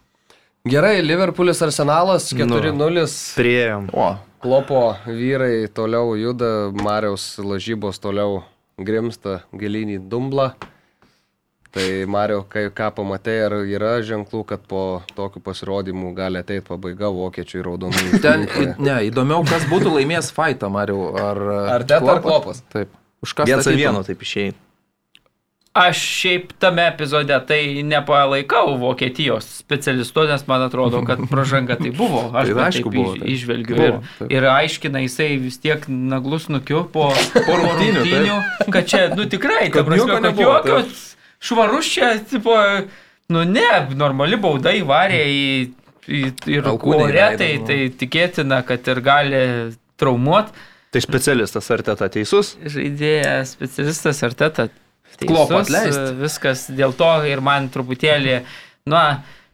[0.67, 3.05] Gerai, Liverpoolis Arsenalas 4-0.
[3.39, 3.87] Prieėm.
[3.95, 4.09] O,
[4.43, 8.43] Klopo vyrai toliau juda, Mariaus lažybos toliau
[8.77, 10.51] grimsta gilinį dumblą.
[11.71, 17.07] Tai Mario, kai ką pamatai, ar yra ženklų, kad po tokių pasirodymų gali ateiti pabaiga
[17.15, 18.01] vokiečių ir raudonų.
[18.25, 18.43] ten,
[18.75, 21.05] ne, įdomiau, kas būtų laimėjęs fightą, Mariu.
[21.15, 21.39] Ar,
[21.77, 22.59] Ar Teta ar Klopas?
[22.75, 22.91] Taip.
[23.23, 24.57] Už ką Vienas vieno taip išėjai.
[25.71, 32.25] Aš šiaip tame epizode tai nepalaikau Vokietijos specialistų, nes man atrodo, kad pražanga tai buvo.
[32.35, 33.29] Aš Tai tai aišku taip buvo, taip.
[33.31, 33.77] išvelgiu.
[33.77, 34.33] Buvo, ir, taip.
[34.35, 37.07] ir aiškina jisai vis tiek naglus nukiu po,
[37.37, 40.81] po rungtynių, kad čia, nu tikrai, ta Kad prasme, kad jokio
[41.41, 42.55] švarus čia, tipo,
[43.33, 45.45] nu ne, normali bauda įvarė į,
[46.07, 47.67] į, į įleido, tai, nu.
[47.69, 49.41] tai tikėtina, kad ir gali
[50.01, 50.53] traumuot.
[50.91, 52.55] Tai specialistas ar teta teisus?
[52.67, 54.69] žaidėjas, specialistas ar teta.
[55.21, 56.17] Klopą teisus, atleist.
[56.19, 58.41] Viskas dėl to ir man truputėlį,
[58.89, 59.03] na,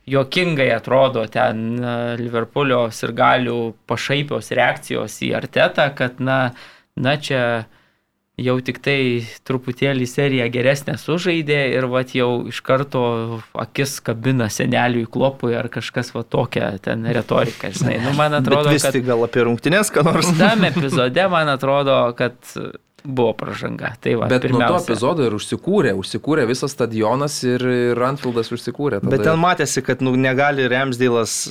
[0.08, 3.58] jokingai atrodo ten e, Liverpoolio ir galių
[3.90, 6.40] pašaipios reakcijos į Artetą, kad, na,
[6.96, 7.42] na čia
[8.38, 9.00] jau tik tai
[9.50, 13.02] truputėlį serija geresnė sužaidė ir vat jau iš karto
[13.58, 17.98] akis kabina seneliui klopui ar kažkas va tokia ten retorika, žinai.
[18.04, 20.30] Nu, man atrodo, Bet vis kad gal apie rungtynės, ką nors.
[20.42, 22.38] tam epizode man atrodo, kad
[23.08, 23.94] buvo pražanga.
[24.04, 24.86] Tai va, Bet nuo to pirmiausia.
[24.86, 27.64] epizodo ir užsikūrė, užsikūrė visas stadionas ir
[27.98, 29.02] Ranfieldas užsikūrė.
[29.02, 29.14] tada.
[29.16, 31.48] Bet ten matėsi, kad nu, negali Remsdėlas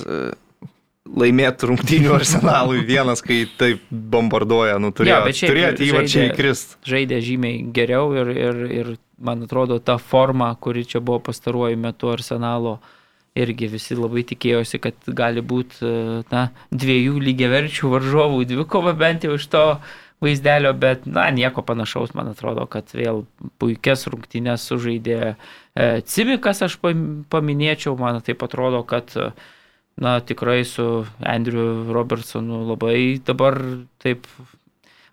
[1.15, 6.77] laimėti rungtynių arsenalui vienas, kai taip bombarduoja, nu turėjo, šiaip turėjo įvarčiai žaidė- įkrist.
[6.87, 12.11] žaidė žymiai geriau ir, ir, ir man atrodo ta forma, kuri čia buvo pastaruoju metu
[12.13, 12.79] arsenalo,
[13.37, 15.85] irgi visi labai tikėjosi, kad gali būti
[16.33, 19.63] na, dviejų lygiaverčių varžovų dvikova bent jau iš to
[20.25, 23.25] vaizdelio, bet na, nieko panašaus, man atrodo, kad vėl
[23.61, 29.27] puikias rungtynės sužaidė e, Cimikas, aš pam- paminėčiau, man taip atrodo, kad e,
[29.97, 33.57] na, tikrai su Andrew Robertsonu labai dabar
[34.03, 34.27] taip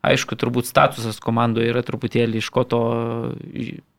[0.04, 2.80] aišku, turbūt statusas komandoje yra truputėlį iš ko to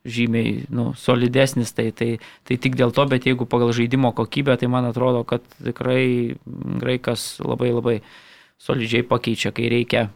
[0.06, 4.70] žymiai nu, solidesnis, tai, tai, tai tik dėl to, bet jeigu pagal žaidimo kokybę, tai
[4.70, 7.95] man atrodo, kad tikrai graikas labai labai
[8.62, 10.07] solidžiai pakeičia, kai reikia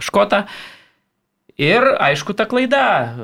[0.00, 0.46] škotą.
[1.54, 3.14] Ir aišku, ta klaida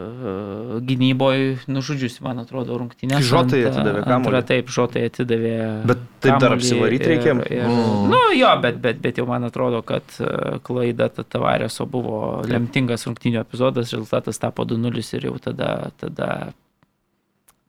[0.86, 3.24] gynyboje nužudžiusi, man atrodo, rungtynės.
[3.27, 4.43] Žotai Ant- atidavė kamuolį.
[4.47, 5.55] Taip, žotai atidavė.
[5.90, 7.11] Bet taip dar apsivaryti?
[7.11, 8.07] Ir, Mm.
[8.12, 13.07] Nu jo, bet, bet, bet jau man atrodo, kad e, klaida ta Tavarėso buvo lemtingas
[13.09, 16.31] rungtynių epizodas, rezultatas tapo 2-0 ir jau tada, tada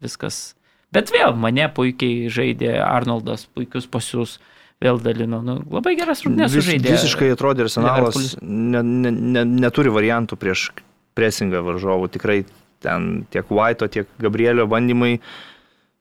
[0.01, 0.53] viskas.
[0.93, 4.37] Bet vėl mane puikiai žaidė Arnoldas, puikius pasiūs
[4.81, 5.41] vėl dalino.
[5.45, 6.95] Nu, labai geras rungtynės Vis, sužaidė.
[6.97, 10.71] visiškai atrodė arsenalas ne, ne, ne, neturi variantų prieš
[11.17, 12.09] presingą varžovų.
[12.15, 12.41] Tikrai
[12.81, 15.19] ten tiek Vaito, tiek Gabrielio bandymai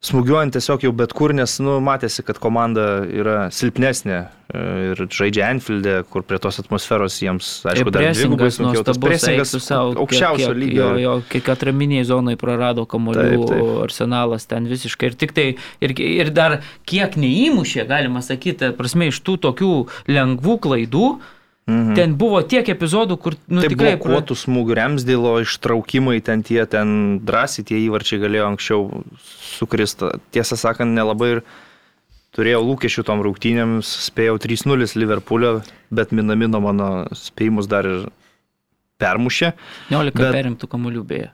[0.00, 4.62] smūgiuojant tiesiog jau bet kur, nes nu, matėsi, kad komanda yra silpnesnė e,
[4.94, 8.80] ir žaidžia Enfield'e, kur prie tos atmosferos jiems, aišku, dar dvigubai sunkiau.
[8.86, 10.86] Tas nuostabus, presingas kiek- aukščiausio kiek- lygio.
[10.86, 13.50] Jo, jo, kiek atraminiai zonai prarado kamuolių
[13.84, 15.12] arsenalas ten visiškai.
[15.12, 15.46] Ir tik tai,
[15.84, 19.74] ir, ir dar kiek neįmušė, galima sakyti, prasme, iš tų tokių
[20.08, 21.10] lengvų klaidų,
[21.70, 21.94] Mhm.
[21.94, 23.94] ten buvo tiek epizodų, kur, nu, Tai tikrai...
[23.96, 29.04] blokuotų smūgių remsdėlo ištraukimai, ten tie ten drąsiai tie įvarčiai galėjo anksčiau
[29.58, 30.10] sukristi.
[30.34, 31.42] Tiesą sakant, nelabai ir
[32.36, 35.60] turėjau lūkesčių tom rungtynėms, spėjau 3-0 Liverpoolio,
[35.90, 38.08] bet Minamino mano spėjimus dar ir
[39.00, 39.52] permušė.
[39.90, 41.30] 19 bet- perimtų kamuolių beje.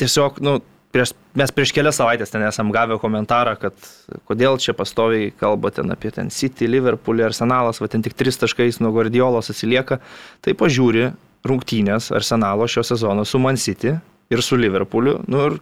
[0.00, 0.58] Tiesiog, nu,
[0.94, 3.74] prieš, mes prieš kelias savaitės ten esam gavę komentarą, kad
[4.30, 8.78] kodėl čia pastoviai kalba ten apie ten City, Liverpool, Arsenalas, va ten tik tris taškais
[8.84, 9.98] nuo Guardiolos atsilieka.
[10.44, 11.10] Tai pažiūri
[11.44, 13.96] rungtynės Arsenalo šio sezono su Man City
[14.32, 15.18] ir su Liverpooliu.
[15.28, 15.58] Nu, ir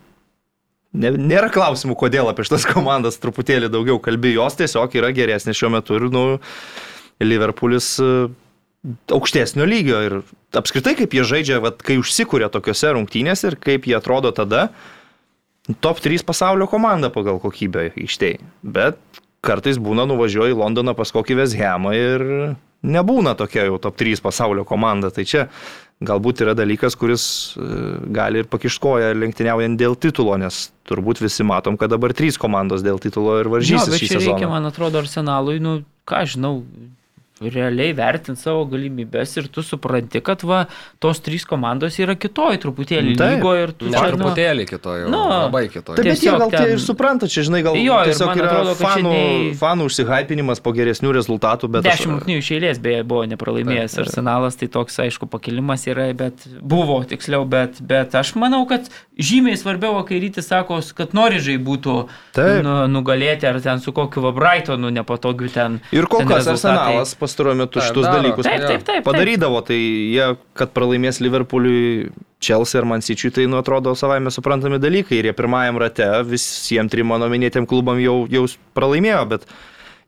[0.93, 5.99] nėra klausimų, kodėl apie šitas komandas truputėlį daugiau kalbė, jos tiesiog yra geresnės šiuo metu
[5.99, 6.27] ir, nu,
[7.23, 8.09] Liverpoolis e,
[9.15, 10.17] aukštesnio lygio ir
[10.59, 14.69] apskritai kaip jie žaidžia, vat, kai užsikūrė tokiuose rungtynėse ir kaip jie atrodo tada,
[15.81, 18.43] top 3 pasaulio komanda pagal kokybę aikštėje.
[18.63, 18.99] Bet
[19.43, 22.27] kartais būna nuvažiuoji į Londoną pas kokį Veshamą ir
[22.83, 25.11] nebūna tokia jau top 3 pasaulio komanda.
[25.15, 25.47] Tai čia
[26.03, 27.25] galbūt yra dalykas, kuris
[27.55, 27.67] e,
[28.15, 32.99] gali ir pakiškoja lenktyniaujant dėl titulo, nes turbūt visi matom, kad dabar trys komandos dėl
[33.03, 33.87] titulo ir varžysis.
[33.87, 35.77] Jo, bet čia reikia, man atrodo, arsenalui, nu,
[36.09, 36.57] ką žinau,
[37.51, 40.67] realiai vertinti savo galimybės ir tu supranti, kad va,
[41.03, 43.39] tos trys komandos yra kitoj truputėlį Taip.
[43.39, 45.97] lygo ir tu Ne, čia, truputėlį kitoj, nu, labai kitoj.
[45.99, 48.75] Taip, bet jie gal ten- ir supranta, čia žinai, gal Jo, ir tiesiog yra atrodo,
[48.79, 51.85] fanų, nei- fanų užsihypinimas po geresnių rezultatų, bet...
[51.87, 54.07] aš- Dešimt rungtynių iš eilės beje buvo nepralaimėjęs taip.
[54.07, 58.87] arsenalas, tai toks aišku pakilimas yra, bet buvo tiksliau, bet, bet aš manau, kad
[59.19, 61.95] žymiai svarbiau, kai rytis sako, kad Norižai būtų
[62.65, 65.81] nu, nugalėti ar ten su kokiu va Brightonu nepatogiu ten.
[65.95, 68.21] Ir kol ten kas arsenalas pastaruoju metu šitus daro.
[68.21, 68.87] dalykus Taip, taip, taip.
[68.89, 69.07] taip.
[69.07, 70.29] padarydavo, tai jie,
[70.59, 72.13] kad pralaimės Liverpooliui,
[72.43, 75.21] Chelsea ir Mansičiui, tai nu atrodo savaime suprantami dalykai.
[75.21, 79.47] Ir jie pirmajam rate visiems trim mano minėtėm klubam jau, jau pralaimėjo, bet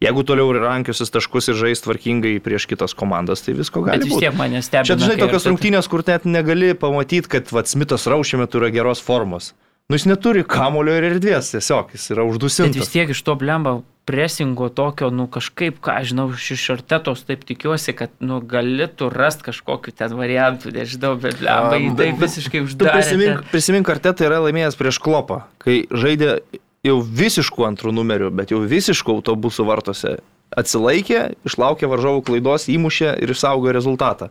[0.02, 4.04] jeigu toliau ir rankiosis taškus ir žais tvarkingai prieš kitas komandas, tai visko Bet gali
[4.08, 4.20] vis būti.
[4.26, 4.84] tiek mane stebina.
[4.84, 9.00] Čia kai tokios rungtynės, kur net negali pamatyti, kad vat, Smithas raušė metu yra geros
[9.00, 9.52] formos.
[9.88, 12.88] Nu jis neturi kamulio ir erdvės, tiesiog jis yra Bet vis uždusintas.
[12.88, 18.10] tiek iš to blemba presingo tokio, nu kažkaip, ką žinau, iš artetos taip tikiuosi, kad,
[18.20, 22.92] nu, galėtų rasti kažkokiu ten variantų, nežinau, bet blemba jį taip bet- visiškai uždarė.
[22.96, 26.40] prisimink, prisimink kartetą yra laimėjęs prieš klopą, kai žaidė
[26.84, 30.18] jau visiškų antrų numerių, bet jau visiškų autobusų vartose.
[30.54, 34.30] Atsilaikė, išlaukė varžovų klaidos, įmušė ir išsaugojo rezultatą.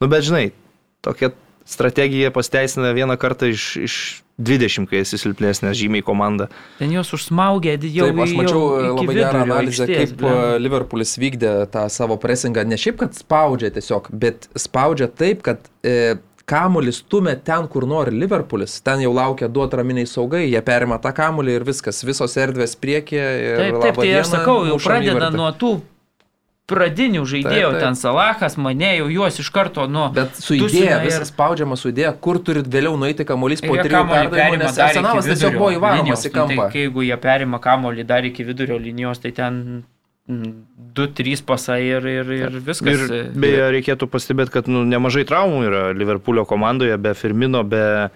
[0.00, 0.50] Nu bet žinai,
[1.04, 1.34] tokia
[1.68, 3.96] strategija pasteisina vieną kartą iš, iš
[4.40, 6.48] 20, kai esi silpnesnė žymiai komanda.
[6.78, 10.46] Ten jos užsmaugė, jau Taip, aš mačiau jau e, labai gerą analizę, aikštės, kaip blemba.
[10.54, 12.64] e, Liverpoolis vykdė tą savo presingą.
[12.68, 16.16] Ne šiaip, kad spaudžia tiesiog, bet spaudžia taip, kad e,
[16.50, 18.80] kamuolis stumia ten, kur nori Liverpoolis.
[18.86, 23.28] Ten jau laukia du atraminiai saugai, jie perima tą kamuolį ir viskas, visos erdvės priekyje.
[23.46, 25.72] ir Taip, taip, tai aš sakau, jau pradeda nuo tų
[26.70, 27.82] pradinių žaidėjų, Taip, taip.
[27.82, 30.04] ten Salahas, mane jau juos iš karto nuo...
[30.14, 34.04] Bet su idėja, ir- visas spaudžiama su idėja, kur turit vėliau nueiti kamuolys po trijų
[34.12, 36.68] perdavimų, nes arsenalas tiesiog buvo įvaromas į Nu, tai kampą.
[36.78, 39.58] Jeigu jie perima kamuolį dar iki vidurio linijos, tai ten
[40.28, 43.06] 2-3 pasai ir, ir, ir viskas.
[43.08, 48.10] Ir beje, reikėtų pastebėti, kad nu, nemažai traumų yra Liverpoolio komandoje, be Firmino, be...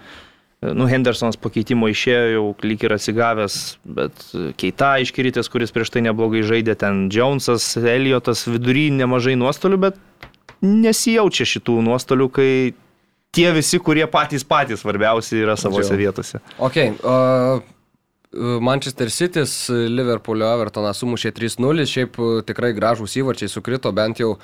[0.65, 3.57] Nu, Hendersonas pakeitimo išėjo, jau lyg ir atsigavęs,
[3.97, 4.23] bet
[4.57, 9.99] Keita iškritęs, kuris prieš tai neblogai žaidė, ten Jonesas, Eliotas, vidury nemažai nuostolių, bet
[10.65, 12.49] nesijaučia šitų nuostolių, kai
[13.35, 16.41] tie visi, kurie patys patys svarbiausi yra savose vietose.
[16.57, 17.74] Ok, uh,
[18.33, 19.43] Manchester City,
[19.91, 24.35] Liverpoolio Evertoną sumušė 3-0, šiaip uh, tikrai gražūs įvarčiai sukrito, bent jau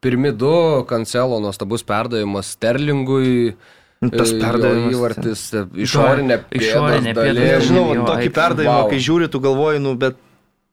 [0.00, 0.52] pirmi du,
[0.88, 3.54] kancelo nuostabus perdavimas Sterlingui.
[4.00, 4.94] Tas e, perdavimas.
[4.96, 7.50] Įvartis, e, išorinė Išorinė pėdos pėdos dalis.
[7.50, 8.88] Nežinau, Jo, tokį perdavimą, vau.
[8.88, 10.16] kai žiūri, tu galvoji, nu, bet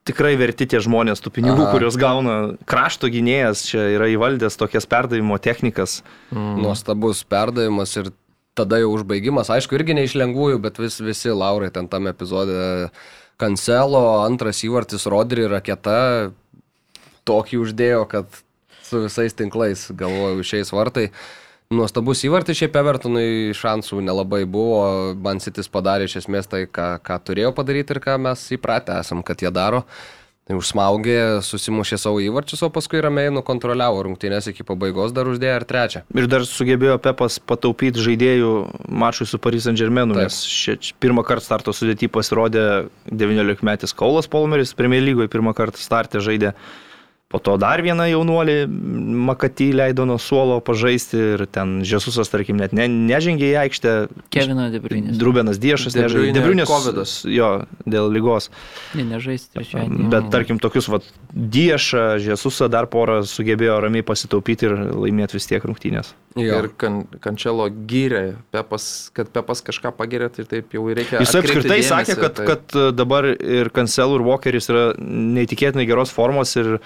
[0.07, 1.73] tikrai verti tie žmonės tų pinigų, Aha.
[1.73, 2.37] kuriuos gauna
[2.69, 5.99] krašto gynėjas, čia yra įvaldęs tokias perdavimo technikas.
[6.31, 8.13] Nuostabus perdavimas ir
[8.57, 9.51] tada jau užbaigimas.
[9.53, 12.89] Aišku, irgi ne iš lengvųjų, bet vis, visi laurai ten tam epizode.
[13.37, 15.97] Kancelo, antras įvartis, Rodri raketa
[17.27, 18.39] tokį uždėjo, kad
[18.87, 21.11] su visais tinklais, galvoju, šiais vartai.
[21.67, 27.51] Nuostabus įvartis šiaip Evertonui šansų nelabai buvo, Bansitis padarė iš esmės tai, ką, ką turėjo
[27.57, 29.83] padaryti ir ką mes įpratę esam, kad jie daro.
[30.47, 35.65] Tai užsmaugė, susimušė savo įvarčius, o paskui ramiai nukontroliavo rungtynės iki pabaigos, dar uždėjo ir
[35.67, 36.01] trečią.
[36.15, 38.51] Ir dar sugebėjo Pepas pataupyti žaidėjų
[38.87, 40.29] mačui su Paris Saint Germainu, Taip.
[40.29, 42.65] nes šia, pirmą kartą starto sudėtį pasirodė
[43.11, 46.55] 19 metis Kaulas Polmeris, Premier lygoje pirmą kartą startė žaidė.
[47.27, 48.53] Po to dar vieną jaunuolį
[49.27, 53.95] Makatį leido nuo suolo pažaisti ir ten Žesusas, tarkim, net ne, nežengė į aikštę.
[54.31, 55.17] Kevino Debrinis.
[55.19, 57.17] Drubenas Diešas, De Bruyne Debriunis Covidas.
[57.27, 57.49] Jo,
[57.83, 58.47] dėl lygos.
[58.95, 60.07] Ne, nežais trečiadienį.
[60.13, 65.67] Bet tarkim, tokius vat, Diešą, Žesusą dar porą sugebėjo ramiai pasitaupyti ir laimėti vis tiek
[65.67, 66.13] rungtynės.
[66.39, 66.61] Jo.
[66.63, 71.19] Ir kan, Kančelo gyrė, Pepas, kad Pepas kažką pagirė, tai taip jau reikia.
[71.25, 76.15] Jis apskritai dėmesį, sakė, kad, tai- kad dabar ir Kancelų, ir Walkeris yra neįtikėtinai geros
[76.15, 76.77] formos ir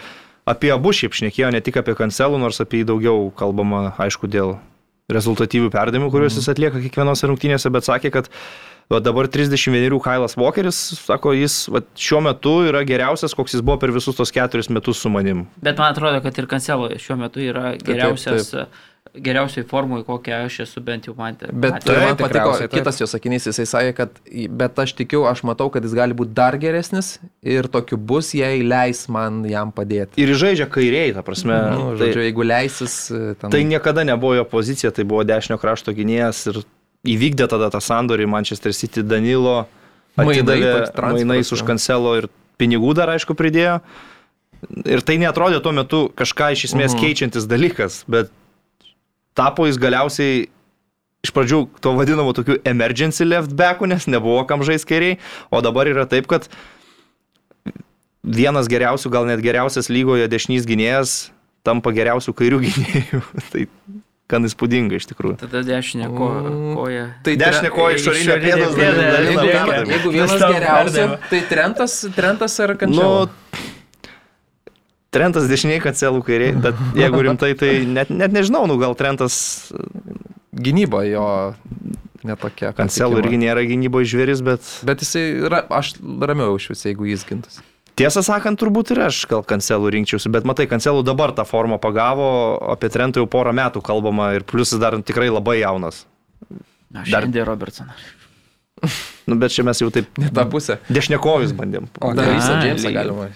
[0.49, 4.57] apie abu šiaip šnekėjo, ne tik apie Kancelų, nors apie jį daugiau kalbama, aišku, dėl
[5.11, 8.30] rezultatyvių perdavimų, kuriuos jis atlieka kiekvienose rungtynėse, bet sakė, kad
[8.91, 13.80] va, dabar 31 Kailas Walkeris, sako, jis va, šiuo metu yra geriausias, koks jis buvo
[13.81, 15.45] per visus tos keturis metus su manim.
[15.63, 18.53] Bet man atrodo, kad ir Kancelo šiuo metu yra geriausias.
[19.11, 21.52] Geriausiai formui, kokią aš esu bent jau matęs.
[21.52, 22.72] Bet Taip, man patiko taip.
[22.72, 24.19] kitas jo sakinys, jisai sakė, kad
[24.61, 28.61] bet aš tikiu, aš matau, kad jis gali būti dar geresnis ir tokiu bus, jei
[28.64, 30.15] leis man jam padėti.
[30.22, 31.57] Ir žaidžia kairiai, ta prasme.
[31.76, 33.52] Nu, tai, žodžiu, jeigu leisis, e, ten...
[33.52, 36.61] tai niekada nebuvo jo pozicija, tai buvo dešinio krašto gynėjas ir
[37.11, 39.65] įvykdė tada tą sandorį Manchester City Danilo,
[40.15, 40.73] Mainai, atidavė
[41.15, 42.30] mainais už kancelo ir
[42.61, 43.80] pinigų dar aišku pridėjo.
[44.86, 47.02] Ir tai netrodė tuo metu kažką iš esmės Mhm.
[47.02, 48.30] keičiantis dalykas, bet
[49.37, 50.47] tapo jis galiausiai
[51.21, 55.19] iš pradžių to vadinamo tokiu emergency left backu, nes nebuvo kam žais kairiai,
[55.53, 56.47] o dabar yra taip, kad
[58.23, 61.13] vienas geriausių, gal net geriausias lygoje dešinys gynėjas
[61.65, 63.21] tampa geriausių kairių gynėjų.
[63.53, 63.67] tai
[64.31, 65.37] gan įspūdinga iš tikrųjų.
[65.41, 66.27] Tada dešinė ko,
[66.77, 67.01] koja.
[67.25, 71.17] Tai Dešinė koja išorinė pėdos dalis- Jeigu, vienas perdavimą.
[71.29, 73.27] tai Trentas, Trentas ar Nu, Kančiau?
[75.11, 79.35] Trentas dešiniai, kancelų kairiai, bet jeigu rimtai, tai net, net nežinau, nu gal Trentas
[80.55, 81.25] gynyba jo
[82.27, 82.71] netokia.
[82.77, 87.25] kancelų irgi nėra gynyboje žvėris, bet Bet jisai, ra, aš ramiau iš vis, jeigu jis
[87.27, 87.59] gintas.
[87.99, 92.29] tiesą sakant, turbūt ir aš gal kancelų rinkčiausi, bet matai, kancelų dabar tą formą pagavo,
[92.71, 96.05] apie Trentą jau porą metų kalbama ir plius jis dar tikrai labai jaunas.
[96.95, 97.93] Aš Dar- Andy Robertsoną.
[99.31, 100.75] Nu, bet čia mes jau taip Ne tą pusę.
[100.91, 101.85] dešnekovis bandėm.
[102.03, 103.29] O, Dar visą Džeimsą galima.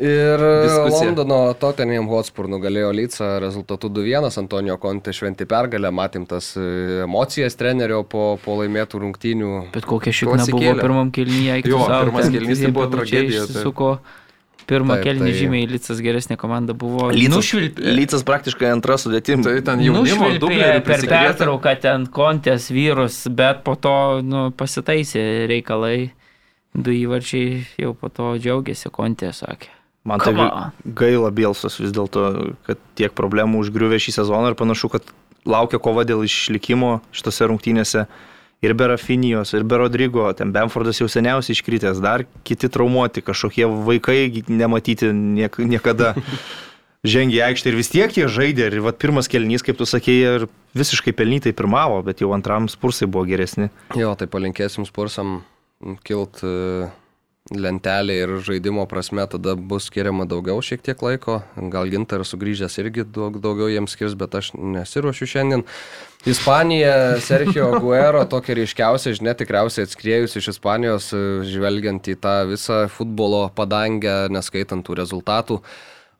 [0.00, 1.10] Ir Diskusija.
[1.10, 6.64] Londono Tottenham Hotspur nugalėjo Lycą rezultatu 2-1, Antonijo Konte šventi pergalę, matėm tas e,
[7.04, 9.52] emocijas trenerio po, po laimėtų rungtynių.
[9.76, 11.60] Bet kokia šikna buvo pirmam kelnyje.
[11.68, 13.64] Jo, pirmas kėlinys tai buvo tragedija, tai-
[14.66, 17.10] pirmą kelnį tai- žymiai Lycas geresnė komanda buvo.
[17.10, 17.52] Lycas.
[17.78, 19.42] Lycas praktiškai antra sudėtim.
[19.44, 26.10] Tai ten jaunimo dublerių per pertrauką ten kontės vyrus, bet po to nu, pasitaisė reikalai.
[26.74, 29.70] Du įvarčiai jau po to džiaugiasi, kontė sakė.
[30.04, 30.34] Man tai
[30.84, 35.06] gaila Bielsos vis dėlto, kad tiek problemų užgriuvė šį sezoną ir panašu, kad
[35.46, 38.06] laukia kova dėl išlikimo šitose rungtynėse.
[38.64, 43.68] Ir be Rafinijos, ir be Rodrygo, ten Bamfordas jau seniausiai iškritęs, dar kiti traumuoti, kažkokie
[43.86, 46.14] vaikai nematyti niek, niekada
[47.04, 48.70] žengė į aikštę ir vis tiek jie žaidė.
[48.72, 50.46] Ir vat, pirmas kelnys, kaip tu sakėjai, ir
[50.78, 53.70] visiškai pelnytai pirmavo, bet jau antram spursai buvo geresni.
[53.98, 55.42] Jo, tai palinkėsim spursam
[56.06, 56.88] kilt e,
[57.52, 61.42] lentelė ir žaidimo prasme tada bus skiriama daugiau šiek tiek laiko.
[61.72, 65.66] Gal gintaras sugrįžęs irgi daug, daugiau jiems skirs, bet aš nesiruošiu šiandien.
[66.26, 71.20] Ispanija, Sergio Guero, tokia ryškiausia žinia, tikriausiai atskriejus iš Ispanijos, e,
[71.50, 75.60] žvelgiant į tą visą futbolo padangę, neskaitant tų rezultatų.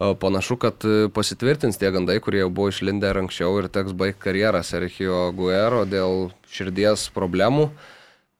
[0.04, 3.96] O Panašu, kad e, pasitvirtins tie gandai, kurie jau buvo išlindę ir anksčiau ir teks
[3.96, 7.70] baigti karjerą Sergio Guero dėl širdies problemų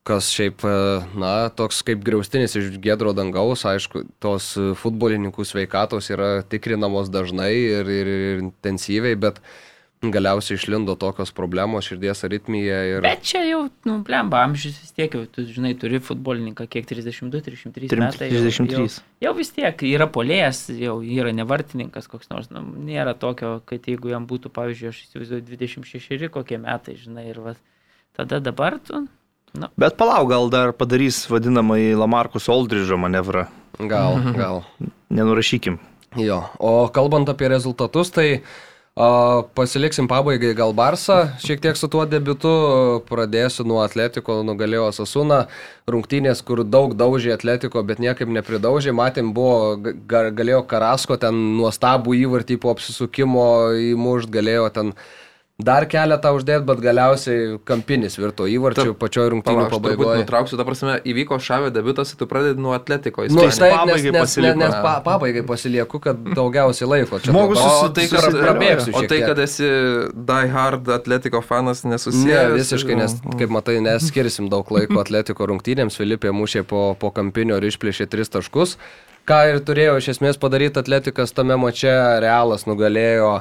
[0.05, 0.73] kas šiaip, e,
[1.17, 7.53] na, toks kaip griaustinis iš gedro dangaus, aišku, tos e, futbolininkų sveikatos yra tikrinamos dažnai
[7.57, 9.41] ir, ir, ir intensyviai, bet
[10.13, 13.01] galiausiai išlindo tokios problemos, širdies aritmija ir...
[13.05, 17.41] Bet čia jau, nu, blemba, amžius vis tiek, jau, tu žinai, turi futbolininką, kiek 32,
[17.47, 18.29] 33 metai.
[18.33, 18.77] jau- 33.
[18.77, 23.89] Jau, jau vis tiek yra polėjas, jau yra nevartininkas koks nors, nu, nėra tokio, kad
[23.89, 27.57] jeigu jam būtų, pavyzdžiui, aš įsivaizduoju 26 kokie metai, žinai, ir va,
[28.17, 29.07] tada dabar tu,
[29.55, 33.47] nu, Bet palauk, gal dar padarys vadinamąjį Lamarkus Oldridžo manevrą.
[33.79, 34.65] Gal, gal.
[35.15, 35.79] Nenurašykim.
[36.19, 38.41] Jo, o kalbant apie rezultatus, tai a,
[38.95, 45.49] pasiliksim pabaigai gal Barsą, šiek tiek su tuo debiutu, pradėsiu nuo Atletiko, nugalėjo Sasuna,
[45.91, 51.35] rungtynės, kur daug daužė Atletiko, bet niekaip nepridaužė, matėm, buvo, ga- ga- galėjo Karasko ten
[51.59, 54.95] nuostabų įvartį po apsisukimo įmušt, galėjo ten
[55.63, 60.25] dar keletą uždėti, bet galiausiai kampinis virto įvarčių pačioj rungtynių pabaigoje.
[60.25, 63.23] nutrauksiu, ta prasme, įvyko šavė debutas, tu pradedi nuo Atletiko.
[63.31, 67.21] Nu, Tai taip, nes, pabaigai nes, nes, pa, pabaigai pasilieku, kad daugiausiai laiko.
[67.23, 69.69] Čia Žmogus dabar- susi- O tai, pra- kad, prabėgsiu o tai, kad esi
[70.27, 72.55] Die Hard Atletiko fanas, Ne, nesusijęs.
[72.59, 75.95] visiškai, nes, kaip matai, neskirsim daug laiko atletiko rungtynėms.
[75.95, 78.77] Filipė mušė po, po kampinio ir išplėšė tris taškus.
[79.25, 83.41] Ką ir turėjo iš esmės padaryti atletikas tame mače, Realas nugalėjo uh,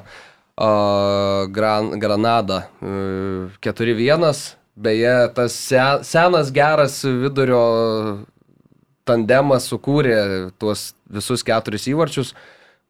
[0.58, 4.56] Gran, Granadą uh, 4-1.
[4.76, 7.60] Beje, tas se, senas geras vidurio
[9.06, 12.34] tandemas sukūrė tuos visus keturis įvarčius.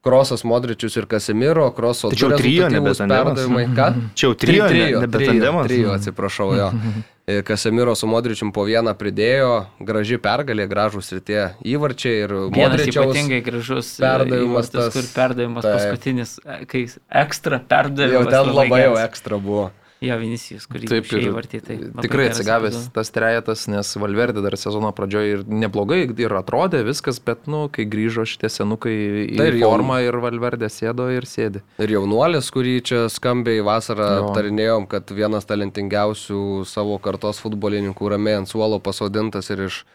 [0.04, 3.38] Krosas, Modričius ir Kasimiro, Kroso čia du jau trio, nebe rezultatyvūs tandemas.
[3.38, 3.66] perdavimai.
[3.76, 3.86] Ką?
[4.20, 5.68] Čia jau trijo, ne- nebe tandemas.
[5.70, 6.70] Trijų, atsiprašau, jo.
[7.28, 13.14] Ir Kasemiro su Modričium po vieną pridėjo, graži pergalė, gražus ir tie įvarčiai ir Modričiaus.
[13.16, 15.78] ypatingai gražus e, perdavimas tas- kur perdavimas taip.
[15.78, 16.82] paskutinis, e, kai
[17.24, 18.28] ekstra Jau perdavimas.
[18.28, 19.72] ten labai jau ekstra buvo.
[20.04, 21.60] Jo, Vinisijus, kurį Taip ir įvartį.
[21.64, 22.92] Tai tikrai atsigavęs epizodas.
[22.96, 27.86] tas trejetas, nes Valverdė dar sezono pradžioje ir neblogai ir atrodė viskas, bet, nu, kai
[27.88, 28.94] grįžo šitie senukai
[29.24, 31.64] į Tai formą ir Valverdė sėdo ir sėdi.
[31.80, 34.26] Ir jaunuolis, kurį čia skambiai vasarą Jo.
[34.28, 39.86] aptarinėjom, kad vienas talentingiausių savo kartos futbolininkų ramiai ant suolo pasodintas ir iš,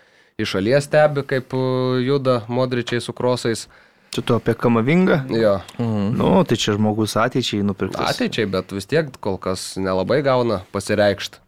[0.40, 3.68] iš šalies stebi, kaip uh, juda modričiai su krosais.
[4.10, 5.18] Čia tu apie kamavingą?
[5.30, 8.14] Jo, Nu, tai čia žmogus ateičiai nupirktas.
[8.16, 11.38] ateičiai, bet vis tiek kol kas nelabai gauna pasireikšti.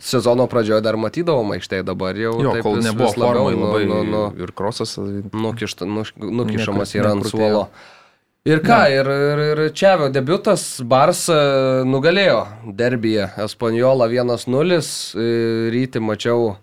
[0.00, 3.60] Sezono pradžioje dar matydavom aikštėje, dabar jau Jo, taip kol vis- nebuvo vis labiau nu-
[3.66, 4.96] labai nu- nu- ir krosas.
[4.96, 7.68] nukišta, nuš, nukišamas yra ant suolo.
[8.46, 15.14] Ir ką, ir, ir, ir Čiavio debutas Barsa nugalėjo derbyje Espaniola 1-0.
[15.14, 16.56] e, Ryti mačiau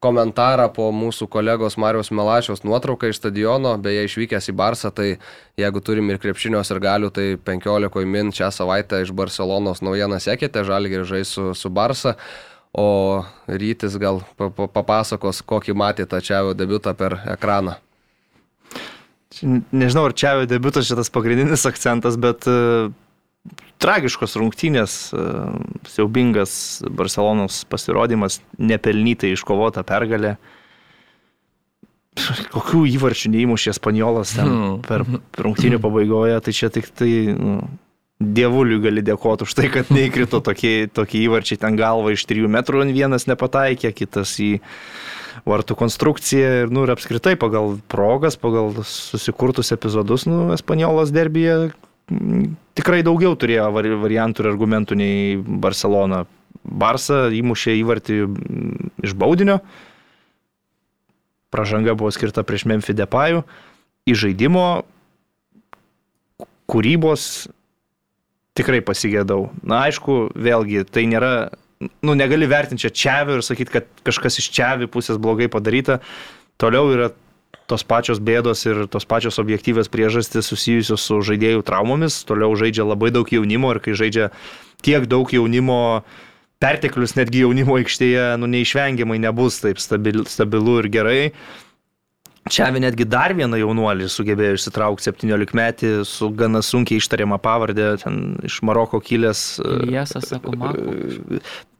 [0.00, 5.10] komentarą po mūsų kolegos Marijos Melašiaus nuotrauką iš stadiono, beje išvykęs į Barsą, tai
[5.60, 10.64] jeigu turim ir krepšinios ir galių, tai 15 min šią savaitę iš Barcelonos naujieną sekėte,
[10.64, 12.16] žalgiai žais su, su Barsa.
[12.72, 17.76] O rytis gal pa- pa- papasakos, kokį matė tą Čiavio debutą per ekraną.
[19.34, 22.46] Čia Nežinau, ar čia debutas šitas pagrindinis akcentas, bet
[23.80, 25.54] tragiškos rungtynės, uh,
[25.88, 26.52] siaubingas
[26.84, 30.36] Barcelonos pasirodymas, nepelnytai iškovota pergalė.
[32.50, 34.80] Kokių įvarčių neįmušė Spaniolas ten Hmm.
[34.84, 35.06] per
[35.38, 37.62] rungtynių pabaigoje, tai čia tik tai nu,
[38.20, 42.84] dievuliui gali dėkoti už tai, kad neįkrito tokie, tokie įvarčiai ten galva iš 3 metrų,
[42.92, 44.60] vienas nepataikė, kitas į
[45.48, 51.89] vartų konstrukciją ir, nu, ir apskritai pagal progas, pagal susikurtus epizodus, nu, Espaniolas derbyje mm,
[52.78, 56.24] tikrai daugiau turėjo vari- variantų ir argumentų nei Barcelona.
[56.60, 59.60] Barsa įmušė įvartį mm, iš baudinio,
[61.54, 63.44] pražanga buvo skirta prieš Memphis Depayų,
[64.10, 64.66] į žaidimo
[66.70, 67.48] kūrybos
[68.58, 69.48] tikrai pasigėdau.
[69.62, 71.50] Na, aišku, vėlgi, tai nėra,
[72.04, 76.00] nu, negali vertinti čia čiavių ir sakyti, kad kažkas iš čiavių pusės blogai padaryta.
[76.60, 77.10] Toliau yra
[77.70, 82.22] tos pačios bėdos ir tos pačios objektyvės priežastys susijusios su žaidėjų traumomis.
[82.26, 84.30] Toliau žaidžia labai daug jaunimo ir kai žaidžia
[84.82, 86.02] tiek daug jaunimo,
[86.62, 91.20] perteklius netgi jaunimo aikštėje, nu, neišvengiamai nebus taip stabil, stabilu ir gerai.
[92.50, 98.40] Čia netgi dar vieną jaunuolį sugebėjo išsitraukti 17 metį su gana sunkiai ištariama pavardė, ten
[98.48, 99.60] iš Maroko kilęs.
[99.60, 100.96] e, Jesas, sako, Mako.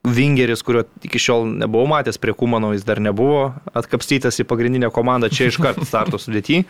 [0.04, 5.28] Vingeris, kurio iki šiol nebuvau matęs prie Kumano, jis dar nebuvo atkapstytas į pagrindinę komandą,
[5.28, 6.62] čia iškart starto sudėti.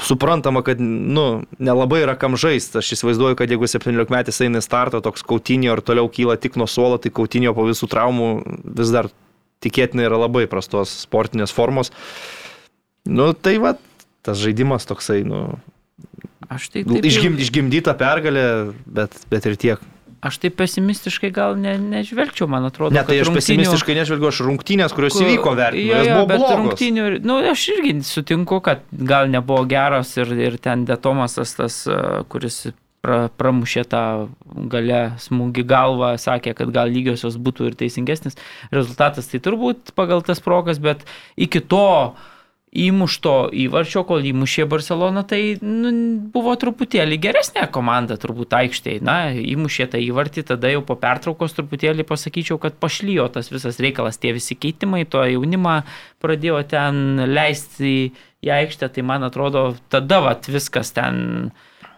[0.00, 2.78] Suprantama, kad, nu, nelabai yra kam žaisti.
[2.80, 6.56] Aš įsivaizduoju, kad jeigu 17 metais eina į startą, toks kautinio ir toliau kyla tik
[6.56, 8.30] nuo suolo, tai kautinio po visų traumų
[8.78, 9.10] vis dar
[9.60, 11.92] tikėtinai yra labai prastos sportinės formos.
[13.04, 13.74] Nu, tai va,
[14.24, 15.42] tas žaidimas toksai, nu,
[16.50, 18.44] Aš tai taip, išgim, išgimdyta pergalė,
[18.82, 19.82] bet, bet ir tiek.
[20.22, 22.92] Aš taip pesimistiškai gal ne, nežvelgčiau, man atrodo.
[22.94, 25.54] Ne, tai aš rungtynių- pesimistiškai nežvelgiu, aš rungtynės, kurios Ku- įvyko
[25.88, 26.58] jos jo, buvo bet blogos.
[26.60, 32.22] rungtynių, nu, aš irgi sutinku, kad gal nebuvo geros ir, ir ten Detomasas tas, a,
[32.28, 32.66] kuris
[33.00, 34.28] pra, pramušė tą
[34.68, 38.36] galę smūgį galvą, sakė, kad gal lygiosios būtų ir teisingesnis
[38.70, 39.26] rezultatas.
[39.32, 41.00] Tai turbūt pagal tas progas, bet
[41.40, 42.12] iki to
[42.70, 45.90] įmušto įvarčio, kol įmušė Barcelona, tai nu,
[46.30, 49.02] buvo truputėlį geresnė komanda turbūt aikštėje.
[49.06, 54.20] Na, įmušė tą įvartį, tada jau po pertraukos truputėlį pasakyčiau, kad pašlyjo tas visas reikalas,
[54.22, 55.80] tie visi keitimai, to jaunimą
[56.22, 57.96] pradėjo ten leisti
[58.40, 61.50] į, aikštę, tai man atrodo, tada vat, viskas ten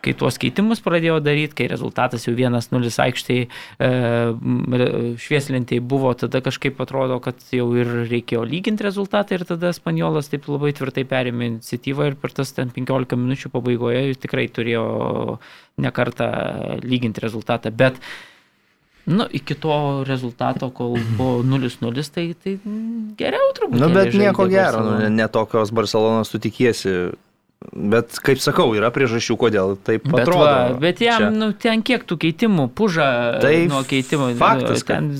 [0.03, 3.91] kai tuos keitimus pradėjo daryti, kai rezultatas jau 1-0 aikštėje e,
[4.33, 4.77] m,
[5.23, 10.49] švieslintėje buvo, tada kažkaip atrodo, kad jau ir reikėjo lyginti rezultatą ir tada Spaniolas taip
[10.51, 14.85] labai tvirtai perėmė iniciatyvą ir per tas ten 15 minučių pabaigoje jis tikrai turėjo
[15.83, 16.29] nekartą
[16.83, 18.03] lyginti rezultatą, bet
[19.05, 22.55] Nu, iki to rezultato, kol buvo 0-0, tai, tai
[23.19, 23.81] geriau turbūt.
[23.81, 26.95] Nu, bet nieko gero, nu, ne, ne tokios Barcelonos tu tikiesi.
[27.73, 30.45] Bet, kaip sakau, yra priežasčių, kodėl taip Bet, atrodo.
[30.45, 31.31] va, bet jam, Čia.
[31.31, 34.33] Nu, ten kiek tų keitimų, puža Tai nuo keitimų.
[34.41, 35.11] faktas, ten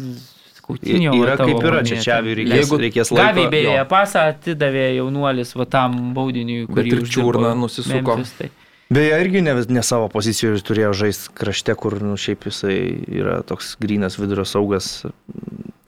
[0.57, 1.13] skautinio.
[1.23, 3.23] yra kaip yra, čia čia reikės, Jeigu reikės laiko.
[3.29, 8.17] Gaviai beje pasą atidavė jaunuolis va tam baudiniui, kurį ir čiurną nusisuko.
[8.17, 8.51] Memphis, tai.
[8.93, 12.77] Beje, irgi ne, ne savo pozicijoje turėjo žaisti krašte, kur nu, šiaip jisai
[13.09, 15.05] yra toks grinas vidurio saugas.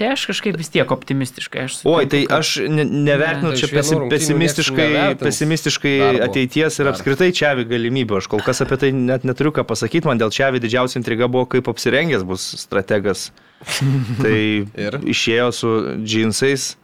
[0.01, 1.65] tai aš kažkaip vis tiek optimistiškai.
[1.69, 4.89] Aš Oi, sutinku, tai kad- aš ne, nevertinu Tai čia vienų pesi, pesimistiškai,
[5.21, 6.23] pesimistiškai darbo.
[6.29, 6.95] ateities ir Dar.
[6.95, 8.17] apskritai čia galimybių.
[8.23, 11.47] Aš kol kas apie tai net neturiu ką pasakyti, man dėl čia didžiausia intriga buvo,
[11.47, 13.31] kaip apsirengęs bus strategas.
[14.25, 14.67] tai
[15.15, 15.71] išėjo su
[16.05, 16.75] džinsais,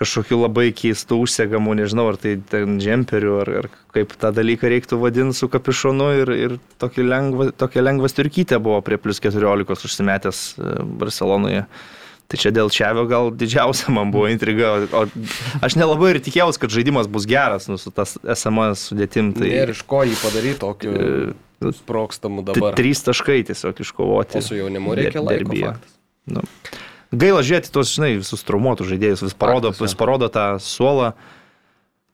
[0.00, 4.98] kažkokiu labai keistu užsegamu, nežinau, ar tai ten džemperiu, ar, ar kaip tą dalyką reiktų
[5.00, 10.42] vadinti su kapišonu ir, ir tokia lengva, tokia lengva styrkytė buvo prie plus 14 užsimetęs
[10.56, 11.64] e, Barcelonoje.
[12.26, 15.04] Tai čia dėl Čiavio gal didžiausia man buvo intriga, o
[15.62, 19.30] aš nelabai ir tikėjausi, kad žaidimas bus geras, nu, su tas SMS sudėtim.
[19.36, 19.46] Tai...
[19.46, 20.96] Ir iš ko jį padaryti tokiu
[21.56, 22.74] E, sprokstamų dabar.
[22.76, 24.40] Trys taškai tiesiog iškovoti.
[24.40, 25.76] O su jaunimu reikia laiko.
[26.28, 26.42] Nu.
[27.14, 29.84] Gaila žiūrėti tos, žinai, visus traumuotus žaidėjus, vis parodo, jo.
[29.84, 31.12] vis parodo tą suolą.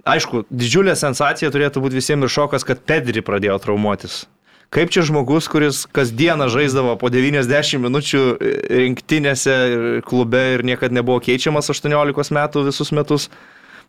[0.02, 4.24] Aišku, didžiulė sensacija turėtų būti visiems ir šokas, kad Pedri pradėjo traumuotis.
[4.73, 8.23] Kaip čia žmogus, kuris kasdieną žaisdavo po 90 minučių
[8.73, 13.28] rinktinėse ir klube ir niekada nebuvo keičiamas 18 metų visus metus,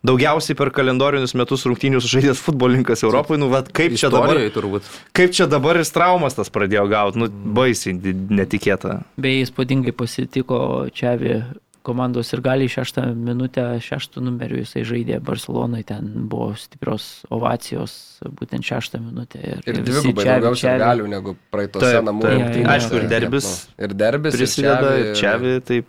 [0.04, 4.88] daugiausiai per kalendorinius metus rungtynių sužaidęs futbolininkas Europoje, nu, vat, kaip čia dabar, turbūt.
[5.16, 9.02] kaip čia dabar ir traumas tas pradėjo gauti, nu, baisiai netikėta.
[9.20, 10.58] Beje, įspūdingai pasitiko
[10.94, 11.40] Čiavi
[11.84, 17.96] komandos ir gali šeštą minutę, šeštų numerių jisai žaidė Barcelonoje, ten buvo stiprios ovacijos,
[18.40, 19.42] būtent šeštą minutę.
[19.44, 22.38] Ir visi dvigubai daugiau Xavi- galių negu praeitose Taip, namų taip.
[22.38, 22.70] rungtynėse.
[22.74, 23.84] Aišku, ir derbis nu.
[23.84, 24.38] Ir derbis.
[24.38, 25.34] Prisideda ir ir čia,
[25.68, 25.82] tai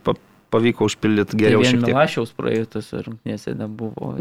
[0.56, 1.94] pavyko užpildyti Tai geriau vien šiek tiek.
[1.94, 4.15] Milašiaus praeitus rungtynėse nebuvo.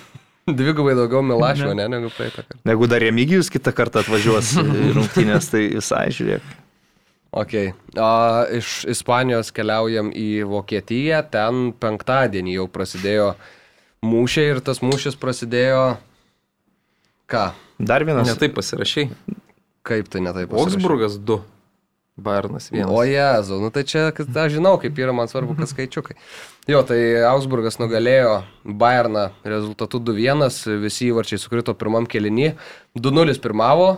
[0.60, 2.62] Dvigubai daugiau Milašio, ne, negu praeitą kartą.
[2.66, 6.56] Jeigu dar Remigijus kitą kartą atvažiuos į rungtynės, tai visai žiūrėk.
[7.30, 7.54] Ok.
[7.94, 8.10] A,
[8.58, 11.22] iš Ispanijos keliaujam į Vokietiją.
[11.30, 13.34] Ten penktadienį jau prasidėjo
[14.06, 15.84] mūšiai ir tas mūšis prasidėjo...
[17.30, 17.52] Ką?
[17.78, 18.26] Dar vienas.
[18.26, 19.12] Netaip pasirašiai.
[19.86, 20.50] Kaip tai netaip?
[20.58, 21.38] Augsburgas 2.
[22.22, 22.84] Bayernas 1.
[22.88, 26.18] O Jezu, nu tai čia, kad aš žinau, kaip yra, man svarbu, kad skaičiukai.
[26.70, 30.46] Jo, tai Augsburgas nugalėjo Bayerną rezultatu 2-1,
[30.84, 32.52] visi įvarčiai sukrito pirmam kelinį,
[33.00, 33.90] 2-0 pirmavo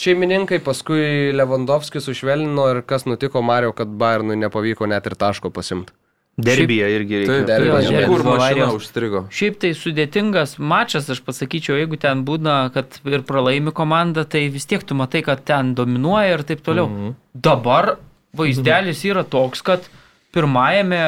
[0.00, 5.94] šeimininkai, paskui Lewandowskis sušvelnino ir kas nutiko Mario, kad Bayernui nepavyko net ir taško pasimti.
[6.36, 7.34] Derbija irgi reikia.
[7.46, 8.06] Taip, derbis.
[8.10, 9.20] kur mašina užstrigo.
[9.30, 14.66] Šiaip tai sudėtingas mačas, aš pasakyčiau, jeigu ten būna, kad ir pralaimi komanda, tai vis
[14.66, 16.88] tiek tu matai, kad ten dominuoja ir taip toliau.
[16.90, 17.14] Mhm.
[17.34, 17.94] Dabar
[18.34, 19.86] vaizdelis yra toks, kad
[20.34, 21.02] pirmajame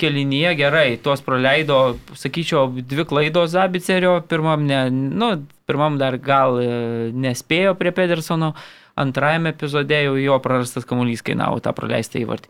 [0.00, 5.32] kelinyje gerai, tuos praleido, sakyčiau, dvi klaidos Zabicerio, pirmam, ne, nu,
[5.68, 6.70] pirmam dar gal e,
[7.12, 8.54] nespėjo prie Pedersono,
[9.00, 12.48] antrajame epizode jau jo prarastas kamuolys kainavo tą praleistą įvartį.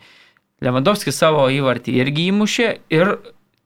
[0.61, 3.15] Lewandowskis savo įvartį irgi įmušė ir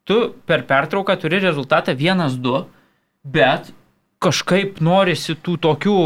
[0.07, 2.65] tu per pertrauką turi rezultatą 1-2,
[3.25, 3.73] bet
[4.23, 5.99] kažkaip norisi tų tokių,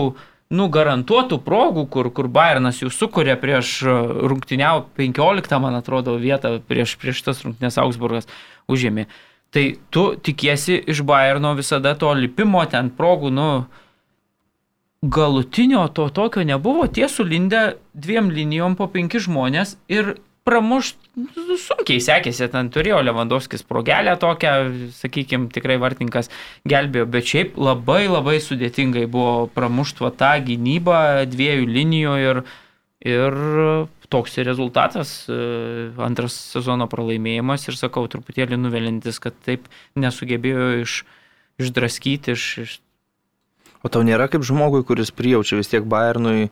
[0.54, 3.96] nu, garantuotų progų, kur, kur Bayernas jau sukuria prieš e,
[4.30, 8.30] rungtyniau 15, man atrodo, vietą prieš, prieš tas rungtynės Augsburgas
[8.70, 9.06] užėmė.
[9.52, 13.50] Tai tu tikiesi iš Bayerno visada to lipimo ten progų, nu,
[15.02, 20.16] galutinio to tokio nebuvo, tie sulindę dviem linijom po penki žmonės ir
[20.48, 24.54] pramušt nu, sunkiai sekėsi, ten turėjo Lewandowskis progelę tokią,
[24.96, 26.32] sakykime, tikrai vartininkas
[26.68, 32.42] gelbėjo, bet šiaip labai labai sudėtingai buvo pramuštva tą gynybą dviejų linijų ir,
[33.12, 33.38] ir
[34.08, 35.38] toks ir rezultatas, e,
[36.00, 39.68] antras sezono pralaimėjimas ir sakau, truputėlį nuvelintis, kad taip
[40.00, 41.02] nesugebėjo iš,
[41.60, 42.78] išdraskyti, iš, iš
[43.86, 46.48] O tau nėra kaip žmogui, kuris prijaučia vis tiek Bayernui,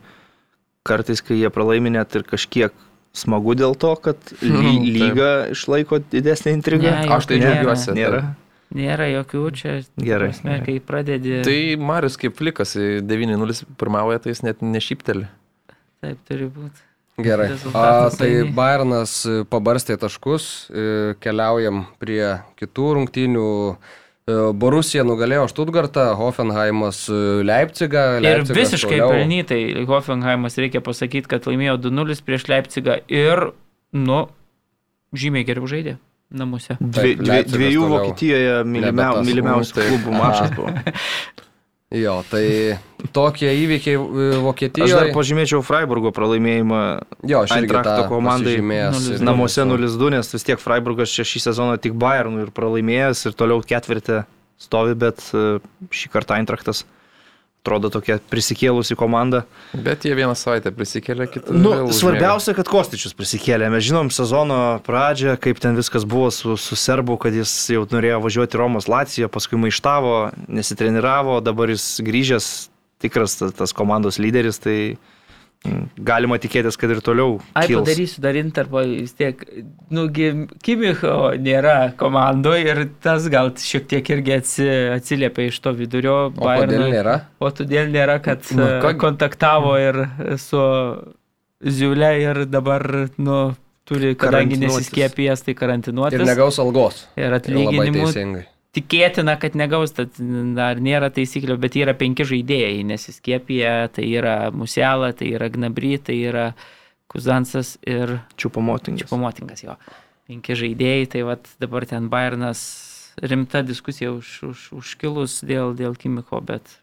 [0.87, 2.71] kartais, kai jie pralaimi net ir kažkiek
[3.17, 6.93] smagu dėl to, kad ly, lyga išlaiko didesnį intrigą.
[7.01, 7.95] Ne, Aš tai džiaugiuosi.
[7.97, 8.21] Nėra.
[8.77, 9.75] Nėra jokių čia.
[9.95, 10.65] Gerai, Prasme, gerai.
[10.65, 11.37] kai pradedi.
[11.47, 15.29] Tai Marius kaip flikas 9-0 pirmauja, tai jis net nešypteli.
[16.03, 16.83] Taip turi būti.
[17.17, 17.47] Gerai.
[17.73, 18.29] A, tai
[19.25, 23.47] e, pabarstė taškus, e, keliaujam prie kitų rungtynių.
[24.27, 27.05] E, Borusija nugalėjo Stuttgartą, Hoffenheimas
[27.47, 28.01] Leipzigą.
[28.17, 33.51] Ir Leipzigas visiškai toliau- pelnytai Hoffenheimas reikia pasakyti, kad laimėjo 2-0 prieš Leipzigą ir,
[33.93, 34.25] nu,
[35.15, 35.95] žymiai geriau žaidė
[36.27, 36.75] namuose.
[36.81, 37.93] Dvi, dvi, dviejų toliau.
[37.95, 40.73] Vokietijoje mylimiau, mylimiausių klubų mačas buvo.
[41.95, 42.75] Jo, tai
[43.15, 45.11] tokie įvykiai e, Aš dar Vokietijoje.
[45.15, 46.79] pažymėčiau Freiburgo pralaimėjimą
[47.23, 48.97] Jo, aš irgi tą komandai pasižymėjęs.
[49.07, 49.13] 0-2.
[49.15, 53.37] Ir- namuose 0-2, nes vis tiek Freiburgas čia šį sezoną tik Bayernui ir pralaimėjęs ir
[53.39, 54.25] toliau ketvirtį
[54.59, 55.45] stovi, bet e,
[55.87, 56.83] šį kartą Eintrachtas
[57.63, 59.43] atrodo tokia prisikėlusi komanda.
[59.73, 61.55] Bet jie vieną savaitę prisikėlė, kitą.
[61.55, 63.67] Nu, svarbiausia, kad Kostičius prisikėlė.
[63.73, 68.21] Mes žinom sezono pradžią, kaip ten viskas buvo su, su Serbu, kad jis jau norėjo
[68.23, 70.15] važiuoti Romos Laciją, paskui maištavo,
[70.47, 72.49] nesitreniravo, dabar jis grįžęs
[73.03, 74.77] tikras tas, komandos lyderis, tai
[75.97, 77.37] galima tikėtis, kad ir toliau.
[77.57, 77.81] Ai, kils.
[77.83, 79.41] padarysiu dar interpą, vis tiek,
[79.93, 80.29] nugi,
[80.63, 86.17] Kimicho nėra komandoje ir tas gal šiek tiek irgi atsi, atsiliepia iš to vidurio.
[86.31, 87.17] O kodėl nėra?
[87.39, 90.03] O todėl nėra, kad Nu, nu, ką- kontaktavo ir
[90.41, 90.61] su
[91.57, 92.83] Ziulė ir dabar,
[93.17, 93.55] nu,
[93.87, 96.19] turi, kadangi nesiskiepijęs, tai karantinuotis.
[96.19, 97.07] Ir negaus algos.
[97.17, 98.43] Ir Labai atlyginimų teisingai.
[98.77, 100.17] Tikėtina, kad negaus, tad
[100.57, 106.19] dar nėra taisyklių, bet yra penki žaidėjai, nesiskiepija, tai yra Musiala, tai yra Gnabry, tai
[106.29, 106.49] yra
[107.11, 109.05] Kuzansas ir Čiupamotingas.
[109.05, 109.77] Čiupamotingas jo.
[110.27, 112.61] Penki žaidėjai, tai vat dabar ten Bayernas
[113.23, 116.77] rimta diskusija už, už, užkilus dėl, dėl Kimiko, bet,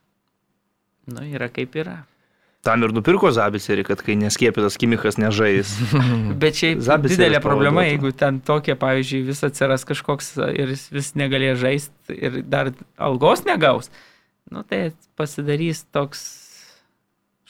[1.06, 2.00] nu, yra kaip yra.
[2.64, 5.74] Tam ir nupirko Zabiserį, kad kai neskiepytas Kimikas nežais.
[6.42, 7.90] Bet šiaip Zabiseris didelė problema, pavaduotų.
[7.92, 13.44] jeigu ten tokia, pavyzdžiui, vis atsiras kažkoks ir jis vis negalės žaisti ir dar algos
[13.44, 13.90] negaus,
[14.50, 14.86] nu tai
[15.20, 16.24] pasidarys toks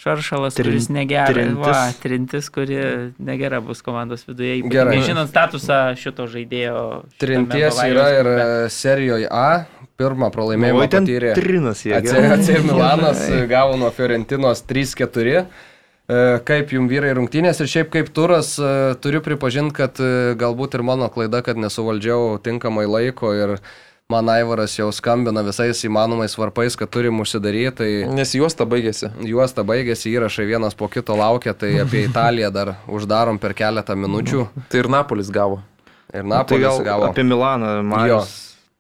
[0.05, 1.31] šaršalas, Trin- kuris negera.
[1.31, 1.62] trintis.
[1.65, 2.77] Va, trintis, kuri
[3.23, 4.59] negera bus komandos viduje.
[4.69, 4.99] Gerai.
[4.99, 6.82] Nežinant statusą šito žaidėjo.
[7.15, 8.28] šitame Trinties yra ir
[8.74, 9.65] serijoje A.
[10.01, 11.35] Pirmą pralaimėjimą ten patyrė.
[11.39, 11.95] trinas jie.
[12.01, 15.45] Atsir Milanas gavo nuo Fiorentinos 3-4.
[16.05, 20.75] E, Kaip jums vyrai rungtynės ir šiaip kaip turas, e, turiu pripažinti, kad e, galbūt
[20.77, 23.55] ir mano klaida, kad nesuvaldžiau tinkamai laiko ir
[24.12, 27.73] man Aivaras jau skambina visais įmanomais varpais, kad turim užsidaryti.
[27.79, 29.09] Tai Nes juosta baigėsi.
[29.31, 34.43] juosta baigėsi, įrašai vienas po kito laukia, tai apie Italiją dar uždarom per keletą minučių.
[34.69, 35.62] Tai ir Napolis gavo.
[36.12, 37.09] Ir Tai Napolis gal gavo.
[37.15, 38.35] apie Milaną, Marijos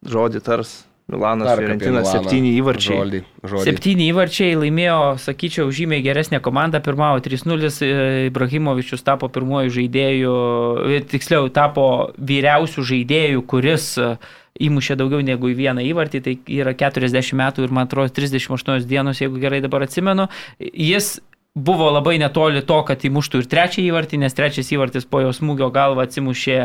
[0.04, 0.82] žodį tars.
[1.14, 2.98] Milanas, Fiorentina, septyni įvarčiai.
[2.98, 3.20] Žodį.
[3.42, 3.64] žodį.
[3.68, 6.80] Septyni įvarčiai laimėjo, sakyčiau, žymiai geresnė komanda.
[6.84, 7.90] Pirmavo 3-0, e,
[8.30, 10.34] Ibrahimovičius tapo pirmoju žaidėju,
[10.96, 11.86] e, tiksliau, tapo
[12.18, 14.14] vyriausių žaidėjų, kuris e,
[14.68, 16.24] įmušė daugiau negu į vieną įvartį.
[16.24, 20.28] Tai yra 40 metų ir man atrodo 38 dienos, jeigu gerai dabar atsimenu.
[20.60, 21.16] Jis
[21.54, 25.68] buvo labai netoli to, kad įmuštų ir trečią įvartį, nes trečias įvartis po jo smūgio
[25.74, 26.56] galva atsimušė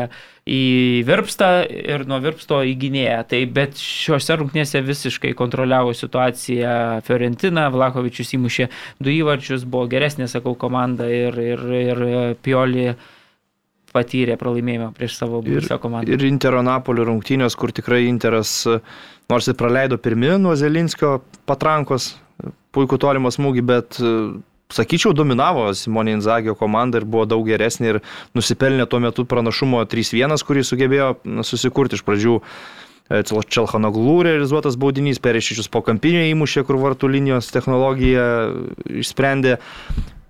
[0.50, 0.62] į
[1.06, 3.20] virpstą ir nuo virpsto į gynėją.
[3.30, 6.74] Tai bet šiuose rungtynėse visiškai kontroliavo situaciją
[7.06, 8.66] Fiorentina, Vlakovičius įmušė
[8.98, 12.04] du įvarčius, buvo geresnė, sakau, komanda ir, ir, ir
[12.42, 12.90] Pioli
[13.94, 16.10] patyrė pralaimėjimą prieš savo buvusią komandą.
[16.14, 18.64] ir Intero Napolio rungtynės, kur tikrai Interas,
[19.30, 22.16] nors ir praleido pirmie nuo Zelinskio patrankos,
[22.74, 23.98] puikų tolimą smūgį, bet,
[24.74, 27.98] sakyčiau, dominavo Simonė Inzagio komanda ir buvo daug geresnė ir
[28.36, 31.10] nusipelnė tuo metu pranašumo 3-1, kurį sugebėjo
[31.46, 32.36] susikurti iš pradžių.
[33.10, 38.24] e, Čelhanoglų realizuotas baudinys, perišičius po kampinio įmušė, kur vartų linijos technologija
[38.86, 39.58] išsprendė.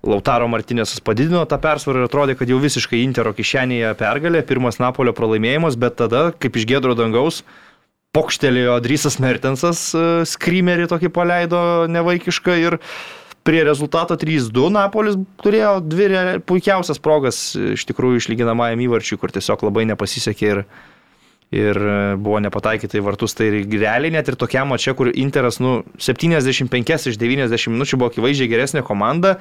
[0.01, 5.13] Lautaro Martinėsas padidino tą persvarą ir atrodė, kad jau visiškai Intero kišenėje pergalė, pirmas Napolio
[5.13, 7.43] pralaimėjimas, bet tada, kaip iš gėdro dangaus,
[8.15, 11.61] pokštelėjo Drysas Mertensas, e, skrymerį tokį paleido
[11.91, 12.79] nevaikišką ir
[13.43, 16.07] prie rezultato 3-2 Napolis turėjo dvi
[16.47, 20.63] puikiausias progas iš tikrųjų išlyginamajam įvarčiui, kur tiesiog labai nepasisekė ir,
[21.55, 23.35] ir e, buvo nepataikyta į vartus.
[23.37, 28.51] Tai realiai net ir tokiam mačiam, kur Interas nu, 75 iš 90 minučių buvo akivaizdžiai
[28.51, 29.37] geresnė komanda.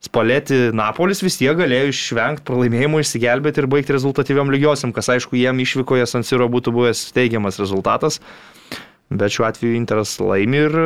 [0.00, 5.60] Spalėti Napolis vis tiek galėjo išvengti pralaimėjimų, išsigelbėti ir baigti rezultatyviam lygiosiam, kas aišku jiem
[5.60, 8.16] išvykoje Sansiro būtų buvęs teigiamas rezultatas.
[9.12, 10.78] Bet šiuo atveju Interas laimi ir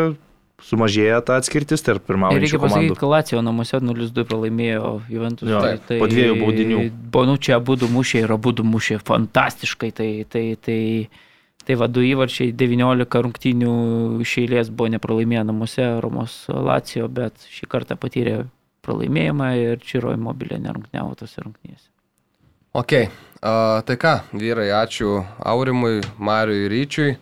[0.62, 2.98] sumažėja ta atskirtis tarp Ir pirmaujančių reikia pasakyti, komandų.
[3.00, 5.50] kad Lacijo namuose 0-2 pralaimėjo Juventus.
[5.50, 6.80] Jo, tai, po dviejų baudinių.
[7.14, 9.90] Bonu čia abu du mušė ir abu mušė fantastiškai.
[9.94, 10.80] Tai, tai, tai,
[11.66, 13.74] tai vadu įvarčiai 19 rungtynių
[14.24, 18.44] iš eilės buvo nepralaimėję namuose Romos Lacijo, bet šį kartą patyrė
[18.84, 21.88] pralaimėjimą ir Čiro imobilė nerungtniavo tose rungtynėse.
[22.74, 22.92] Ok,
[23.38, 27.12] a, tai ką, vyrai, ačiū Aurimui, Mariui ir Ryčiui.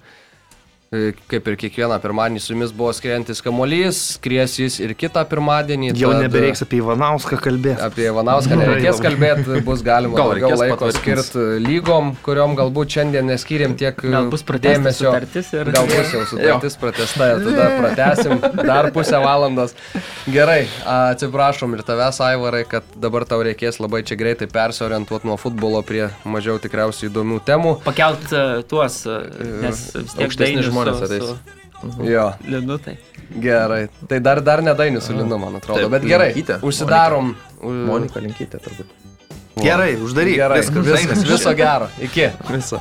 [0.92, 5.94] E, Kaip ir kiekvieną pirmadienį su jumis buvo skrientis kamuolys, skries jis ir kitą pirmadienį.
[5.96, 7.80] Jau tad nebereiks apie Ivanauską kalbėti.
[7.80, 13.76] Apie Ivanauską nereikės kalbėti, bus galima Gal daugiau laiko skirti lygom, kuriuom galbūt šiandien neskyrėm
[13.80, 15.14] tiek pratęsta dėmesio.
[15.62, 19.72] ir- Gal bus jau sutartis pratesta ir tada pratesim dar pusę valandos.
[20.28, 25.38] Gerai, a, atsiprašom ir tavęs, Aivarai, kad dabar tau reikės labai čia greitai persiorientuoti nuo
[25.40, 27.78] futbolo prie mažiau tikriausiai įdomių temų.
[27.88, 29.24] Pakelt uh, tuos, uh,
[29.64, 31.24] nes vis tiek Dainius žmonės ateis.
[31.24, 31.38] su
[32.06, 32.96] Jo, Linu, tai.
[33.42, 33.88] gerai.
[34.08, 35.80] Tai dar, dar nedainis su Linu, man atrodo.
[35.80, 36.60] Taip, Bet gerai, Linkytė.
[36.62, 37.32] užsidarom.
[37.62, 38.86] Monika Linkytė turbūt.
[39.62, 40.36] Gerai, uždaryk.
[40.38, 41.88] Gerai, Viskas, viskas, viso gero.
[42.00, 42.30] Iki.
[42.50, 42.78] Viso.